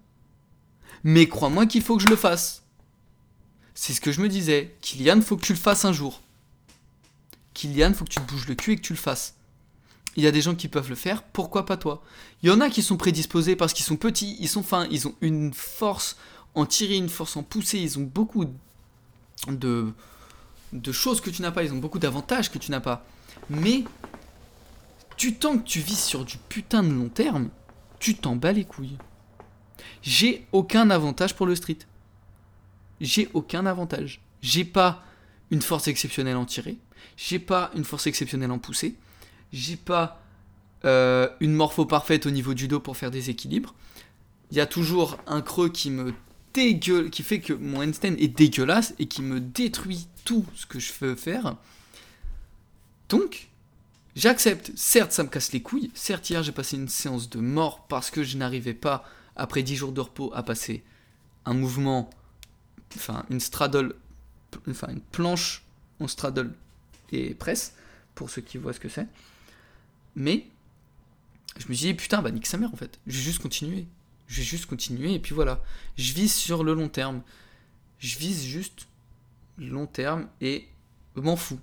Mais 1.03 1.27
crois-moi 1.27 1.65
qu'il 1.65 1.81
faut 1.81 1.97
que 1.97 2.03
je 2.03 2.07
le 2.07 2.15
fasse. 2.15 2.63
C'est 3.75 3.93
ce 3.93 4.01
que 4.01 4.11
je 4.11 4.21
me 4.21 4.27
disais. 4.27 4.75
Kylian, 4.81 5.21
faut 5.21 5.37
que 5.37 5.45
tu 5.45 5.53
le 5.53 5.59
fasses 5.59 5.85
un 5.85 5.93
jour. 5.93 6.21
Kylian, 7.53 7.93
faut 7.93 8.05
que 8.05 8.09
tu 8.09 8.19
te 8.19 8.31
bouges 8.31 8.47
le 8.47 8.55
cul 8.55 8.73
et 8.73 8.75
que 8.75 8.81
tu 8.81 8.93
le 8.93 8.99
fasses. 8.99 9.35
Il 10.17 10.23
y 10.23 10.27
a 10.27 10.31
des 10.31 10.41
gens 10.41 10.55
qui 10.55 10.67
peuvent 10.67 10.89
le 10.89 10.95
faire, 10.95 11.21
pourquoi 11.21 11.65
pas 11.65 11.77
toi? 11.77 12.03
Il 12.41 12.49
y 12.49 12.51
en 12.51 12.59
a 12.59 12.71
qui 12.71 12.81
sont 12.81 12.97
prédisposés 12.97 13.55
parce 13.55 13.71
qu'ils 13.71 13.85
sont 13.85 13.97
petits, 13.97 14.35
ils 14.39 14.49
sont 14.49 14.63
fins, 14.63 14.87
ils 14.89 15.07
ont 15.07 15.13
une 15.21 15.53
force 15.53 16.17
en 16.55 16.65
tirer, 16.65 16.95
une 16.95 17.07
force 17.07 17.37
en 17.37 17.43
pousser, 17.43 17.77
ils 17.77 17.99
ont 17.99 18.03
beaucoup 18.03 18.45
de, 19.47 19.93
choses 20.91 21.21
que 21.21 21.29
tu 21.29 21.43
n'as 21.43 21.51
pas, 21.51 21.63
ils 21.63 21.71
ont 21.71 21.77
beaucoup 21.77 21.99
d'avantages 21.99 22.51
que 22.51 22.57
tu 22.57 22.71
n'as 22.71 22.79
pas. 22.79 23.05
Mais 23.51 23.83
tu 25.17 25.35
tant 25.35 25.59
que 25.59 25.63
tu 25.63 25.81
vis 25.81 26.03
sur 26.03 26.25
du 26.25 26.37
putain 26.49 26.81
de 26.81 26.91
long 26.91 27.09
terme, 27.09 27.49
tu 27.99 28.15
t'en 28.15 28.35
bats 28.35 28.51
les 28.51 28.65
couilles. 28.65 28.97
J'ai 30.01 30.47
aucun 30.51 30.89
avantage 30.89 31.35
pour 31.35 31.45
le 31.45 31.55
street. 31.55 31.79
J'ai 32.99 33.29
aucun 33.35 33.67
avantage. 33.67 34.19
J'ai 34.41 34.65
pas 34.65 35.03
une 35.51 35.61
force 35.61 35.87
exceptionnelle 35.87 36.37
en 36.37 36.45
tiré. 36.45 36.77
J'ai 37.17 37.37
pas 37.37 37.69
une 37.75 37.83
force 37.83 38.07
exceptionnelle 38.07 38.51
en 38.51 38.57
poussée. 38.57 38.95
J'ai 39.51 39.77
pas 39.77 40.21
euh, 40.85 41.29
une 41.39 41.53
morpho 41.53 41.85
parfaite 41.85 42.25
au 42.25 42.31
niveau 42.31 42.53
du 42.53 42.67
dos 42.67 42.79
pour 42.79 42.97
faire 42.97 43.11
des 43.11 43.29
équilibres. 43.29 43.73
Il 44.51 44.57
y 44.57 44.61
a 44.61 44.65
toujours 44.65 45.17
un 45.27 45.41
creux 45.41 45.69
qui 45.69 45.89
me 45.89 46.13
dégueule, 46.53 47.09
qui 47.09 47.23
fait 47.23 47.39
que 47.39 47.53
mon 47.53 47.81
handstand 47.81 48.15
est 48.17 48.27
dégueulasse 48.27 48.93
et 48.99 49.07
qui 49.07 49.21
me 49.21 49.39
détruit 49.39 50.07
tout 50.25 50.45
ce 50.55 50.65
que 50.65 50.79
je 50.79 50.91
veux 50.99 51.15
faire. 51.15 51.55
Donc, 53.09 53.49
j'accepte. 54.15 54.71
Certes, 54.75 55.11
ça 55.11 55.23
me 55.23 55.29
casse 55.29 55.51
les 55.51 55.61
couilles. 55.61 55.91
Certes, 55.93 56.29
hier, 56.29 56.43
j'ai 56.43 56.51
passé 56.51 56.77
une 56.77 56.87
séance 56.87 57.29
de 57.29 57.39
mort 57.39 57.87
parce 57.87 58.11
que 58.11 58.23
je 58.23 58.37
n'arrivais 58.37 58.73
pas 58.73 59.05
après 59.35 59.63
10 59.63 59.75
jours 59.75 59.91
de 59.91 60.01
repos, 60.01 60.31
à 60.33 60.43
passer 60.43 60.83
un 61.45 61.53
mouvement, 61.53 62.09
enfin 62.95 63.23
une 63.29 63.39
straddle, 63.39 63.93
enfin 64.67 64.87
une 64.89 65.01
planche 65.01 65.63
en 65.99 66.07
straddle 66.07 66.53
et 67.11 67.33
presse, 67.33 67.73
pour 68.15 68.29
ceux 68.29 68.41
qui 68.41 68.57
voient 68.57 68.73
ce 68.73 68.79
que 68.79 68.89
c'est. 68.89 69.07
Mais 70.17 70.47
je 71.57 71.67
me 71.69 71.75
dis, 71.75 71.93
putain, 71.93 72.23
bah 72.23 72.31
nique 72.31 72.47
sa 72.47 72.57
mère 72.57 72.73
en 72.73 72.75
fait. 72.75 72.99
Je 73.05 73.17
vais 73.17 73.23
juste 73.23 73.39
continuer. 73.39 73.85
Je 74.27 74.37
vais 74.37 74.43
juste 74.43 74.65
continuer 74.65 75.13
et 75.13 75.19
puis 75.19 75.35
voilà. 75.35 75.61
Je 75.95 76.11
vise 76.13 76.33
sur 76.33 76.63
le 76.63 76.73
long 76.73 76.89
terme. 76.89 77.21
Je 77.99 78.17
vise 78.17 78.43
juste 78.43 78.87
long 79.59 79.85
terme 79.85 80.27
et 80.41 80.67
m'en 81.15 81.35
fous. 81.35 81.59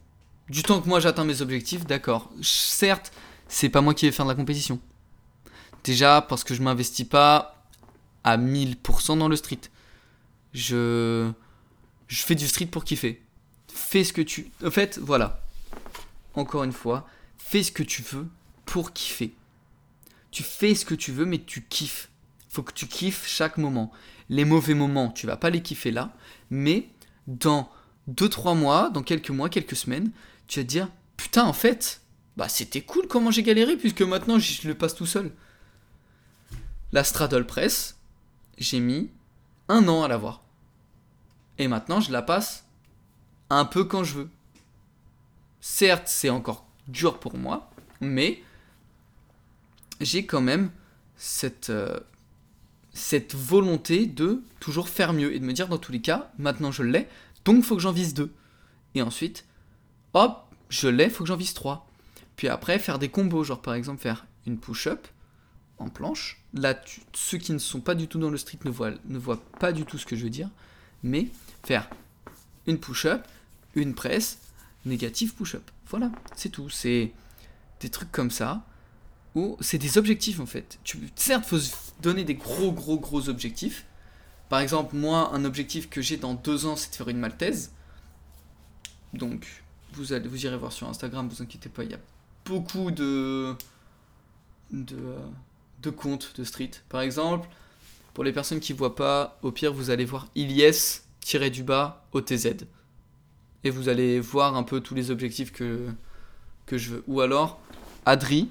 Du 0.49 0.63
temps 0.63 0.81
que 0.81 0.89
moi 0.89 1.01
j'atteins 1.01 1.25
mes 1.25 1.43
objectifs, 1.43 1.85
d'accord. 1.85 2.31
Certes, 2.43 3.13
c'est 3.49 3.69
pas 3.69 3.81
moi 3.81 3.93
qui 3.93 4.07
vais 4.07 4.13
faire 4.13 4.25
de 4.25 4.31
la 4.31 4.37
compétition. 4.37 4.81
Déjà 5.83 6.23
parce 6.23 6.45
que 6.45 6.55
je 6.55 6.63
m'investis 6.63 7.09
pas 7.09 7.67
à 8.23 8.39
1000% 8.39 9.19
dans 9.19 9.29
le 9.29 9.35
street. 9.35 9.63
Je, 10.53 11.29
je 12.07 12.23
fais 12.23 12.37
du 12.37 12.47
street 12.47 12.67
pour 12.67 12.85
kiffer. 12.85 13.21
Fais 13.67 14.05
ce 14.05 14.13
que 14.13 14.23
tu... 14.23 14.53
En 14.65 14.71
fait, 14.71 14.99
voilà. 14.99 15.43
Encore 16.35 16.63
une 16.63 16.73
fois, 16.73 17.09
fais 17.37 17.65
ce 17.65 17.73
que 17.73 17.83
tu 17.83 18.03
veux 18.03 18.29
pour 18.65 18.93
kiffer. 18.93 19.35
Tu 20.31 20.43
fais 20.43 20.75
ce 20.75 20.85
que 20.85 20.95
tu 20.95 21.12
veux, 21.12 21.27
mais 21.27 21.39
tu 21.39 21.62
kiffes. 21.62 22.11
Faut 22.49 22.62
que 22.62 22.73
tu 22.73 22.87
kiffes 22.87 23.27
chaque 23.27 23.57
moment. 23.57 23.93
Les 24.29 24.45
mauvais 24.45 24.75
moments, 24.75 25.11
tu 25.11 25.27
vas 25.27 25.37
pas 25.37 25.51
les 25.51 25.62
kiffer 25.62 25.91
là, 25.91 26.12
mais 26.51 26.89
dans 27.27 27.71
2-3 28.11 28.57
mois, 28.57 28.91
dans 28.91 29.03
quelques 29.03 29.31
mois, 29.31 29.49
quelques 29.49 29.77
semaines, 29.77 30.11
tu 30.47 30.61
vas 30.61 30.65
te 30.65 30.69
dire 30.69 30.89
Putain, 31.17 31.45
en 31.45 31.53
fait, 31.53 32.01
bah 32.37 32.49
c'était 32.49 32.81
cool 32.81 33.07
comment 33.07 33.31
j'ai 33.31 33.43
galéré, 33.43 33.77
puisque 33.77 34.03
maintenant 34.03 34.39
je 34.39 34.67
le 34.67 34.75
passe 34.75 34.95
tout 34.95 35.07
seul. 35.07 35.33
La 36.93 37.05
Straddle 37.05 37.47
Press, 37.47 37.99
j'ai 38.59 38.81
mis 38.81 39.11
un 39.69 39.89
an 39.89 40.03
à 40.03 40.09
l'avoir. 40.09 40.43
Et 41.59 41.69
maintenant, 41.69 42.01
je 42.01 42.12
la 42.12 42.23
passe 42.23 42.65
un 43.51 43.65
peu 43.65 43.85
quand 43.85 44.05
je 44.05 44.15
veux. 44.15 44.31
Certes, 45.61 46.09
c'est 46.09 46.31
encore 46.31 46.67
dur 46.89 47.19
pour 47.19 47.37
moi, 47.37 47.71
mais 48.01 48.43
j'ai 50.01 50.26
quand 50.26 50.40
même 50.40 50.70
cette, 51.16 51.70
euh, 51.70 51.99
cette 52.92 53.34
volonté 53.34 54.07
de 54.07 54.42
toujours 54.61 54.88
faire 54.88 55.12
mieux 55.12 55.34
et 55.34 55.38
de 55.38 55.45
me 55.45 55.53
dire 55.53 55.68
dans 55.68 55.78
tous 55.78 55.92
les 55.92 56.01
cas, 56.01 56.32
maintenant 56.38 56.72
je 56.72 56.82
l'ai, 56.82 57.09
donc 57.45 57.64
faut 57.64 57.76
que 57.76 57.82
j'en 57.82 57.92
vise 57.92 58.14
deux. 58.14 58.32
Et 58.95 59.03
ensuite, 59.03 59.45
hop, 60.14 60.45
je 60.68 60.88
l'ai, 60.88 61.11
faut 61.11 61.24
que 61.24 61.28
j'en 61.28 61.36
vise 61.36 61.55
trois. 61.55 61.88
Puis 62.36 62.49
après, 62.49 62.78
faire 62.78 62.99
des 62.99 63.09
combos, 63.09 63.45
genre 63.45 63.62
par 63.62 63.74
exemple 63.74 64.01
faire 64.01 64.26
une 64.47 64.59
push-up 64.59 65.07
en 65.78 65.88
planche. 65.88 66.42
Là, 66.53 66.80
ceux 67.12 67.38
qui 67.38 67.53
ne 67.53 67.59
sont 67.59 67.80
pas 67.80 67.95
du 67.95 68.09
tout 68.09 68.18
dans 68.18 68.30
le 68.30 68.36
street 68.36 68.59
ne 68.64 68.70
voient, 68.70 68.92
ne 69.07 69.18
voient 69.18 69.42
pas 69.59 69.72
du 69.72 69.84
tout 69.84 69.99
ce 69.99 70.07
que 70.07 70.16
je 70.16 70.24
veux 70.24 70.30
dire. 70.30 70.49
Mais 71.03 71.28
faire 71.64 71.88
une 72.66 72.78
push-up, 72.78 73.26
une 73.74 73.95
presse, 73.95 74.38
négative 74.84 75.34
push-up. 75.34 75.70
Voilà, 75.88 76.11
c'est 76.36 76.49
tout. 76.49 76.70
C'est 76.70 77.12
des 77.80 77.90
trucs 77.90 78.12
comme 78.12 78.30
ça 78.30 78.64
où 79.35 79.57
c'est 79.61 79.78
des 79.78 79.99
objectifs 79.99 80.41
en 80.41 80.47
fait. 80.47 80.78
Tu, 80.85 80.99
certes, 81.16 81.45
faut 81.45 81.59
se 81.59 81.74
donner 82.01 82.24
des 82.24 82.35
gros, 82.35 82.72
gros, 82.72 82.99
gros 82.99 83.28
objectifs. 83.28 83.87
Par 84.49 84.61
exemple, 84.61 84.95
moi, 84.95 85.30
un 85.32 85.45
objectif 85.45 85.89
que 85.89 86.01
j'ai 86.01 86.16
dans 86.16 86.35
deux 86.35 86.66
ans, 86.66 86.76
c'est 86.76 86.91
de 86.91 86.95
faire 86.95 87.09
une 87.09 87.18
maltaise. 87.18 87.72
Donc, 89.12 89.64
vous, 89.93 90.12
allez, 90.12 90.28
vous 90.28 90.45
irez 90.45 90.57
voir 90.57 90.72
sur 90.72 90.89
Instagram, 90.89 91.28
vous 91.28 91.43
inquiétez 91.43 91.68
pas, 91.68 91.85
il 91.85 91.91
y 91.91 91.95
a 91.95 92.01
beaucoup 92.45 92.91
de, 92.91 93.55
de, 94.70 95.91
comptes 95.91 96.35
de 96.37 96.45
street. 96.45 96.72
Par 96.89 97.01
exemple, 97.01 97.49
pour 98.12 98.24
les 98.24 98.32
personnes 98.32 98.61
qui 98.61 98.72
voient 98.72 98.95
pas, 98.95 99.39
au 99.43 99.51
pire, 99.51 99.72
vous 99.72 99.91
allez 99.91 100.05
voir 100.05 100.28
Ilyes 100.35 101.01
tiré 101.20 101.51
du 101.51 101.62
bas 101.62 102.07
OTZ. 102.12 102.66
Et 103.64 103.70
vous 103.70 103.89
allez 103.89 104.20
voir 104.20 104.57
un 104.57 104.62
peu 104.62 104.80
tous 104.80 104.95
les 104.95 105.11
objectifs 105.11 105.53
que, 105.53 105.89
que 106.66 106.76
je 106.76 106.91
veux. 106.91 107.05
Ou 107.07 107.22
alors, 107.22 107.59
Adri, 108.05 108.51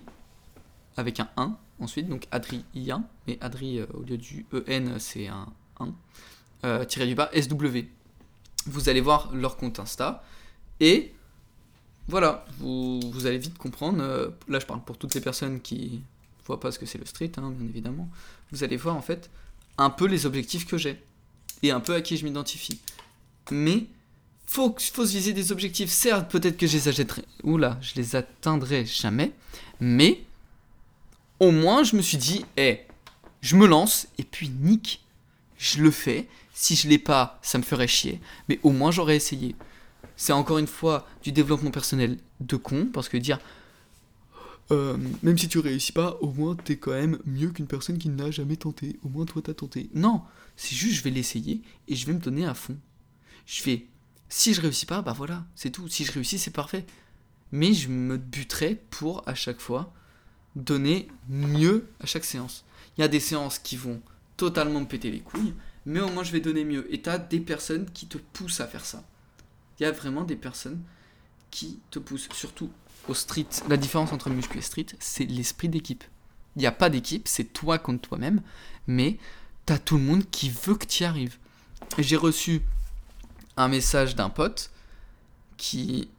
avec 0.97 1.19
un 1.19 1.29
1 1.37 1.57
ensuite, 1.79 2.07
donc 2.07 2.27
Adri 2.31 2.63
I1, 2.75 3.01
mais 3.27 3.37
Adri 3.41 3.79
euh, 3.79 3.85
au 3.93 4.03
lieu 4.03 4.17
du 4.17 4.45
EN 4.67 4.99
c'est 4.99 5.27
un 5.27 5.47
1, 5.79 5.93
euh, 6.65 6.85
tiré 6.85 7.07
du 7.07 7.15
bas 7.15 7.29
SW. 7.33 7.79
Vous 8.65 8.89
allez 8.89 9.01
voir 9.01 9.33
leur 9.33 9.57
compte 9.57 9.79
Insta 9.79 10.23
et 10.79 11.13
voilà, 12.07 12.45
vous, 12.59 12.99
vous 13.11 13.25
allez 13.25 13.37
vite 13.37 13.57
comprendre. 13.57 14.01
Euh, 14.01 14.29
là, 14.47 14.59
je 14.59 14.65
parle 14.65 14.83
pour 14.83 14.97
toutes 14.97 15.15
les 15.15 15.21
personnes 15.21 15.61
qui 15.61 16.01
voient 16.45 16.59
pas 16.59 16.71
ce 16.71 16.79
que 16.79 16.85
c'est 16.85 16.97
le 16.97 17.05
street, 17.05 17.31
hein, 17.37 17.51
bien 17.51 17.67
évidemment. 17.67 18.09
Vous 18.51 18.63
allez 18.63 18.75
voir 18.75 18.95
en 18.95 19.01
fait 19.01 19.29
un 19.77 19.89
peu 19.89 20.05
les 20.05 20.25
objectifs 20.25 20.65
que 20.67 20.77
j'ai 20.77 21.01
et 21.61 21.71
un 21.71 21.79
peu 21.79 21.95
à 21.95 22.01
qui 22.01 22.17
je 22.17 22.25
m'identifie. 22.25 22.81
Mais 23.51 23.85
faut, 24.45 24.75
faut 24.77 25.05
se 25.05 25.13
viser 25.13 25.33
des 25.33 25.51
objectifs. 25.51 25.89
Certes, 25.89 26.29
peut-être 26.29 26.57
que 26.57 26.67
je 26.67 26.73
les 26.73 26.87
achèterai. 26.89 27.23
Oula, 27.43 27.79
je 27.81 27.95
les 27.95 28.15
atteindrai 28.15 28.85
jamais. 28.85 29.31
Mais 29.79 30.23
au 31.43 31.51
moins, 31.51 31.83
je 31.83 31.95
me 31.95 32.01
suis 32.01 32.17
dit, 32.17 32.45
hé, 32.57 32.81
je 33.41 33.55
me 33.55 33.67
lance 33.67 34.07
et 34.17 34.23
puis 34.23 34.49
nique, 34.49 35.03
je 35.57 35.81
le 35.81 35.91
fais. 35.91 36.27
Si 36.53 36.75
je 36.75 36.87
l'ai 36.87 36.97
pas, 36.97 37.39
ça 37.41 37.57
me 37.57 37.63
ferait 37.63 37.87
chier. 37.87 38.21
Mais 38.47 38.59
au 38.63 38.69
moins, 38.69 38.91
j'aurais 38.91 39.17
essayé. 39.17 39.55
C'est 40.15 40.33
encore 40.33 40.57
une 40.57 40.67
fois 40.67 41.07
du 41.21 41.31
développement 41.31 41.71
personnel 41.71 42.17
de 42.39 42.55
con, 42.55 42.87
parce 42.93 43.09
que 43.09 43.17
dire, 43.17 43.39
euh, 44.71 44.97
même 45.21 45.37
si 45.37 45.49
tu 45.49 45.59
réussis 45.59 45.91
pas, 45.91 46.17
au 46.21 46.31
moins 46.31 46.55
t'es 46.55 46.77
quand 46.77 46.91
même 46.91 47.19
mieux 47.25 47.49
qu'une 47.49 47.67
personne 47.67 47.97
qui 47.97 48.09
n'a 48.09 48.31
jamais 48.31 48.55
tenté. 48.55 48.97
Au 49.03 49.09
moins 49.09 49.25
toi 49.25 49.41
t'as 49.43 49.53
tenté. 49.53 49.89
Non, 49.93 50.21
c'est 50.55 50.75
juste 50.75 50.95
je 50.95 51.03
vais 51.03 51.09
l'essayer 51.09 51.61
et 51.89 51.95
je 51.95 52.05
vais 52.05 52.13
me 52.13 52.19
donner 52.19 52.45
à 52.45 52.53
fond. 52.53 52.77
Je 53.45 53.63
vais. 53.63 53.87
Si 54.29 54.53
je 54.53 54.61
réussis 54.61 54.85
pas, 54.85 55.01
bah 55.01 55.13
voilà, 55.13 55.43
c'est 55.55 55.69
tout. 55.69 55.89
Si 55.89 56.05
je 56.05 56.11
réussis, 56.13 56.39
c'est 56.39 56.51
parfait. 56.51 56.85
Mais 57.51 57.73
je 57.73 57.89
me 57.89 58.17
buterai 58.17 58.81
pour 58.89 59.27
à 59.27 59.35
chaque 59.35 59.59
fois 59.59 59.93
donner 60.55 61.07
mieux 61.29 61.87
à 61.99 62.05
chaque 62.05 62.25
séance. 62.25 62.65
Il 62.97 63.01
y 63.01 63.03
a 63.03 63.07
des 63.07 63.19
séances 63.19 63.59
qui 63.59 63.75
vont 63.75 64.01
totalement 64.37 64.81
me 64.81 64.85
péter 64.85 65.11
les 65.11 65.19
couilles, 65.19 65.53
mais 65.85 65.99
au 65.99 66.09
moins 66.09 66.23
je 66.23 66.31
vais 66.31 66.39
donner 66.39 66.63
mieux. 66.63 66.91
Et 66.93 67.01
t'as 67.01 67.17
des 67.17 67.39
personnes 67.39 67.89
qui 67.91 68.07
te 68.07 68.17
poussent 68.17 68.61
à 68.61 68.67
faire 68.67 68.85
ça. 68.85 69.03
Il 69.79 69.83
y 69.83 69.85
a 69.85 69.91
vraiment 69.91 70.23
des 70.23 70.35
personnes 70.35 70.81
qui 71.51 71.79
te 71.91 71.99
poussent, 71.99 72.29
surtout 72.33 72.69
au 73.07 73.13
street. 73.13 73.47
La 73.67 73.77
différence 73.77 74.13
entre 74.13 74.29
muscu 74.29 74.57
et 74.57 74.61
street, 74.61 74.87
c'est 74.99 75.25
l'esprit 75.25 75.69
d'équipe. 75.69 76.03
Il 76.55 76.59
n'y 76.59 76.67
a 76.67 76.71
pas 76.71 76.89
d'équipe, 76.89 77.27
c'est 77.27 77.45
toi 77.45 77.79
contre 77.79 78.07
toi-même, 78.07 78.41
mais 78.87 79.17
t'as 79.65 79.79
tout 79.79 79.97
le 79.97 80.03
monde 80.03 80.29
qui 80.29 80.49
veut 80.49 80.75
que 80.75 80.85
tu 80.85 81.03
y 81.03 81.05
arrives. 81.05 81.37
J'ai 81.97 82.15
reçu 82.15 82.61
un 83.57 83.67
message 83.67 84.15
d'un 84.15 84.29
pote 84.29 84.71
qui, 85.57 86.09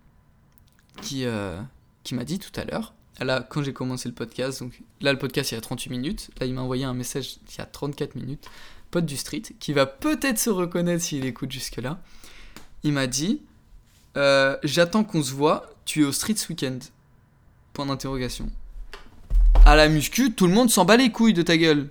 qui, 1.02 1.24
euh, 1.24 1.60
qui 2.02 2.14
m'a 2.14 2.24
dit 2.24 2.38
tout 2.38 2.52
à 2.60 2.64
l'heure 2.64 2.94
là, 3.20 3.46
quand 3.48 3.62
j'ai 3.62 3.72
commencé 3.72 4.08
le 4.08 4.14
podcast, 4.14 4.60
donc 4.60 4.80
là, 5.00 5.12
le 5.12 5.18
podcast, 5.18 5.52
il 5.52 5.54
y 5.54 5.58
a 5.58 5.60
38 5.60 5.90
minutes. 5.90 6.30
Là, 6.40 6.46
il 6.46 6.54
m'a 6.54 6.62
envoyé 6.62 6.84
un 6.84 6.94
message 6.94 7.36
il 7.48 7.58
y 7.58 7.60
a 7.60 7.66
34 7.66 8.16
minutes. 8.16 8.48
Pote 8.90 9.06
du 9.06 9.16
street, 9.16 9.42
qui 9.60 9.72
va 9.72 9.86
peut-être 9.86 10.38
se 10.38 10.50
reconnaître 10.50 11.02
s'il 11.02 11.24
écoute 11.24 11.50
jusque-là. 11.50 12.00
Il 12.82 12.92
m'a 12.92 13.06
dit 13.06 13.42
euh, 14.16 14.56
J'attends 14.62 15.04
qu'on 15.04 15.22
se 15.22 15.32
voit, 15.32 15.70
tu 15.84 16.02
es 16.02 16.04
au 16.04 16.12
street 16.12 16.36
ce 16.36 16.48
week-end 16.48 16.78
Point 17.72 17.86
d'interrogation. 17.86 18.50
À 19.64 19.74
la 19.74 19.88
muscu, 19.88 20.32
tout 20.32 20.46
le 20.46 20.52
monde 20.52 20.70
s'en 20.70 20.84
bat 20.84 20.96
les 20.96 21.10
couilles 21.10 21.34
de 21.34 21.42
ta 21.42 21.56
gueule. 21.56 21.90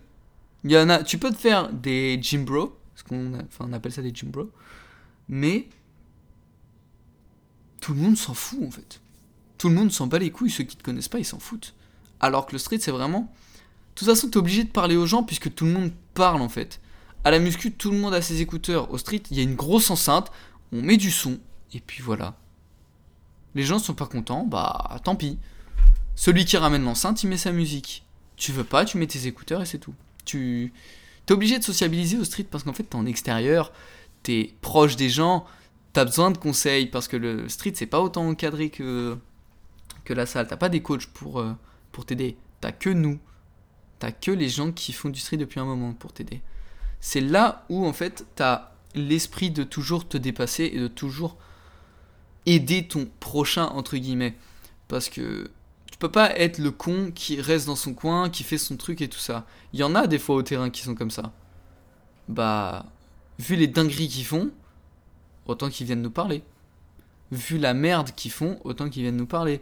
Y 0.64 0.78
en 0.78 0.90
a, 0.90 1.04
tu 1.04 1.18
peux 1.18 1.32
te 1.32 1.38
faire 1.38 1.72
des 1.72 2.20
gym 2.22 2.46
bro, 2.46 2.78
qu'on 3.08 3.34
on 3.60 3.74
appelle 3.74 3.92
ça 3.92 4.02
des 4.02 4.14
gym 4.14 4.30
bro, 4.30 4.50
mais 5.28 5.68
tout 7.82 7.94
le 7.94 8.00
monde 8.00 8.16
s'en 8.16 8.34
fout 8.34 8.64
en 8.64 8.72
fait. 8.72 9.02
Tout 9.64 9.70
le 9.70 9.76
monde 9.76 9.94
s'en 9.94 10.08
bat 10.08 10.20
les 10.20 10.30
couilles, 10.30 10.50
ceux 10.50 10.66
qui 10.66 10.76
te 10.76 10.84
connaissent 10.84 11.08
pas, 11.08 11.20
ils 11.20 11.26
s'en 11.26 11.40
foutent. 11.40 11.74
Alors 12.20 12.46
que 12.46 12.52
le 12.52 12.58
street, 12.58 12.80
c'est 12.82 12.92
vraiment. 12.92 13.22
De 13.22 13.96
toute 13.96 14.10
façon, 14.10 14.28
t'es 14.28 14.36
obligé 14.36 14.66
de 14.66 14.70
parler 14.70 14.98
aux 14.98 15.06
gens 15.06 15.24
puisque 15.24 15.56
tout 15.56 15.64
le 15.64 15.72
monde 15.72 15.94
parle 16.16 16.42
en 16.42 16.50
fait. 16.50 16.82
À 17.24 17.32
la 17.32 17.40
muscu, 17.40 17.72
tout 17.72 17.90
le 17.90 17.98
monde 17.98 18.14
a 18.14 18.22
ses 18.22 18.42
écouteurs. 18.42 18.92
Au 18.92 18.98
street, 18.98 19.24
il 19.32 19.38
y 19.38 19.40
a 19.40 19.44
une 19.44 19.56
grosse 19.56 19.90
enceinte, 19.90 20.34
on 20.74 20.82
met 20.82 20.98
du 20.98 21.12
son, 21.12 21.40
et 21.74 21.80
puis 21.80 22.04
voilà. 22.04 22.36
Les 23.56 23.64
gens 23.64 23.80
sont 23.80 23.94
pas 23.94 24.06
contents, 24.06 24.46
bah 24.46 25.00
tant 25.06 25.16
pis. 25.16 25.40
Celui 26.14 26.44
qui 26.44 26.58
ramène 26.58 26.84
l'enceinte, 26.84 27.24
il 27.24 27.30
met 27.30 27.38
sa 27.38 27.54
musique. 27.54 28.04
Tu 28.36 28.52
veux 28.52 28.66
pas, 28.66 28.84
tu 28.84 28.98
mets 28.98 29.08
tes 29.08 29.28
écouteurs 29.28 29.62
et 29.62 29.66
c'est 29.66 29.80
tout. 29.80 29.96
Tu 30.26 30.74
t'es 31.26 31.34
obligé 31.34 31.58
de 31.58 31.64
sociabiliser 31.64 32.18
au 32.18 32.26
street 32.26 32.48
parce 32.52 32.66
qu'en 32.66 32.74
fait, 32.74 32.84
t'es 32.84 32.98
en 32.98 33.06
extérieur, 33.06 33.72
t'es 34.24 34.56
proche 34.60 34.98
des 34.98 35.10
gens, 35.10 35.46
t'as 35.94 36.04
besoin 36.04 36.32
de 36.32 36.38
conseils 36.38 36.88
parce 36.88 37.08
que 37.08 37.16
le 37.16 37.48
street, 37.48 37.72
c'est 37.76 37.86
pas 37.86 38.02
autant 38.02 38.28
encadré 38.28 38.70
que 38.70 39.18
que 40.04 40.14
la 40.14 40.26
salle. 40.26 40.48
T'as 40.48 40.58
pas 40.58 40.70
des 40.70 40.82
coachs 40.82 41.08
pour, 41.08 41.40
euh, 41.40 41.54
pour 41.92 42.06
t'aider. 42.06 42.38
T'as 42.62 42.72
que 42.72 42.90
nous. 42.90 43.20
T'as 44.00 44.12
que 44.12 44.32
les 44.32 44.50
gens 44.50 44.72
qui 44.72 44.94
font 44.94 45.10
du 45.10 45.20
street 45.20 45.38
depuis 45.38 45.60
un 45.60 45.66
moment 45.66 45.94
pour 45.94 46.14
t'aider. 46.14 46.42
C'est 47.00 47.22
là 47.22 47.66
où 47.70 47.86
en 47.86 47.94
fait 47.94 48.26
t'as 48.36 48.72
l'esprit 48.96 49.52
de 49.52 49.64
toujours 49.64 50.08
te 50.08 50.18
dépasser 50.18 50.72
et 50.74 50.80
de 50.80 50.88
toujours 50.88 51.38
aider 52.46 52.88
ton 52.88 53.08
prochain 53.20 53.66
entre 53.66 53.98
guillemets. 53.98 54.36
Parce 54.88 55.10
que 55.10 55.50
tu 55.92 55.98
peux 55.98 56.12
pas 56.12 56.36
être 56.38 56.58
le 56.58 56.72
con 56.72 57.12
qui 57.14 57.40
reste 57.40 57.68
dans 57.68 57.76
son 57.76 57.94
coin, 57.94 58.30
qui 58.30 58.44
fait 58.44 58.58
son 58.58 58.78
truc 58.78 59.02
et 59.02 59.08
tout 59.08 59.20
ça. 59.20 59.46
Il 59.74 59.80
y 59.80 59.84
en 59.84 59.96
a 59.96 60.08
des 60.08 60.20
fois 60.20 60.36
au 60.36 60.44
terrain 60.44 60.70
qui 60.70 60.82
sont 60.82 60.96
comme 60.96 61.12
ça. 61.12 61.32
Bah, 62.28 62.86
vu 63.40 63.56
les 63.56 63.68
dingueries 63.68 64.08
qu'ils 64.08 64.26
font, 64.26 64.52
autant 65.46 65.70
qu'ils 65.70 65.86
viennent 65.86 66.02
nous 66.02 66.12
parler. 66.12 66.44
Vu 67.32 67.58
la 67.58 67.74
merde 67.74 68.12
qu'ils 68.16 68.32
font, 68.32 68.60
autant 68.64 68.90
qu'ils 68.90 69.04
viennent 69.04 69.18
nous 69.18 69.26
parler. 69.26 69.62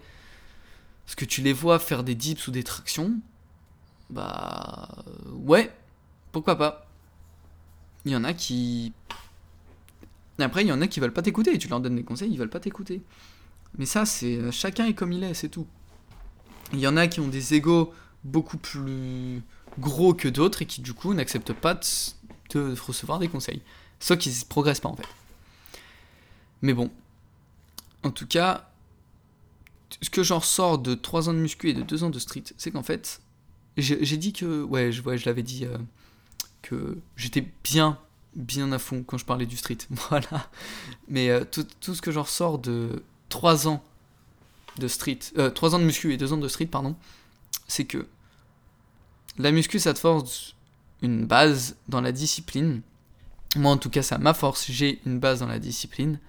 Parce 1.05 1.15
que 1.15 1.25
tu 1.25 1.41
les 1.41 1.53
vois 1.53 1.79
faire 1.79 2.03
des 2.03 2.15
dips 2.15 2.47
ou 2.47 2.51
des 2.51 2.63
tractions, 2.63 3.13
bah 4.09 5.03
ouais, 5.31 5.73
pourquoi 6.31 6.57
pas. 6.57 6.87
Il 8.05 8.11
y 8.11 8.15
en 8.15 8.23
a 8.23 8.33
qui... 8.33 8.93
après, 10.39 10.63
il 10.63 10.67
y 10.67 10.71
en 10.71 10.81
a 10.81 10.87
qui 10.87 10.99
veulent 10.99 11.13
pas 11.13 11.21
t'écouter, 11.21 11.57
tu 11.57 11.67
leur 11.67 11.79
donnes 11.79 11.95
des 11.95 12.03
conseils, 12.03 12.31
ils 12.31 12.37
veulent 12.37 12.49
pas 12.49 12.59
t'écouter. 12.59 13.01
Mais 13.77 13.85
ça, 13.85 14.05
c'est 14.05 14.51
chacun 14.51 14.85
est 14.85 14.93
comme 14.93 15.11
il 15.11 15.23
est, 15.23 15.33
c'est 15.33 15.49
tout. 15.49 15.67
Il 16.73 16.79
y 16.79 16.87
en 16.87 16.97
a 16.97 17.07
qui 17.07 17.19
ont 17.19 17.27
des 17.27 17.53
égos 17.53 17.93
beaucoup 18.23 18.57
plus 18.57 19.41
gros 19.79 20.13
que 20.13 20.27
d'autres 20.27 20.61
et 20.61 20.65
qui 20.65 20.81
du 20.81 20.93
coup 20.93 21.13
n'acceptent 21.13 21.53
pas 21.53 21.79
de, 22.53 22.75
recevoir 22.79 23.19
des 23.19 23.27
conseils. 23.27 23.61
Sauf 23.99 24.17
qu'ils 24.17 24.33
ne 24.33 24.45
progressent 24.45 24.79
pas 24.79 24.89
en 24.89 24.95
fait. 24.95 25.07
Mais 26.61 26.73
bon, 26.73 26.91
en 28.03 28.11
tout 28.11 28.27
cas, 28.27 28.70
ce 30.01 30.09
que 30.09 30.23
j'en 30.23 30.39
ressors 30.39 30.77
de 30.77 30.95
3 30.95 31.29
ans 31.29 31.33
de 31.33 31.39
muscu 31.39 31.69
et 31.69 31.73
de 31.73 31.81
2 31.81 32.03
ans 32.03 32.09
de 32.09 32.19
street, 32.19 32.43
c'est 32.57 32.71
qu'en 32.71 32.83
fait, 32.83 33.21
j'ai 33.77 34.17
dit 34.17 34.33
que, 34.33 34.63
ouais, 34.63 34.91
je, 34.91 35.01
je 35.01 35.25
l'avais 35.25 35.43
dit, 35.43 35.65
euh, 35.65 35.77
que 36.61 36.97
j'étais 37.15 37.47
bien, 37.63 37.97
bien 38.35 38.71
à 38.71 38.79
fond 38.79 39.03
quand 39.03 39.17
je 39.17 39.25
parlais 39.25 39.45
du 39.45 39.57
street. 39.57 39.77
Voilà. 40.09 40.49
Mais 41.07 41.29
euh, 41.29 41.43
tout, 41.49 41.65
tout, 41.79 41.95
ce 41.95 42.01
que 42.01 42.11
j'en 42.11 42.23
ressors 42.23 42.59
de 42.59 43.03
3 43.29 43.67
ans 43.67 43.83
de 44.77 44.87
street, 44.87 45.19
euh, 45.37 45.49
3 45.49 45.75
ans 45.75 45.79
de 45.79 45.85
muscu 45.85 46.13
et 46.13 46.17
2 46.17 46.33
ans 46.33 46.37
de 46.37 46.47
street, 46.47 46.67
pardon, 46.67 46.95
c'est 47.67 47.85
que 47.85 48.07
la 49.37 49.51
muscu, 49.51 49.79
ça 49.79 49.93
te 49.93 49.99
force 49.99 50.55
une 51.01 51.25
base 51.25 51.77
dans 51.87 52.01
la 52.01 52.11
discipline. 52.11 52.81
Moi, 53.55 53.71
en 53.71 53.77
tout 53.77 53.89
cas, 53.89 54.03
ça 54.03 54.17
m'a 54.17 54.33
force. 54.33 54.69
J'ai 54.69 55.01
une 55.05 55.19
base 55.19 55.39
dans 55.39 55.47
la 55.47 55.59
discipline. 55.59 56.19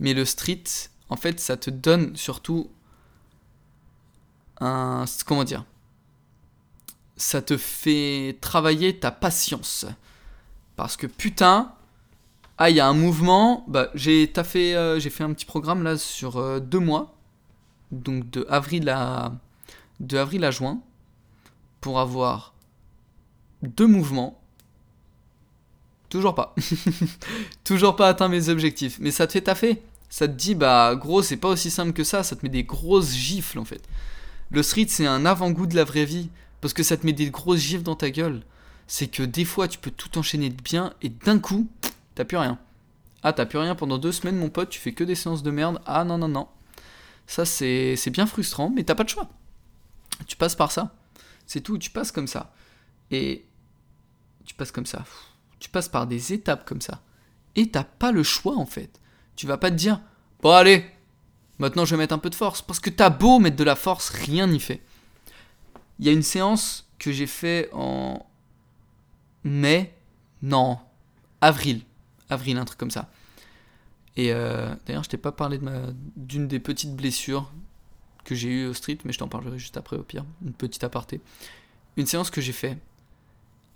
Mais 0.00 0.14
le 0.14 0.24
street, 0.24 0.64
en 1.12 1.16
fait, 1.16 1.40
ça 1.40 1.58
te 1.58 1.68
donne 1.68 2.16
surtout 2.16 2.70
un. 4.60 5.04
Comment 5.26 5.44
dire 5.44 5.66
Ça 7.18 7.42
te 7.42 7.58
fait 7.58 8.38
travailler 8.40 8.98
ta 8.98 9.10
patience. 9.10 9.84
Parce 10.74 10.96
que 10.96 11.06
putain, 11.06 11.74
ah, 12.56 12.70
il 12.70 12.76
y 12.76 12.80
a 12.80 12.88
un 12.88 12.94
mouvement. 12.94 13.66
Bah, 13.68 13.90
j'ai 13.94 14.26
fait, 14.42 14.74
euh, 14.74 14.98
j'ai 14.98 15.10
fait 15.10 15.22
un 15.22 15.34
petit 15.34 15.44
programme 15.44 15.82
là 15.82 15.98
sur 15.98 16.38
euh, 16.38 16.60
deux 16.60 16.78
mois. 16.78 17.14
Donc 17.90 18.30
de 18.30 18.46
avril 18.48 18.88
à, 18.88 19.32
de 20.00 20.16
avril 20.16 20.46
à 20.46 20.50
juin 20.50 20.80
pour 21.82 22.00
avoir 22.00 22.54
deux 23.60 23.86
mouvements. 23.86 24.40
Toujours 26.08 26.34
pas. 26.34 26.54
Toujours 27.64 27.96
pas 27.96 28.08
atteint 28.08 28.28
mes 28.28 28.48
objectifs. 28.48 28.96
Mais 28.98 29.10
ça 29.10 29.26
te 29.26 29.32
fait 29.32 29.42
taffer. 29.42 29.82
Ça 30.12 30.28
te 30.28 30.34
dit, 30.34 30.54
bah 30.54 30.94
gros, 30.94 31.22
c'est 31.22 31.38
pas 31.38 31.48
aussi 31.48 31.70
simple 31.70 31.94
que 31.94 32.04
ça. 32.04 32.22
Ça 32.22 32.36
te 32.36 32.44
met 32.44 32.50
des 32.50 32.64
grosses 32.64 33.14
gifles 33.14 33.58
en 33.58 33.64
fait. 33.64 33.88
Le 34.50 34.62
street, 34.62 34.88
c'est 34.90 35.06
un 35.06 35.24
avant-goût 35.24 35.66
de 35.66 35.74
la 35.74 35.84
vraie 35.84 36.04
vie. 36.04 36.28
Parce 36.60 36.74
que 36.74 36.82
ça 36.82 36.98
te 36.98 37.06
met 37.06 37.14
des 37.14 37.30
grosses 37.30 37.60
gifles 37.60 37.82
dans 37.82 37.96
ta 37.96 38.10
gueule. 38.10 38.42
C'est 38.86 39.06
que 39.06 39.22
des 39.22 39.46
fois, 39.46 39.68
tu 39.68 39.78
peux 39.78 39.90
tout 39.90 40.18
enchaîner 40.18 40.50
de 40.50 40.60
bien 40.60 40.92
et 41.00 41.08
d'un 41.08 41.38
coup, 41.38 41.66
t'as 42.14 42.26
plus 42.26 42.36
rien. 42.36 42.58
Ah, 43.22 43.32
t'as 43.32 43.46
plus 43.46 43.56
rien 43.56 43.74
pendant 43.74 43.96
deux 43.96 44.12
semaines, 44.12 44.36
mon 44.36 44.50
pote, 44.50 44.68
tu 44.68 44.78
fais 44.78 44.92
que 44.92 45.02
des 45.02 45.14
séances 45.14 45.42
de 45.42 45.50
merde. 45.50 45.80
Ah 45.86 46.04
non, 46.04 46.18
non, 46.18 46.28
non. 46.28 46.46
Ça, 47.26 47.46
c'est 47.46 48.10
bien 48.10 48.26
frustrant, 48.26 48.68
mais 48.68 48.84
t'as 48.84 48.94
pas 48.94 49.04
de 49.04 49.08
choix. 49.08 49.30
Tu 50.26 50.36
passes 50.36 50.56
par 50.56 50.72
ça. 50.72 50.94
C'est 51.46 51.62
tout, 51.62 51.78
tu 51.78 51.88
passes 51.88 52.12
comme 52.12 52.28
ça. 52.28 52.52
Et 53.10 53.46
tu 54.44 54.54
passes 54.54 54.72
comme 54.72 54.84
ça. 54.84 55.06
Tu 55.58 55.70
passes 55.70 55.88
par 55.88 56.06
des 56.06 56.34
étapes 56.34 56.66
comme 56.66 56.82
ça. 56.82 57.00
Et 57.56 57.70
t'as 57.70 57.84
pas 57.84 58.12
le 58.12 58.22
choix 58.22 58.58
en 58.58 58.66
fait. 58.66 59.00
Tu 59.36 59.46
vas 59.46 59.58
pas 59.58 59.70
te 59.70 59.76
dire, 59.76 60.00
bon 60.40 60.50
allez, 60.50 60.84
maintenant 61.58 61.84
je 61.84 61.94
vais 61.94 61.98
mettre 62.02 62.14
un 62.14 62.18
peu 62.18 62.30
de 62.30 62.34
force. 62.34 62.62
Parce 62.62 62.80
que 62.80 62.90
t'as 62.90 63.10
beau 63.10 63.38
mettre 63.38 63.56
de 63.56 63.64
la 63.64 63.76
force, 63.76 64.08
rien 64.08 64.46
n'y 64.46 64.60
fait. 64.60 64.82
Il 65.98 66.06
y 66.06 66.08
a 66.08 66.12
une 66.12 66.22
séance 66.22 66.88
que 66.98 67.12
j'ai 67.12 67.26
fait 67.26 67.68
en 67.72 68.26
mai, 69.44 69.94
non, 70.42 70.78
avril. 71.40 71.82
Avril, 72.30 72.56
un 72.56 72.64
truc 72.64 72.78
comme 72.78 72.90
ça. 72.90 73.10
Et 74.16 74.32
euh, 74.32 74.74
d'ailleurs, 74.86 75.04
je 75.04 75.08
t'ai 75.08 75.16
pas 75.16 75.32
parlé 75.32 75.58
d'une 76.16 76.48
des 76.48 76.60
petites 76.60 76.94
blessures 76.94 77.50
que 78.24 78.34
j'ai 78.34 78.48
eu 78.48 78.66
au 78.66 78.74
street, 78.74 78.98
mais 79.04 79.12
je 79.12 79.18
t'en 79.18 79.28
parlerai 79.28 79.58
juste 79.58 79.76
après 79.76 79.96
au 79.96 80.02
pire, 80.02 80.24
une 80.44 80.52
petite 80.52 80.84
aparté. 80.84 81.20
Une 81.96 82.06
séance 82.06 82.30
que 82.30 82.40
j'ai 82.40 82.52
fait, 82.52 82.78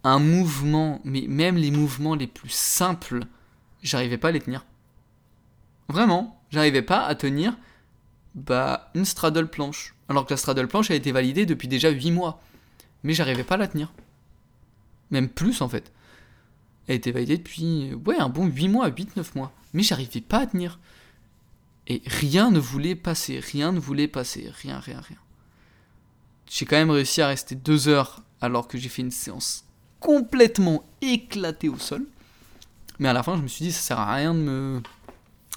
un 0.05 0.19
mouvement, 0.19 1.01
mais 1.05 1.25
même 1.29 1.57
les 1.57 1.71
mouvements 1.71 2.15
les 2.15 2.27
plus 2.27 2.51
simples, 2.51 3.21
j'arrivais 3.83 4.19
pas 4.19 4.29
à 4.29 4.33
les 4.33 4.41
tenir. 4.41 4.65
Vraiment, 5.89 6.41
j'arrivais 6.51 6.83
pas 6.83 7.05
à 7.05 7.15
tenir 7.15 7.57
bah, 8.35 8.91
une 8.95 9.05
straddle 9.05 9.49
planche. 9.49 9.95
Alors 10.09 10.27
que 10.27 10.33
la 10.33 10.37
straddle 10.37 10.69
planche 10.69 10.91
a 10.91 10.95
été 10.95 11.13
validée 11.13 11.47
depuis 11.47 11.69
déjà 11.69 11.91
8 11.91 12.11
mois. 12.11 12.43
Mais 13.03 13.13
j'arrivais 13.13 13.45
pas 13.45 13.55
à 13.55 13.59
la 13.59 13.69
tenir. 13.69 13.93
Même 15.11 15.29
plus 15.29 15.61
en 15.61 15.69
fait. 15.69 15.93
Elle 16.87 16.93
a 16.93 16.97
été 16.97 17.13
validée 17.13 17.39
depuis 17.39 17.95
ouais, 17.95 18.19
un 18.19 18.29
bon 18.29 18.47
8 18.47 18.69
mois, 18.69 18.91
8-9 18.91 19.25
mois. 19.35 19.53
Mais 19.73 19.83
j'arrivais 19.83 20.21
pas 20.21 20.41
à 20.41 20.47
tenir. 20.47 20.79
Et 21.89 22.03
rien 22.07 22.51
ne 22.51 22.59
voulait 22.59 22.97
passer, 22.97 23.39
rien 23.39 23.71
ne 23.71 23.79
voulait 23.79 24.09
passer, 24.09 24.51
rien, 24.63 24.81
rien, 24.81 25.01
rien. 25.01 25.19
J'ai 26.49 26.67
quand 26.67 26.77
même 26.77 26.91
réussi 26.91 27.23
à 27.23 27.29
rester 27.29 27.55
deux 27.55 27.89
heures 27.89 28.23
alors 28.41 28.67
que 28.67 28.77
j'ai 28.77 28.89
fait 28.89 29.03
une 29.03 29.11
séance 29.11 29.65
complètement 30.01 30.85
éclatée 31.01 31.69
au 31.69 31.79
sol. 31.79 32.07
Mais 32.99 33.09
à 33.09 33.13
la 33.13 33.23
fin, 33.23 33.37
je 33.37 33.43
me 33.43 33.49
suis 33.49 33.65
dit, 33.65 33.73
ça 33.73 33.81
sert 33.81 33.99
à 33.99 34.15
rien 34.15 34.35
de 34.35 34.41
me, 34.41 34.83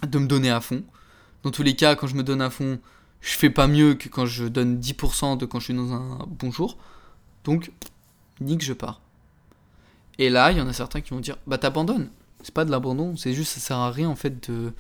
de 0.07 0.19
me 0.19 0.27
donner 0.27 0.49
à 0.49 0.61
fond. 0.61 0.83
Dans 1.43 1.51
tous 1.51 1.63
les 1.63 1.75
cas, 1.75 1.95
quand 1.95 2.07
je 2.07 2.15
me 2.15 2.23
donne 2.23 2.41
à 2.41 2.49
fond, 2.49 2.79
je 3.21 3.31
fais 3.31 3.49
pas 3.49 3.67
mieux 3.67 3.95
que 3.95 4.09
quand 4.09 4.25
je 4.25 4.45
donne 4.45 4.79
10% 4.79 5.37
de 5.37 5.45
quand 5.45 5.59
je 5.59 5.65
suis 5.65 5.73
dans 5.73 5.93
un 5.93 6.19
bon 6.27 6.51
jour. 6.51 6.77
Donc, 7.43 7.71
nique, 8.41 8.63
je 8.63 8.73
pars. 8.73 9.01
Et 10.17 10.29
là, 10.29 10.51
il 10.51 10.57
y 10.57 10.61
en 10.61 10.67
a 10.67 10.73
certains 10.73 11.01
qui 11.01 11.11
vont 11.11 11.19
dire, 11.19 11.37
bah 11.47 11.57
t'abandonnes. 11.57 12.09
C'est 12.41 12.53
pas 12.53 12.65
de 12.65 12.71
l'abandon, 12.71 13.17
c'est 13.17 13.33
juste, 13.33 13.53
ça 13.53 13.59
sert 13.59 13.77
à 13.77 13.91
rien 13.91 14.09
en 14.09 14.15
fait 14.15 14.49
de 14.49 14.73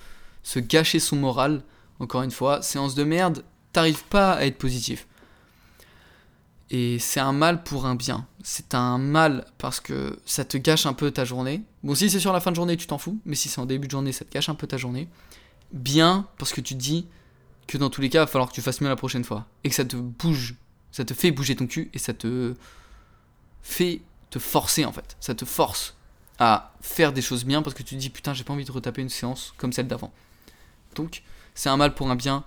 se 0.43 0.59
gâcher 0.59 0.99
son 0.99 1.17
moral. 1.17 1.63
Encore 1.99 2.21
une 2.21 2.31
fois, 2.31 2.61
séance 2.61 2.95
de 2.95 3.03
merde, 3.03 3.43
t'arrives 3.73 4.03
pas 4.05 4.33
à 4.33 4.45
être 4.45 4.57
positif. 4.57 5.07
Et 6.71 6.99
c'est 6.99 7.19
un 7.19 7.31
mal 7.31 7.63
pour 7.63 7.85
un 7.85 7.95
bien. 7.95 8.27
C'est 8.43 8.75
un 8.75 8.97
mal 8.97 9.45
parce 9.57 9.79
que 9.79 10.19
ça 10.25 10.45
te 10.45 10.57
gâche 10.57 10.85
un 10.85 10.93
peu 10.93 11.09
ta 11.11 11.25
journée. 11.25 11.63
Bon, 11.83 11.95
si 11.95 12.09
c'est 12.09 12.19
sur 12.19 12.31
la 12.31 12.39
fin 12.39 12.51
de 12.51 12.55
journée, 12.55 12.77
tu 12.77 12.85
t'en 12.85 12.99
fous. 12.99 13.19
Mais 13.25 13.35
si 13.35 13.49
c'est 13.49 13.59
en 13.59 13.65
début 13.65 13.87
de 13.87 13.91
journée, 13.91 14.11
ça 14.11 14.23
te 14.23 14.31
gâche 14.31 14.49
un 14.49 14.55
peu 14.55 14.67
ta 14.67 14.77
journée. 14.77 15.07
Bien 15.71 16.27
parce 16.37 16.53
que 16.53 16.61
tu 16.61 16.75
te 16.75 16.79
dis 16.79 17.07
que 17.67 17.77
dans 17.77 17.89
tous 17.89 18.01
les 18.01 18.09
cas, 18.09 18.19
il 18.19 18.21
va 18.21 18.27
falloir 18.27 18.49
que 18.49 18.53
tu 18.53 18.61
fasses 18.61 18.81
mieux 18.81 18.87
la 18.87 18.95
prochaine 18.95 19.23
fois. 19.23 19.47
Et 19.63 19.69
que 19.69 19.75
ça 19.75 19.85
te 19.85 19.95
bouge. 19.95 20.55
Ça 20.91 21.05
te 21.05 21.13
fait 21.13 21.31
bouger 21.31 21.55
ton 21.55 21.67
cul 21.67 21.89
et 21.93 21.99
ça 21.99 22.13
te 22.13 22.55
fait 23.63 24.01
te 24.29 24.39
forcer 24.39 24.85
en 24.85 24.91
fait. 24.91 25.17
Ça 25.19 25.33
te 25.33 25.45
force 25.45 25.95
à 26.37 26.73
faire 26.81 27.13
des 27.13 27.21
choses 27.21 27.45
bien 27.45 27.61
parce 27.61 27.75
que 27.75 27.83
tu 27.83 27.95
te 27.95 27.99
dis 27.99 28.09
putain, 28.09 28.33
j'ai 28.33 28.43
pas 28.43 28.53
envie 28.53 28.65
de 28.65 28.71
retaper 28.71 29.01
une 29.01 29.09
séance 29.09 29.53
comme 29.57 29.73
celle 29.73 29.87
d'avant. 29.87 30.13
Donc, 30.95 31.23
c'est 31.53 31.69
un 31.69 31.77
mal 31.77 31.93
pour 31.93 32.09
un 32.09 32.15
bien 32.15 32.43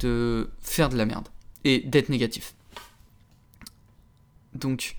de 0.00 0.50
faire 0.60 0.88
de 0.88 0.96
la 0.96 1.06
merde 1.06 1.28
et 1.64 1.80
d'être 1.80 2.08
négatif. 2.08 2.54
Donc, 4.56 4.96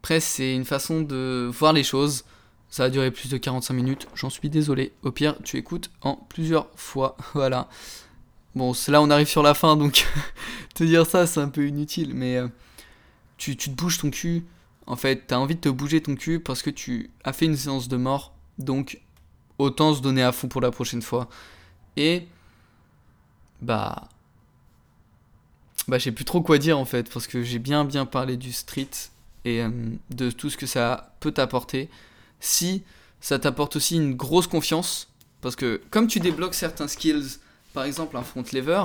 après, 0.00 0.20
c'est 0.20 0.54
une 0.54 0.64
façon 0.64 1.02
de 1.02 1.50
voir 1.52 1.72
les 1.72 1.84
choses. 1.84 2.24
Ça 2.68 2.84
a 2.84 2.90
duré 2.90 3.10
plus 3.10 3.30
de 3.30 3.36
45 3.36 3.72
minutes, 3.74 4.08
j'en 4.14 4.30
suis 4.30 4.50
désolé. 4.50 4.92
Au 5.02 5.12
pire, 5.12 5.36
tu 5.44 5.56
écoutes 5.56 5.90
en 6.02 6.16
plusieurs 6.16 6.68
fois. 6.76 7.16
Voilà. 7.34 7.68
Bon, 8.54 8.72
là, 8.88 9.02
on 9.02 9.10
arrive 9.10 9.28
sur 9.28 9.42
la 9.42 9.54
fin, 9.54 9.76
donc 9.76 10.06
te 10.74 10.84
dire 10.84 11.06
ça, 11.06 11.26
c'est 11.26 11.40
un 11.40 11.48
peu 11.48 11.66
inutile. 11.66 12.14
Mais 12.14 12.36
euh, 12.36 12.48
tu, 13.36 13.56
tu, 13.56 13.70
te 13.70 13.74
bouges 13.74 13.98
ton 13.98 14.10
cul. 14.10 14.44
En 14.86 14.96
fait, 14.96 15.26
t'as 15.26 15.36
envie 15.36 15.54
de 15.56 15.60
te 15.60 15.68
bouger 15.68 16.02
ton 16.02 16.14
cul 16.14 16.40
parce 16.40 16.62
que 16.62 16.70
tu 16.70 17.10
as 17.24 17.32
fait 17.32 17.46
une 17.46 17.56
séance 17.56 17.88
de 17.88 17.96
mort. 17.96 18.34
Donc, 18.58 19.00
autant 19.58 19.94
se 19.94 20.02
donner 20.02 20.22
à 20.22 20.32
fond 20.32 20.48
pour 20.48 20.60
la 20.60 20.70
prochaine 20.70 21.02
fois. 21.02 21.28
Et 21.96 22.26
bah 23.60 24.08
bah 25.88 25.98
j'ai 25.98 26.12
plus 26.12 26.24
trop 26.24 26.40
quoi 26.40 26.58
dire 26.58 26.78
en 26.78 26.84
fait 26.84 27.10
parce 27.12 27.26
que 27.26 27.42
j'ai 27.42 27.58
bien 27.58 27.84
bien 27.84 28.06
parlé 28.06 28.36
du 28.36 28.52
street 28.52 28.90
et 29.44 29.62
euh, 29.62 29.70
de 30.10 30.30
tout 30.30 30.50
ce 30.50 30.56
que 30.56 30.66
ça 30.66 31.14
peut 31.20 31.32
t'apporter. 31.32 31.88
Si 32.40 32.82
ça 33.20 33.38
t'apporte 33.38 33.76
aussi 33.76 33.96
une 33.96 34.14
grosse 34.14 34.46
confiance 34.46 35.08
parce 35.40 35.56
que 35.56 35.80
comme 35.90 36.06
tu 36.06 36.20
débloques 36.20 36.54
certains 36.54 36.88
skills, 36.88 37.38
par 37.72 37.84
exemple 37.84 38.16
un 38.16 38.22
front 38.22 38.44
lever 38.52 38.82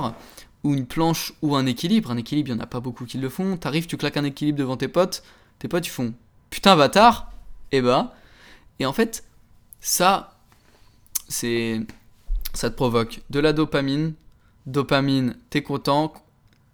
ou 0.62 0.74
une 0.74 0.86
planche 0.86 1.32
ou 1.42 1.56
un 1.56 1.66
équilibre, 1.66 2.10
un 2.10 2.16
équilibre 2.16 2.50
il 2.50 2.52
y 2.52 2.56
en 2.56 2.60
a 2.60 2.66
pas 2.66 2.80
beaucoup 2.80 3.06
qui 3.06 3.18
le 3.18 3.28
font, 3.28 3.56
t'arrives 3.56 3.86
tu 3.86 3.96
claques 3.96 4.16
un 4.16 4.24
équilibre 4.24 4.58
devant 4.58 4.76
tes 4.76 4.88
potes, 4.88 5.22
tes 5.58 5.68
potes 5.68 5.86
ils 5.86 5.90
font 5.90 6.12
putain 6.50 6.76
bâtard 6.76 7.32
et 7.72 7.80
bah 7.80 8.14
et 8.78 8.86
en 8.86 8.92
fait 8.92 9.24
ça 9.80 10.38
c'est 11.28 11.80
ça 12.54 12.70
te 12.70 12.74
provoque 12.74 13.20
de 13.30 13.40
la 13.40 13.52
dopamine. 13.52 14.14
Dopamine, 14.66 15.36
t'es 15.50 15.62
content. 15.62 16.12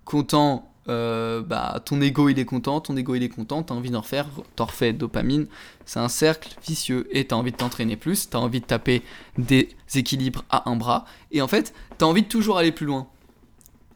Content, 0.07 0.73
euh, 0.89 1.43
bah, 1.43 1.83
ton 1.85 2.01
ego 2.01 2.31
il 2.31 2.39
est 2.39 2.47
content. 2.47 2.81
Ton 2.81 2.97
ego 2.97 3.15
il 3.15 3.23
est 3.23 3.29
content. 3.29 3.63
T'as 3.63 3.75
envie 3.75 3.91
d'en 3.91 4.01
refaire. 4.01 4.27
T'en 4.57 4.65
refais 4.65 4.95
dopamine. 4.95 5.47
C'est 5.85 5.99
un 6.01 6.09
cercle 6.09 6.57
vicieux. 6.67 7.07
Et 7.11 7.27
t'as 7.27 7.37
envie 7.37 7.53
de 7.53 7.57
t'entraîner 7.57 7.97
plus. 7.97 8.31
T'as 8.31 8.39
envie 8.39 8.61
de 8.61 8.67
taper 8.67 9.03
des 9.37 9.69
équilibres 9.95 10.45
à 10.49 10.71
un 10.71 10.77
bras. 10.77 11.05
Et 11.31 11.43
en 11.43 11.49
fait, 11.49 11.75
t'as 11.99 12.07
envie 12.07 12.23
de 12.23 12.29
toujours 12.29 12.57
aller 12.57 12.73
plus 12.73 12.87
loin. 12.87 13.09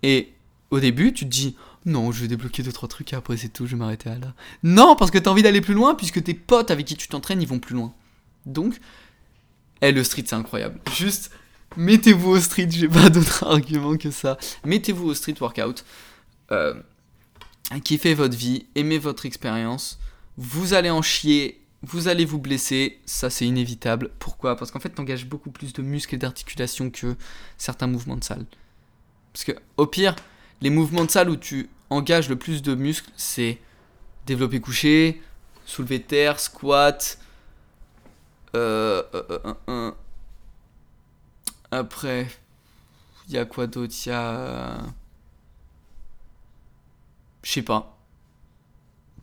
Et 0.02 0.34
au 0.70 0.80
début, 0.80 1.14
tu 1.14 1.24
te 1.24 1.30
dis. 1.30 1.56
Non, 1.86 2.12
je 2.12 2.20
vais 2.20 2.28
débloquer 2.28 2.62
2 2.62 2.72
trois 2.72 2.90
trucs 2.90 3.14
et 3.14 3.16
après 3.16 3.38
c'est 3.38 3.48
tout, 3.48 3.64
je 3.64 3.70
vais 3.70 3.78
m'arrêter 3.78 4.10
là. 4.10 4.34
Non, 4.62 4.96
parce 4.96 5.10
que 5.10 5.16
t'as 5.16 5.30
envie 5.30 5.42
d'aller 5.42 5.62
plus 5.62 5.72
loin 5.72 5.94
puisque 5.94 6.22
tes 6.22 6.34
potes 6.34 6.70
avec 6.70 6.84
qui 6.84 6.94
tu 6.94 7.08
t'entraînes, 7.08 7.40
ils 7.40 7.48
vont 7.48 7.58
plus 7.58 7.74
loin. 7.74 7.94
Donc, 8.44 8.78
eh, 9.80 9.92
le 9.92 10.04
street, 10.04 10.24
c'est 10.26 10.34
incroyable. 10.34 10.78
Juste, 10.94 11.30
mettez-vous 11.76 12.30
au 12.30 12.40
street, 12.40 12.68
j'ai 12.70 12.88
pas 12.88 13.10
d'autre 13.10 13.44
argument 13.48 13.96
que 13.96 14.10
ça. 14.10 14.38
Mettez-vous 14.64 15.08
au 15.08 15.14
street 15.14 15.36
workout. 15.40 15.84
Euh, 16.50 16.74
kiffez 17.84 18.14
votre 18.14 18.36
vie, 18.36 18.66
aimez 18.74 18.98
votre 18.98 19.26
expérience. 19.26 19.98
Vous 20.36 20.74
allez 20.74 20.90
en 20.90 21.02
chier, 21.02 21.60
vous 21.82 22.08
allez 22.08 22.24
vous 22.24 22.38
blesser, 22.38 22.98
ça 23.06 23.30
c'est 23.30 23.46
inévitable. 23.46 24.10
Pourquoi? 24.18 24.56
Parce 24.56 24.70
qu'en 24.70 24.80
fait, 24.80 24.90
t'engages 24.90 25.26
beaucoup 25.26 25.50
plus 25.50 25.72
de 25.72 25.82
muscles 25.82 26.14
et 26.14 26.18
d'articulations 26.18 26.90
que 26.90 27.16
certains 27.58 27.86
mouvements 27.86 28.16
de 28.16 28.24
salle. 28.24 28.46
Parce 29.32 29.44
que, 29.44 29.52
au 29.76 29.86
pire, 29.86 30.16
les 30.60 30.70
mouvements 30.70 31.04
de 31.04 31.10
salle 31.10 31.30
où 31.30 31.36
tu 31.36 31.68
engages 31.88 32.28
le 32.28 32.36
plus 32.36 32.62
de 32.62 32.74
muscles, 32.74 33.10
c'est 33.16 33.58
développer 34.26 34.60
couché, 34.60 35.22
soulever 35.64 36.02
terre, 36.02 36.40
squat. 36.40 37.18
Euh, 38.56 39.02
euh, 39.14 39.54
euh, 39.68 39.92
Après, 41.70 42.28
il 43.28 43.34
y 43.34 43.38
a 43.38 43.44
quoi 43.44 43.66
d'autre? 43.66 43.94
Il 44.06 44.08
y 44.08 44.12
a. 44.12 44.78
Je 47.42 47.52
sais 47.52 47.62
pas. 47.62 47.96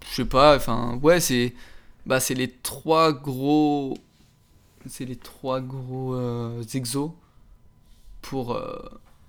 Je 0.09 0.15
sais 0.15 0.25
pas, 0.25 0.55
enfin, 0.55 0.95
ouais, 1.03 1.19
c'est. 1.19 1.53
Bah, 2.05 2.19
c'est 2.19 2.33
les 2.33 2.49
trois 2.49 3.11
gros. 3.11 3.97
C'est 4.85 5.05
les 5.05 5.17
trois 5.17 5.59
gros 5.59 6.17
exos 6.73 7.11
pour. 8.21 8.59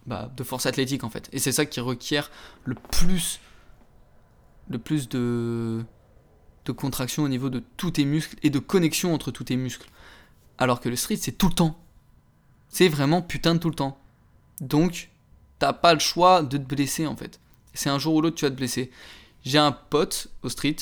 Bah, 0.07 0.31
de 0.37 0.45
force 0.45 0.66
athlétique 0.66 1.05
en 1.05 1.11
fait. 1.11 1.29
Et 1.33 1.39
c'est 1.39 1.53
ça 1.53 1.66
qui 1.66 1.81
requiert 1.81 2.31
le 2.64 2.75
plus. 2.75 3.41
Le 4.69 4.79
plus 4.79 5.09
de. 5.09 5.85
De 6.64 6.73
contraction 6.73 7.23
au 7.23 7.29
niveau 7.29 7.49
de 7.49 7.62
tous 7.79 7.93
tes 7.93 8.05
muscles 8.05 8.37
et 8.43 8.51
de 8.51 8.59
connexion 8.59 9.14
entre 9.14 9.31
tous 9.31 9.45
tes 9.45 9.57
muscles. 9.57 9.89
Alors 10.59 10.81
que 10.81 10.89
le 10.89 10.97
street, 10.97 11.16
c'est 11.16 11.33
tout 11.33 11.49
le 11.49 11.55
temps. 11.55 11.79
C'est 12.69 12.89
vraiment 12.89 13.23
putain 13.23 13.55
de 13.55 13.61
tout 13.61 13.69
le 13.69 13.75
temps. 13.75 13.99
Donc, 14.61 15.11
t'as 15.59 15.73
pas 15.73 15.95
le 15.95 16.01
choix 16.01 16.43
de 16.43 16.57
te 16.57 16.62
blesser 16.62 17.07
en 17.07 17.16
fait. 17.16 17.41
C'est 17.75 17.91
un 17.91 17.99
jour 17.99 18.14
ou 18.14 18.21
l'autre 18.21 18.37
tu 18.37 18.45
vas 18.45 18.51
te 18.51 18.57
blesser. 18.57 18.91
J'ai 19.45 19.59
un 19.59 19.73
pote 19.73 20.29
au 20.43 20.49
street 20.49 20.77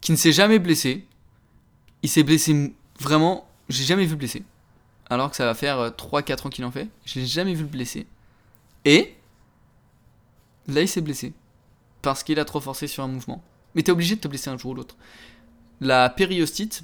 qui 0.00 0.12
ne 0.12 0.16
s'est 0.16 0.32
jamais 0.32 0.58
blessé. 0.58 1.06
Il 2.02 2.08
s'est 2.08 2.22
blessé 2.22 2.74
vraiment, 2.98 3.46
j'ai 3.68 3.84
jamais 3.84 4.06
vu 4.06 4.16
blessé. 4.16 4.42
Alors 5.10 5.30
que 5.30 5.36
ça 5.36 5.44
va 5.44 5.54
faire 5.54 5.90
3-4 5.90 6.32
euh, 6.32 6.46
ans 6.46 6.50
qu'il 6.50 6.64
en 6.64 6.70
fait. 6.70 6.88
Je 7.04 7.20
l'ai 7.20 7.26
jamais 7.26 7.54
vu 7.54 7.62
le 7.62 7.68
blesser. 7.68 8.06
Et 8.84 9.14
là 10.66 10.80
il 10.80 10.88
s'est 10.88 11.00
blessé. 11.00 11.32
Parce 12.00 12.22
qu'il 12.22 12.40
a 12.40 12.44
trop 12.44 12.60
forcé 12.60 12.86
sur 12.86 13.04
un 13.04 13.08
mouvement. 13.08 13.42
Mais 13.74 13.82
t'es 13.82 13.92
obligé 13.92 14.16
de 14.16 14.20
te 14.20 14.28
blesser 14.28 14.50
un 14.50 14.58
jour 14.58 14.72
ou 14.72 14.74
l'autre. 14.74 14.96
La 15.80 16.08
périostite, 16.10 16.82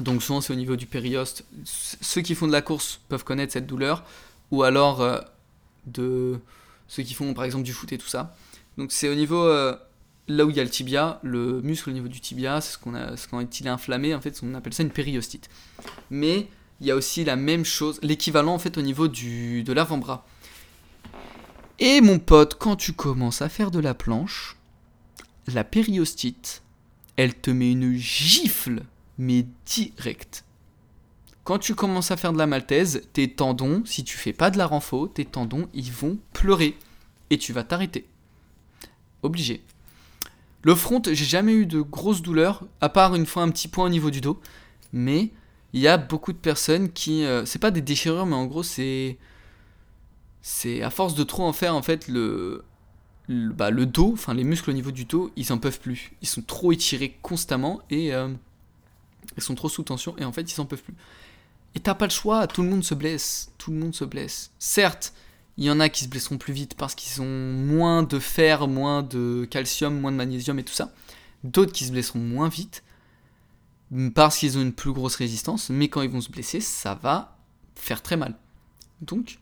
donc 0.00 0.22
souvent 0.22 0.40
c'est 0.40 0.52
au 0.52 0.56
niveau 0.56 0.76
du 0.76 0.86
périoste. 0.86 1.44
Ceux 1.64 2.22
qui 2.22 2.34
font 2.34 2.46
de 2.46 2.52
la 2.52 2.62
course 2.62 3.00
peuvent 3.08 3.24
connaître 3.24 3.52
cette 3.52 3.66
douleur, 3.66 4.04
ou 4.50 4.62
alors 4.62 5.00
euh, 5.00 5.18
de 5.86 6.38
ceux 6.88 7.02
qui 7.02 7.14
font 7.14 7.34
par 7.34 7.44
exemple 7.44 7.64
du 7.64 7.72
foot 7.72 7.92
et 7.92 7.98
tout 7.98 8.08
ça. 8.08 8.34
Donc 8.78 8.92
c'est 8.92 9.08
au 9.08 9.14
niveau 9.14 9.42
euh, 9.44 9.76
là 10.28 10.44
où 10.44 10.50
il 10.50 10.56
y 10.56 10.60
a 10.60 10.64
le 10.64 10.70
tibia, 10.70 11.20
le 11.22 11.60
muscle 11.60 11.90
au 11.90 11.92
niveau 11.92 12.08
du 12.08 12.20
tibia, 12.20 12.60
c'est 12.60 12.72
ce 12.72 12.78
qu'on 12.78 12.94
a, 12.94 13.14
quand 13.30 13.60
il 13.60 13.66
est 13.66 13.70
inflammé 13.70 14.14
en 14.14 14.20
fait, 14.20 14.40
on 14.42 14.54
appelle 14.54 14.72
ça 14.72 14.82
une 14.82 14.90
périostite. 14.90 15.50
Mais 16.10 16.48
il 16.80 16.86
y 16.86 16.90
a 16.90 16.96
aussi 16.96 17.24
la 17.24 17.36
même 17.36 17.64
chose, 17.64 17.98
l'équivalent 18.02 18.54
en 18.54 18.58
fait 18.58 18.78
au 18.78 18.82
niveau 18.82 19.08
de 19.08 19.72
l'avant-bras. 19.72 20.26
Et 21.78 22.00
mon 22.00 22.18
pote, 22.18 22.56
quand 22.58 22.76
tu 22.76 22.92
commences 22.92 23.42
à 23.42 23.48
faire 23.48 23.70
de 23.70 23.80
la 23.80 23.94
planche, 23.94 24.56
la 25.48 25.64
périostite, 25.64 26.62
elle 27.16 27.34
te 27.34 27.50
met 27.50 27.72
une 27.72 27.94
gifle 27.96 28.82
mais 29.18 29.46
direct. 29.66 30.44
Quand 31.44 31.58
tu 31.58 31.74
commences 31.74 32.10
à 32.12 32.16
faire 32.16 32.32
de 32.32 32.38
la 32.38 32.46
maltaise, 32.46 33.02
tes 33.12 33.28
tendons, 33.28 33.82
si 33.84 34.04
tu 34.04 34.16
fais 34.16 34.32
pas 34.32 34.50
de 34.50 34.58
la 34.58 34.66
renfo, 34.66 35.08
tes 35.08 35.24
tendons, 35.24 35.68
ils 35.74 35.90
vont 35.90 36.18
pleurer. 36.32 36.76
Et 37.30 37.38
tu 37.38 37.52
vas 37.52 37.64
t'arrêter. 37.64 38.06
Obligé. 39.22 39.62
Le 40.62 40.74
front, 40.76 41.02
j'ai 41.04 41.24
jamais 41.24 41.52
eu 41.52 41.66
de 41.66 41.80
grosses 41.80 42.22
douleurs, 42.22 42.64
à 42.80 42.88
part 42.88 43.16
une 43.16 43.26
fois 43.26 43.42
un 43.42 43.50
petit 43.50 43.66
point 43.66 43.86
au 43.86 43.88
niveau 43.88 44.10
du 44.10 44.20
dos. 44.20 44.40
Mais 44.92 45.30
il 45.72 45.80
y 45.80 45.88
a 45.88 45.96
beaucoup 45.96 46.32
de 46.32 46.38
personnes 46.38 46.92
qui. 46.92 47.24
Euh, 47.24 47.44
c'est 47.44 47.58
pas 47.58 47.72
des 47.72 47.80
déchirures, 47.80 48.26
mais 48.26 48.36
en 48.36 48.46
gros, 48.46 48.62
c'est. 48.62 49.18
C'est 50.42 50.82
à 50.82 50.90
force 50.90 51.14
de 51.14 51.24
trop 51.24 51.44
en 51.44 51.52
faire, 51.52 51.74
en 51.74 51.82
fait, 51.82 52.06
le. 52.08 52.64
Le, 53.28 53.52
bah, 53.52 53.70
le 53.70 53.86
dos, 53.86 54.10
enfin 54.14 54.34
les 54.34 54.42
muscles 54.42 54.70
au 54.70 54.72
niveau 54.72 54.90
du 54.90 55.04
dos, 55.04 55.30
ils 55.36 55.52
en 55.52 55.58
peuvent 55.58 55.78
plus. 55.78 56.12
Ils 56.22 56.28
sont 56.28 56.42
trop 56.42 56.70
étirés 56.70 57.18
constamment 57.22 57.80
et. 57.90 58.14
Euh, 58.14 58.28
ils 59.36 59.42
sont 59.42 59.54
trop 59.54 59.68
sous 59.68 59.82
tension 59.82 60.16
et 60.18 60.24
en 60.24 60.32
fait 60.32 60.42
ils 60.42 60.54
s'en 60.54 60.66
peuvent 60.66 60.82
plus. 60.82 60.94
Et 61.74 61.80
t'as 61.80 61.94
pas 61.94 62.06
le 62.06 62.10
choix, 62.10 62.46
tout 62.46 62.62
le 62.62 62.68
monde 62.68 62.84
se 62.84 62.94
blesse, 62.94 63.50
tout 63.58 63.70
le 63.70 63.78
monde 63.78 63.94
se 63.94 64.04
blesse. 64.04 64.50
Certes, 64.58 65.14
il 65.56 65.64
y 65.64 65.70
en 65.70 65.80
a 65.80 65.88
qui 65.88 66.04
se 66.04 66.08
blesseront 66.08 66.38
plus 66.38 66.52
vite 66.52 66.74
parce 66.74 66.94
qu'ils 66.94 67.22
ont 67.22 67.52
moins 67.52 68.02
de 68.02 68.18
fer, 68.18 68.68
moins 68.68 69.02
de 69.02 69.46
calcium, 69.50 69.98
moins 69.98 70.12
de 70.12 70.16
magnésium 70.16 70.58
et 70.58 70.64
tout 70.64 70.74
ça. 70.74 70.92
D'autres 71.44 71.72
qui 71.72 71.84
se 71.84 71.92
blesseront 71.92 72.18
moins 72.18 72.48
vite 72.48 72.82
parce 74.14 74.38
qu'ils 74.38 74.56
ont 74.56 74.62
une 74.62 74.72
plus 74.72 74.92
grosse 74.92 75.16
résistance, 75.16 75.68
mais 75.68 75.88
quand 75.88 76.02
ils 76.02 76.10
vont 76.10 76.20
se 76.20 76.30
blesser, 76.30 76.60
ça 76.60 76.94
va 76.94 77.36
faire 77.74 78.02
très 78.02 78.16
mal. 78.16 78.34
Donc, 79.02 79.38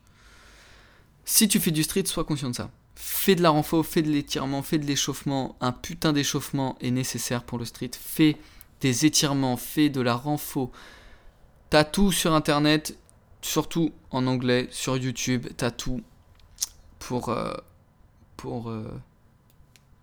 si 1.25 1.47
tu 1.47 1.61
fais 1.61 1.71
du 1.71 1.85
street, 1.85 2.07
sois 2.07 2.25
conscient 2.25 2.51
de 2.51 2.57
ça. 2.57 2.71
Fais 2.97 3.35
de 3.35 3.43
la 3.43 3.51
renfort, 3.51 3.87
fais 3.87 4.03
de 4.03 4.11
l'étirement, 4.11 4.63
fais 4.63 4.79
de 4.79 4.87
l'échauffement. 4.87 5.57
Un 5.61 5.73
putain 5.73 6.13
d'échauffement 6.13 6.77
est 6.81 6.91
nécessaire 6.91 7.45
pour 7.45 7.59
le 7.59 7.65
street. 7.65 7.93
Fais 7.99 8.37
des 8.81 9.07
étirements, 9.07 9.57
fais 9.57 9.89
de 9.89 10.01
la 10.01 10.15
renfo. 10.15 10.71
T'as 11.69 11.85
tout 11.85 12.13
sur 12.13 12.35
internet, 12.35 12.99
surtout 13.43 13.93
en 14.11 14.27
anglais, 14.27 14.69
sur 14.71 14.97
YouTube, 14.97 15.47
t'as 15.57 15.71
tout 15.71 16.03
pour, 16.99 17.29
euh, 17.29 17.55
pour 18.37 18.71
euh, 18.71 19.01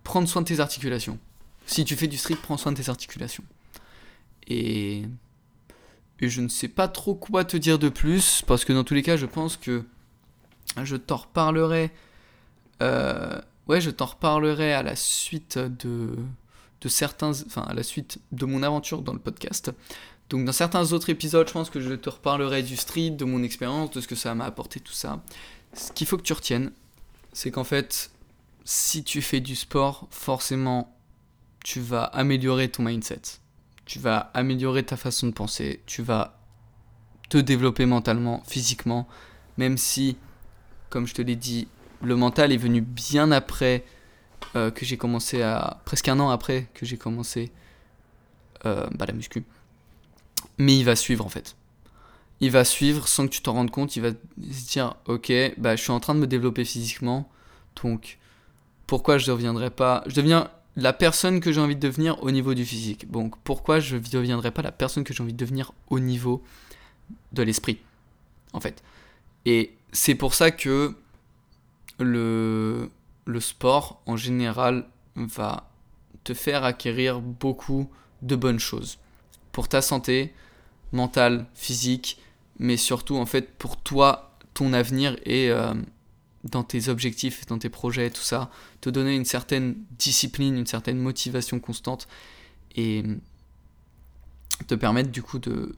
prendre 0.04 0.28
soin 0.28 0.42
de 0.42 0.46
tes 0.46 0.60
articulations. 0.60 1.18
Si 1.66 1.84
tu 1.84 1.96
fais 1.96 2.06
du 2.06 2.16
street, 2.16 2.38
prends 2.42 2.56
soin 2.56 2.72
de 2.72 2.80
tes 2.80 2.88
articulations. 2.88 3.44
Et, 4.46 5.02
et 6.20 6.28
je 6.28 6.40
ne 6.40 6.48
sais 6.48 6.68
pas 6.68 6.88
trop 6.88 7.14
quoi 7.14 7.44
te 7.44 7.56
dire 7.56 7.78
de 7.78 7.88
plus, 7.88 8.42
parce 8.46 8.64
que 8.64 8.72
dans 8.72 8.84
tous 8.84 8.94
les 8.94 9.02
cas, 9.02 9.16
je 9.16 9.26
pense 9.26 9.56
que 9.56 9.84
je 10.82 10.96
t'en 10.96 11.16
reparlerai. 11.16 11.90
Euh, 12.82 13.40
ouais, 13.66 13.80
je 13.80 13.90
t'en 13.90 14.06
reparlerai 14.06 14.72
à 14.72 14.82
la 14.82 14.96
suite 14.96 15.58
de, 15.58 16.16
de 16.80 16.88
certains, 16.88 17.32
enfin 17.46 17.62
à 17.62 17.74
la 17.74 17.82
suite 17.82 18.18
de 18.32 18.44
mon 18.46 18.62
aventure 18.62 19.02
dans 19.02 19.12
le 19.12 19.18
podcast. 19.18 19.72
Donc 20.30 20.44
dans 20.44 20.52
certains 20.52 20.92
autres 20.92 21.10
épisodes, 21.10 21.48
je 21.48 21.52
pense 21.52 21.70
que 21.70 21.80
je 21.80 21.94
te 21.94 22.10
reparlerai 22.10 22.62
du 22.62 22.76
street, 22.76 23.10
de 23.10 23.24
mon 23.24 23.42
expérience, 23.42 23.90
de 23.90 24.00
ce 24.00 24.08
que 24.08 24.14
ça 24.14 24.34
m'a 24.34 24.44
apporté, 24.44 24.80
tout 24.80 24.92
ça. 24.92 25.22
Ce 25.72 25.92
qu'il 25.92 26.06
faut 26.06 26.16
que 26.16 26.22
tu 26.22 26.32
retiennes, 26.32 26.72
c'est 27.32 27.50
qu'en 27.50 27.64
fait, 27.64 28.10
si 28.64 29.02
tu 29.02 29.22
fais 29.22 29.40
du 29.40 29.56
sport, 29.56 30.06
forcément, 30.10 30.94
tu 31.64 31.80
vas 31.80 32.04
améliorer 32.04 32.68
ton 32.68 32.82
mindset. 32.82 33.22
Tu 33.86 33.98
vas 33.98 34.30
améliorer 34.34 34.84
ta 34.84 34.96
façon 34.96 35.26
de 35.26 35.32
penser. 35.32 35.82
Tu 35.86 36.02
vas 36.02 36.38
te 37.30 37.38
développer 37.38 37.86
mentalement, 37.86 38.42
physiquement, 38.46 39.08
même 39.56 39.78
si, 39.78 40.16
comme 40.90 41.06
je 41.06 41.14
te 41.14 41.22
l'ai 41.22 41.36
dit, 41.36 41.68
le 42.02 42.16
mental 42.16 42.52
est 42.52 42.58
venu 42.58 42.80
bien 42.80 43.32
après 43.32 43.84
euh, 44.56 44.70
que 44.70 44.84
j'ai 44.84 44.96
commencé 44.96 45.42
à. 45.42 45.80
presque 45.84 46.08
un 46.08 46.18
an 46.20 46.30
après 46.30 46.68
que 46.74 46.86
j'ai 46.86 46.96
commencé 46.96 47.52
euh, 48.66 48.86
bah, 48.92 49.06
la 49.06 49.12
muscu. 49.12 49.44
Mais 50.58 50.76
il 50.76 50.84
va 50.84 50.96
suivre 50.96 51.24
en 51.24 51.28
fait. 51.28 51.56
Il 52.40 52.50
va 52.50 52.64
suivre 52.64 53.08
sans 53.08 53.26
que 53.26 53.32
tu 53.32 53.42
t'en 53.42 53.52
rendes 53.52 53.70
compte. 53.70 53.96
Il 53.96 54.02
va 54.02 54.10
se 54.10 54.68
dire 54.70 54.94
Ok, 55.06 55.32
bah, 55.58 55.76
je 55.76 55.82
suis 55.82 55.90
en 55.90 56.00
train 56.00 56.14
de 56.14 56.20
me 56.20 56.26
développer 56.26 56.64
physiquement. 56.64 57.30
Donc, 57.82 58.18
pourquoi 58.86 59.18
je 59.18 59.30
ne 59.30 59.36
deviendrai 59.36 59.70
pas. 59.70 60.02
Je 60.06 60.14
deviens 60.14 60.50
la 60.76 60.92
personne 60.92 61.40
que 61.40 61.50
j'ai 61.52 61.60
envie 61.60 61.74
de 61.76 61.80
devenir 61.80 62.22
au 62.22 62.30
niveau 62.30 62.54
du 62.54 62.64
physique. 62.64 63.10
Donc, 63.10 63.36
pourquoi 63.42 63.80
je 63.80 63.96
ne 63.96 64.00
deviendrai 64.00 64.50
pas 64.52 64.62
la 64.62 64.72
personne 64.72 65.04
que 65.04 65.12
j'ai 65.12 65.22
envie 65.22 65.32
de 65.32 65.38
devenir 65.38 65.72
au 65.88 65.98
niveau 65.98 66.42
de 67.32 67.42
l'esprit 67.42 67.78
En 68.52 68.60
fait. 68.60 68.82
Et 69.44 69.72
c'est 69.92 70.14
pour 70.14 70.34
ça 70.34 70.50
que 70.50 70.94
le, 71.98 72.90
le 73.28 73.40
sport 73.40 74.00
en 74.06 74.16
général 74.16 74.86
va 75.14 75.70
te 76.24 76.32
faire 76.32 76.64
acquérir 76.64 77.20
beaucoup 77.20 77.90
de 78.22 78.34
bonnes 78.36 78.58
choses. 78.58 78.98
Pour 79.52 79.68
ta 79.68 79.82
santé 79.82 80.32
mentale, 80.92 81.44
physique, 81.54 82.18
mais 82.58 82.78
surtout 82.78 83.16
en 83.16 83.26
fait 83.26 83.52
pour 83.58 83.76
toi, 83.76 84.34
ton 84.54 84.72
avenir 84.72 85.18
et 85.26 85.50
euh, 85.50 85.74
dans 86.44 86.62
tes 86.62 86.88
objectifs, 86.88 87.44
dans 87.44 87.58
tes 87.58 87.68
projets, 87.68 88.08
tout 88.08 88.22
ça, 88.22 88.50
te 88.80 88.88
donner 88.88 89.14
une 89.14 89.26
certaine 89.26 89.76
discipline, 89.98 90.56
une 90.56 90.66
certaine 90.66 90.98
motivation 90.98 91.60
constante 91.60 92.08
et 92.76 93.04
te 94.66 94.74
permettre 94.74 95.10
du 95.10 95.22
coup 95.22 95.38
de, 95.38 95.76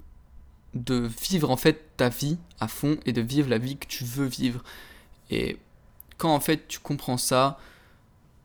de 0.75 1.11
vivre 1.29 1.51
en 1.51 1.57
fait 1.57 1.97
ta 1.97 2.11
vie 2.11 2.39
à 2.61 2.69
fond 2.69 2.97
et 3.07 3.13
de 3.13 3.21
vivre 3.21 3.51
la 3.51 3.59
vie 3.59 3.77
que 3.77 3.89
tu 3.89 4.05
veux 4.05 4.27
vivre. 4.27 4.63
Et 5.31 5.59
quand 6.21 6.35
en 6.35 6.41
fait 6.41 6.69
tu 6.69 6.79
comprends 6.79 7.17
ça, 7.17 7.59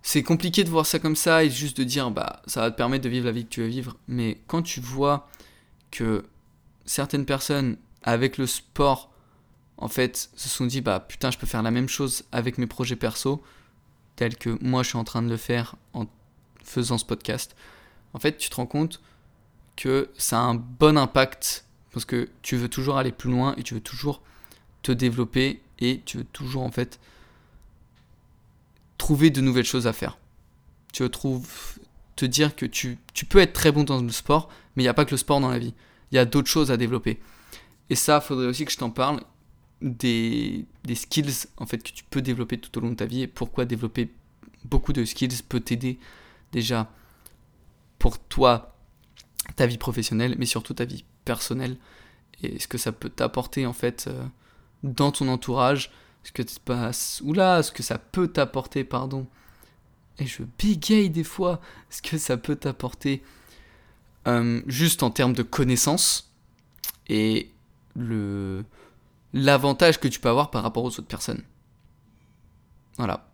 c'est 0.02 0.24
compliqué 0.24 0.64
de 0.64 0.70
voir 0.70 0.86
ça 0.86 1.00
comme 1.00 1.16
ça 1.16 1.44
et 1.44 1.50
juste 1.50 1.78
de 1.78 1.84
dire 1.84 2.10
bah 2.12 2.42
ça 2.48 2.62
va 2.62 2.72
te 2.72 2.78
permettre 2.78 3.04
de 3.04 3.10
vivre 3.10 3.26
la 3.26 3.32
vie 3.32 3.46
que 3.46 3.50
tu 3.50 3.62
veux 3.62 3.68
vivre. 3.68 3.98
Mais 4.08 4.40
quand 4.48 4.62
tu 4.62 4.80
vois 4.80 5.30
que 5.92 6.26
certaines 6.86 7.26
personnes 7.26 7.78
avec 8.04 8.38
le 8.38 8.48
sport 8.48 9.12
en 9.78 9.90
fait 9.90 10.30
se 10.36 10.48
sont 10.48 10.66
dit 10.66 10.82
bah 10.82 11.00
putain 11.00 11.32
je 11.32 11.38
peux 11.38 11.48
faire 11.48 11.64
la 11.64 11.72
même 11.72 11.90
chose 11.90 12.24
avec 12.32 12.58
mes 12.58 12.68
projets 12.68 12.96
perso, 12.96 13.44
tel 14.16 14.38
que 14.38 14.58
moi 14.62 14.84
je 14.84 14.90
suis 14.90 14.98
en 14.98 15.04
train 15.04 15.22
de 15.22 15.30
le 15.30 15.38
faire 15.38 15.76
en 15.94 16.06
faisant 16.64 16.98
ce 16.98 17.06
podcast, 17.06 17.56
en 18.16 18.20
fait, 18.20 18.38
tu 18.38 18.50
te 18.50 18.56
rends 18.56 18.66
compte 18.66 19.02
que 19.76 20.10
ça 20.18 20.40
a 20.40 20.44
un 20.44 20.56
bon 20.56 20.98
impact 20.98 21.66
parce 21.92 22.06
que 22.06 22.30
tu 22.42 22.56
veux 22.56 22.70
toujours 22.70 22.98
aller 22.98 23.12
plus 23.12 23.30
loin 23.30 23.54
et 23.58 23.64
tu 23.64 23.74
veux 23.74 23.82
toujours 23.82 24.22
te 24.82 24.94
développer 24.94 25.62
et 25.80 26.02
tu 26.06 26.20
veux 26.20 26.24
toujours 26.24 26.64
en 26.64 26.72
fait 26.72 26.98
trouver 29.06 29.30
de 29.30 29.40
nouvelles 29.40 29.66
choses 29.66 29.86
à 29.86 29.94
faire. 29.94 30.18
Tu 30.92 31.04
veux 31.04 31.12
te 32.16 32.26
dire 32.26 32.56
que 32.56 32.66
tu, 32.66 32.98
tu 33.14 33.26
peux 33.26 33.38
être 33.38 33.54
très 33.54 33.72
bon 33.72 33.84
dans 33.84 34.02
le 34.02 34.10
sport, 34.10 34.50
mais 34.76 34.82
il 34.82 34.86
n'y 34.88 34.90
a 34.90 34.96
pas 34.96 35.06
que 35.06 35.12
le 35.12 35.18
sport 35.18 35.40
dans 35.40 35.52
la 35.52 35.60
vie. 35.60 35.76
Il 36.12 36.16
y 36.16 36.18
a 36.18 36.26
d'autres 36.26 36.50
choses 36.50 36.72
à 36.72 36.78
développer. 36.78 37.20
Et 37.92 37.96
ça, 37.96 38.20
faudrait 38.20 38.48
aussi 38.48 38.66
que 38.66 38.72
je 38.72 38.80
t'en 38.80 38.90
parle 38.90 39.22
des, 39.84 40.66
des, 40.86 40.96
skills 40.96 41.46
en 41.58 41.68
fait 41.68 41.78
que 41.84 41.92
tu 41.92 42.04
peux 42.04 42.24
développer 42.24 42.58
tout 42.58 42.76
au 42.80 42.82
long 42.82 42.90
de 42.90 42.96
ta 42.96 43.06
vie 43.06 43.22
et 43.22 43.28
pourquoi 43.28 43.66
développer 43.66 44.10
beaucoup 44.64 44.92
de 44.92 45.06
skills 45.06 45.44
peut 45.48 45.60
t'aider 45.60 46.00
déjà 46.52 46.90
pour 48.00 48.18
toi, 48.18 48.76
ta 49.56 49.68
vie 49.68 49.78
professionnelle, 49.78 50.34
mais 50.40 50.48
surtout 50.48 50.74
ta 50.74 50.86
vie 50.86 51.06
personnelle 51.26 51.78
et 52.42 52.58
ce 52.58 52.68
que 52.68 52.80
ça 52.80 52.92
peut 52.92 53.10
t'apporter 53.10 53.68
en 53.68 53.74
fait 53.74 54.06
euh, 54.08 54.26
dans 54.82 55.12
ton 55.12 55.28
entourage, 55.28 55.92
ce 56.26 56.32
que 56.32 56.42
tu 56.42 56.56
passes, 56.60 57.22
oula, 57.24 57.62
ce 57.62 57.72
que 57.72 57.84
ça 57.84 58.00
peut 58.00 58.28
t'apporter, 58.28 58.84
pardon. 58.84 59.28
Et 60.18 60.26
je 60.26 60.42
bégaye 60.58 61.10
des 61.10 61.24
fois, 61.24 61.62
ce 61.92 62.02
que 62.02 62.18
ça 62.18 62.36
peut 62.36 62.56
t'apporter 62.56 63.22
euh, 64.28 64.62
juste 64.66 65.04
en 65.04 65.12
termes 65.12 65.34
de 65.34 65.44
connaissances 65.44 66.32
et 67.08 67.52
le 67.96 68.66
l'avantage 69.34 70.00
que 70.00 70.08
tu 70.08 70.20
peux 70.20 70.30
avoir 70.30 70.50
par 70.50 70.64
rapport 70.64 70.84
aux 70.84 70.88
autres 70.88 71.04
personnes. 71.04 71.44
Voilà. 72.98 73.28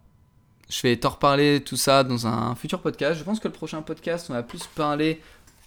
Je 0.67 0.81
vais 0.81 0.97
t'en 0.97 1.09
reparler 1.09 1.61
tout 1.63 1.77
ça 1.77 2.03
dans 2.03 2.27
un 2.27 2.55
futur 2.55 2.81
podcast. 2.81 3.19
Je 3.19 3.23
pense 3.23 3.39
que 3.39 3.47
le 3.47 3.53
prochain 3.53 3.81
podcast, 3.83 4.27
on 4.29 4.33
va 4.33 4.41
plus 4.41 4.65
parler, 4.75 5.21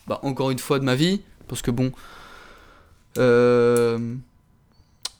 bah, 0.08 0.18
encore 0.24 0.50
une 0.50 0.58
fois, 0.58 0.78
de 0.78 0.84
ma 0.84 0.96
vie. 0.96 1.22
Parce 1.46 1.62
que 1.62 1.70
bon. 1.70 1.92
Euh, 3.16 4.16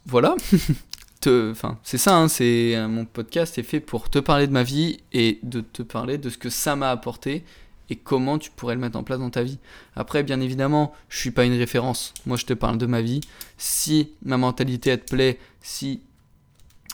voilà. 0.04 0.34
Enfin, 1.26 1.78
c'est 1.82 1.98
ça, 1.98 2.16
hein, 2.16 2.28
c'est 2.28 2.76
mon 2.88 3.04
podcast 3.04 3.58
est 3.58 3.62
fait 3.62 3.80
pour 3.80 4.10
te 4.10 4.18
parler 4.18 4.46
de 4.46 4.52
ma 4.52 4.62
vie 4.62 4.98
et 5.12 5.38
de 5.42 5.60
te 5.60 5.82
parler 5.82 6.18
de 6.18 6.30
ce 6.30 6.38
que 6.38 6.50
ça 6.50 6.76
m'a 6.76 6.90
apporté 6.90 7.44
et 7.90 7.96
comment 7.96 8.38
tu 8.38 8.50
pourrais 8.50 8.74
le 8.74 8.80
mettre 8.80 8.98
en 8.98 9.04
place 9.04 9.18
dans 9.18 9.30
ta 9.30 9.42
vie. 9.42 9.58
Après, 9.94 10.22
bien 10.22 10.40
évidemment, 10.40 10.94
je 11.08 11.18
suis 11.18 11.30
pas 11.30 11.44
une 11.44 11.56
référence. 11.56 12.14
Moi, 12.26 12.36
je 12.36 12.46
te 12.46 12.54
parle 12.54 12.78
de 12.78 12.86
ma 12.86 13.02
vie. 13.02 13.20
Si 13.58 14.12
ma 14.22 14.36
mentalité 14.36 14.90
elle 14.90 15.04
te 15.04 15.10
plaît, 15.10 15.38
si 15.60 16.00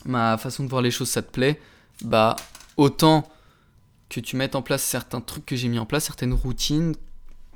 ma 0.04 0.38
façon 0.38 0.64
de 0.64 0.68
voir 0.68 0.82
les 0.82 0.90
choses 0.90 1.10
ça 1.10 1.22
te 1.22 1.30
plaît, 1.30 1.60
bah 2.02 2.36
autant 2.76 3.28
que 4.08 4.20
tu 4.20 4.36
mettes 4.36 4.56
en 4.56 4.62
place 4.62 4.82
certains 4.82 5.20
trucs 5.20 5.46
que 5.46 5.56
j'ai 5.56 5.68
mis 5.68 5.78
en 5.78 5.86
place, 5.86 6.04
certaines 6.04 6.32
routines, 6.32 6.94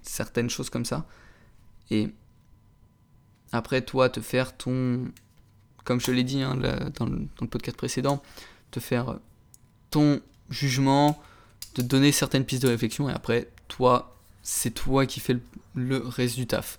certaines 0.02 0.50
choses 0.50 0.70
comme 0.70 0.84
ça. 0.84 1.06
Et 1.90 2.10
après, 3.52 3.82
toi, 3.82 4.08
te 4.08 4.20
faire 4.20 4.56
ton, 4.56 5.06
comme 5.84 6.00
je 6.00 6.06
te 6.06 6.10
l'ai 6.10 6.24
dit 6.24 6.42
hein, 6.42 6.56
dans, 6.98 7.06
le, 7.06 7.46
podcast 7.46 7.76
précédent, 7.76 8.22
te 8.70 8.80
faire 8.80 9.18
ton 9.90 10.20
jugement, 10.50 11.20
de 11.74 11.82
donner 11.82 12.12
certaines 12.12 12.44
pistes 12.44 12.62
de 12.62 12.68
réflexion 12.68 13.08
et 13.08 13.12
après, 13.12 13.48
toi, 13.68 14.16
c'est 14.42 14.72
toi 14.72 15.06
qui 15.06 15.20
fais 15.20 15.36
le, 15.74 15.98
reste 15.98 16.36
du 16.36 16.46
taf. 16.46 16.78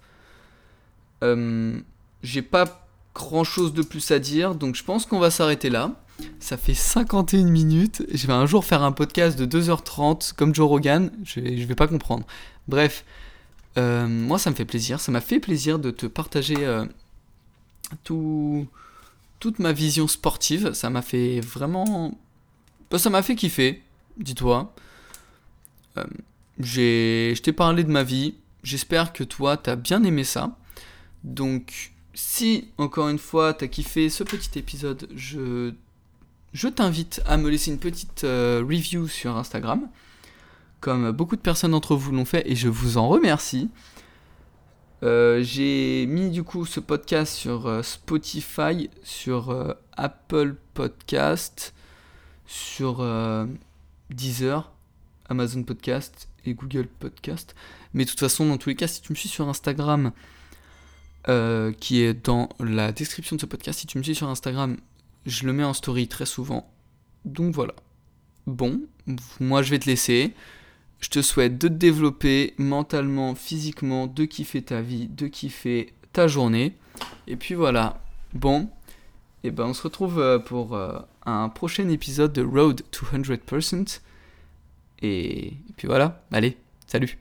Euh, 1.24 1.80
j'ai 2.24 2.42
pas 2.42 2.88
grand 3.14 3.44
chose 3.44 3.74
de 3.74 3.82
plus 3.82 4.12
à 4.12 4.20
dire, 4.20 4.56
donc 4.56 4.76
je 4.76 4.84
pense 4.84 5.06
qu'on 5.06 5.20
va 5.20 5.32
s'arrêter 5.32 5.70
là. 5.70 5.92
Ça 6.40 6.58
fait 6.58 6.74
51 6.74 7.44
minutes. 7.46 8.04
Je 8.14 8.28
vais 8.28 8.34
un 8.34 8.46
jour 8.46 8.64
faire 8.64 8.84
un 8.84 8.92
podcast 8.92 9.38
de 9.38 9.46
2h30 9.46 10.34
comme 10.34 10.56
Joe 10.56 10.68
Rogan. 10.68 11.12
Je 11.24 11.42
je 11.42 11.66
vais 11.66 11.76
pas 11.76 11.88
comprendre. 11.88 12.26
Bref, 12.68 13.04
euh, 13.78 14.08
moi 14.08 14.40
ça 14.40 14.50
me 14.50 14.56
fait 14.56 14.66
plaisir. 14.66 15.00
Ça 15.00 15.12
m'a 15.12 15.22
fait 15.22 15.40
plaisir 15.40 15.78
de 15.80 15.92
te 15.92 16.06
partager 16.06 16.66
euh, 16.66 16.86
tout, 18.04 18.68
toute 19.40 19.60
ma 19.60 19.72
vision 19.72 20.08
sportive. 20.08 20.74
Ça 20.74 20.90
m'a 20.90 21.02
fait 21.02 21.40
vraiment. 21.40 22.18
Bah, 22.90 23.00
ça 23.00 23.10
m'a 23.10 23.22
fait 23.22 23.36
kiffer, 23.36 23.82
dis-toi. 24.18 24.74
Euh, 25.98 26.04
je 26.60 27.40
t'ai 27.40 27.54
parlé 27.54 27.84
de 27.84 27.92
ma 27.92 28.04
vie. 28.04 28.36
J'espère 28.64 29.14
que 29.14 29.24
toi, 29.24 29.58
t'as 29.58 29.76
bien 29.76 30.04
aimé 30.04 30.24
ça. 30.24 30.58
Donc, 31.24 31.92
si, 32.14 32.70
encore 32.78 33.10
une 33.10 33.20
fois, 33.20 33.54
t'as 33.54 33.68
kiffé 33.68 34.10
ce 34.10 34.24
petit 34.24 34.58
épisode, 34.58 35.08
je, 35.16 35.74
je 36.54 36.68
t'invite 36.68 37.22
à 37.26 37.38
me 37.38 37.50
laisser 37.50 37.72
une 37.72 37.80
petite 37.80 38.24
euh, 38.24 38.64
review 38.68 39.08
sur 39.08 39.36
Instagram. 39.38 39.88
Comme 40.80 41.12
beaucoup 41.12 41.36
de 41.36 41.42
personnes 41.42 41.72
d'entre 41.72 41.96
vous 41.96 42.12
l'ont 42.12 42.26
fait, 42.26 42.50
et 42.50 42.56
je 42.56 42.70
vous 42.70 42.98
en 42.98 43.08
remercie. 43.08 43.70
Euh, 45.06 45.42
j'ai 45.44 46.06
mis 46.08 46.30
du 46.30 46.44
coup 46.44 46.66
ce 46.66 46.82
podcast 46.82 47.34
sur 47.34 47.86
Spotify, 47.86 48.90
sur 49.04 49.76
Apple 49.96 50.56
Podcast, 50.74 51.74
sur 52.46 53.06
Deezer 54.10 54.72
Amazon 55.30 55.64
Podcast 55.64 56.28
et 56.46 56.54
Google 56.54 56.88
Podcast. 56.88 57.56
Mais 57.94 58.06
de 58.06 58.10
toute 58.10 58.20
façon, 58.20 58.46
dans 58.46 58.58
tous 58.58 58.70
les 58.70 58.76
cas, 58.76 58.88
si 58.88 59.02
tu 59.02 59.12
me 59.12 59.16
suis 59.16 59.30
sur 59.30 59.48
Instagram, 59.48 60.12
euh, 61.28 61.72
qui 61.74 62.02
est 62.02 62.14
dans 62.14 62.50
la 62.60 62.92
description 62.92 63.36
de 63.36 63.42
ce 63.42 63.46
podcast, 63.46 63.80
si 63.80 63.88
tu 63.88 63.98
me 63.98 64.04
suis 64.04 64.16
sur 64.16 64.30
Instagram, 64.30 64.78
je 65.26 65.46
le 65.46 65.54
mets 65.54 65.64
en 65.64 65.74
story 65.74 66.08
très 66.08 66.26
souvent. 66.26 66.72
Donc 67.26 67.54
voilà. 67.54 67.74
Bon, 68.46 68.82
moi 69.40 69.64
je 69.64 69.72
vais 69.72 69.80
te 69.80 69.88
laisser. 69.88 70.34
Je 71.00 71.10
te 71.10 71.22
souhaite 71.22 71.58
de 71.58 71.68
te 71.68 71.74
développer 71.74 72.54
mentalement, 72.58 73.36
physiquement, 73.36 74.08
de 74.08 74.26
kiffer 74.26 74.62
ta 74.62 74.82
vie, 74.82 75.08
de 75.08 75.28
kiffer 75.28 75.94
ta 76.14 76.28
journée. 76.28 76.74
Et 77.28 77.36
puis 77.36 77.56
voilà. 77.56 78.02
Bon, 78.34 78.70
et 79.44 79.52
ben 79.52 79.66
on 79.66 79.74
se 79.74 79.84
retrouve 79.84 80.20
euh, 80.20 80.40
pour 80.40 80.76
euh, 80.76 80.98
un 81.26 81.50
prochain 81.50 81.88
épisode 81.90 82.34
de 82.34 82.44
Road 82.44 82.82
to 82.92 83.06
100%. 83.06 84.00
Et, 85.02 85.54
puis 85.78 85.88
voilà, 85.88 86.24
allez, 86.32 86.58
salut 86.88 87.20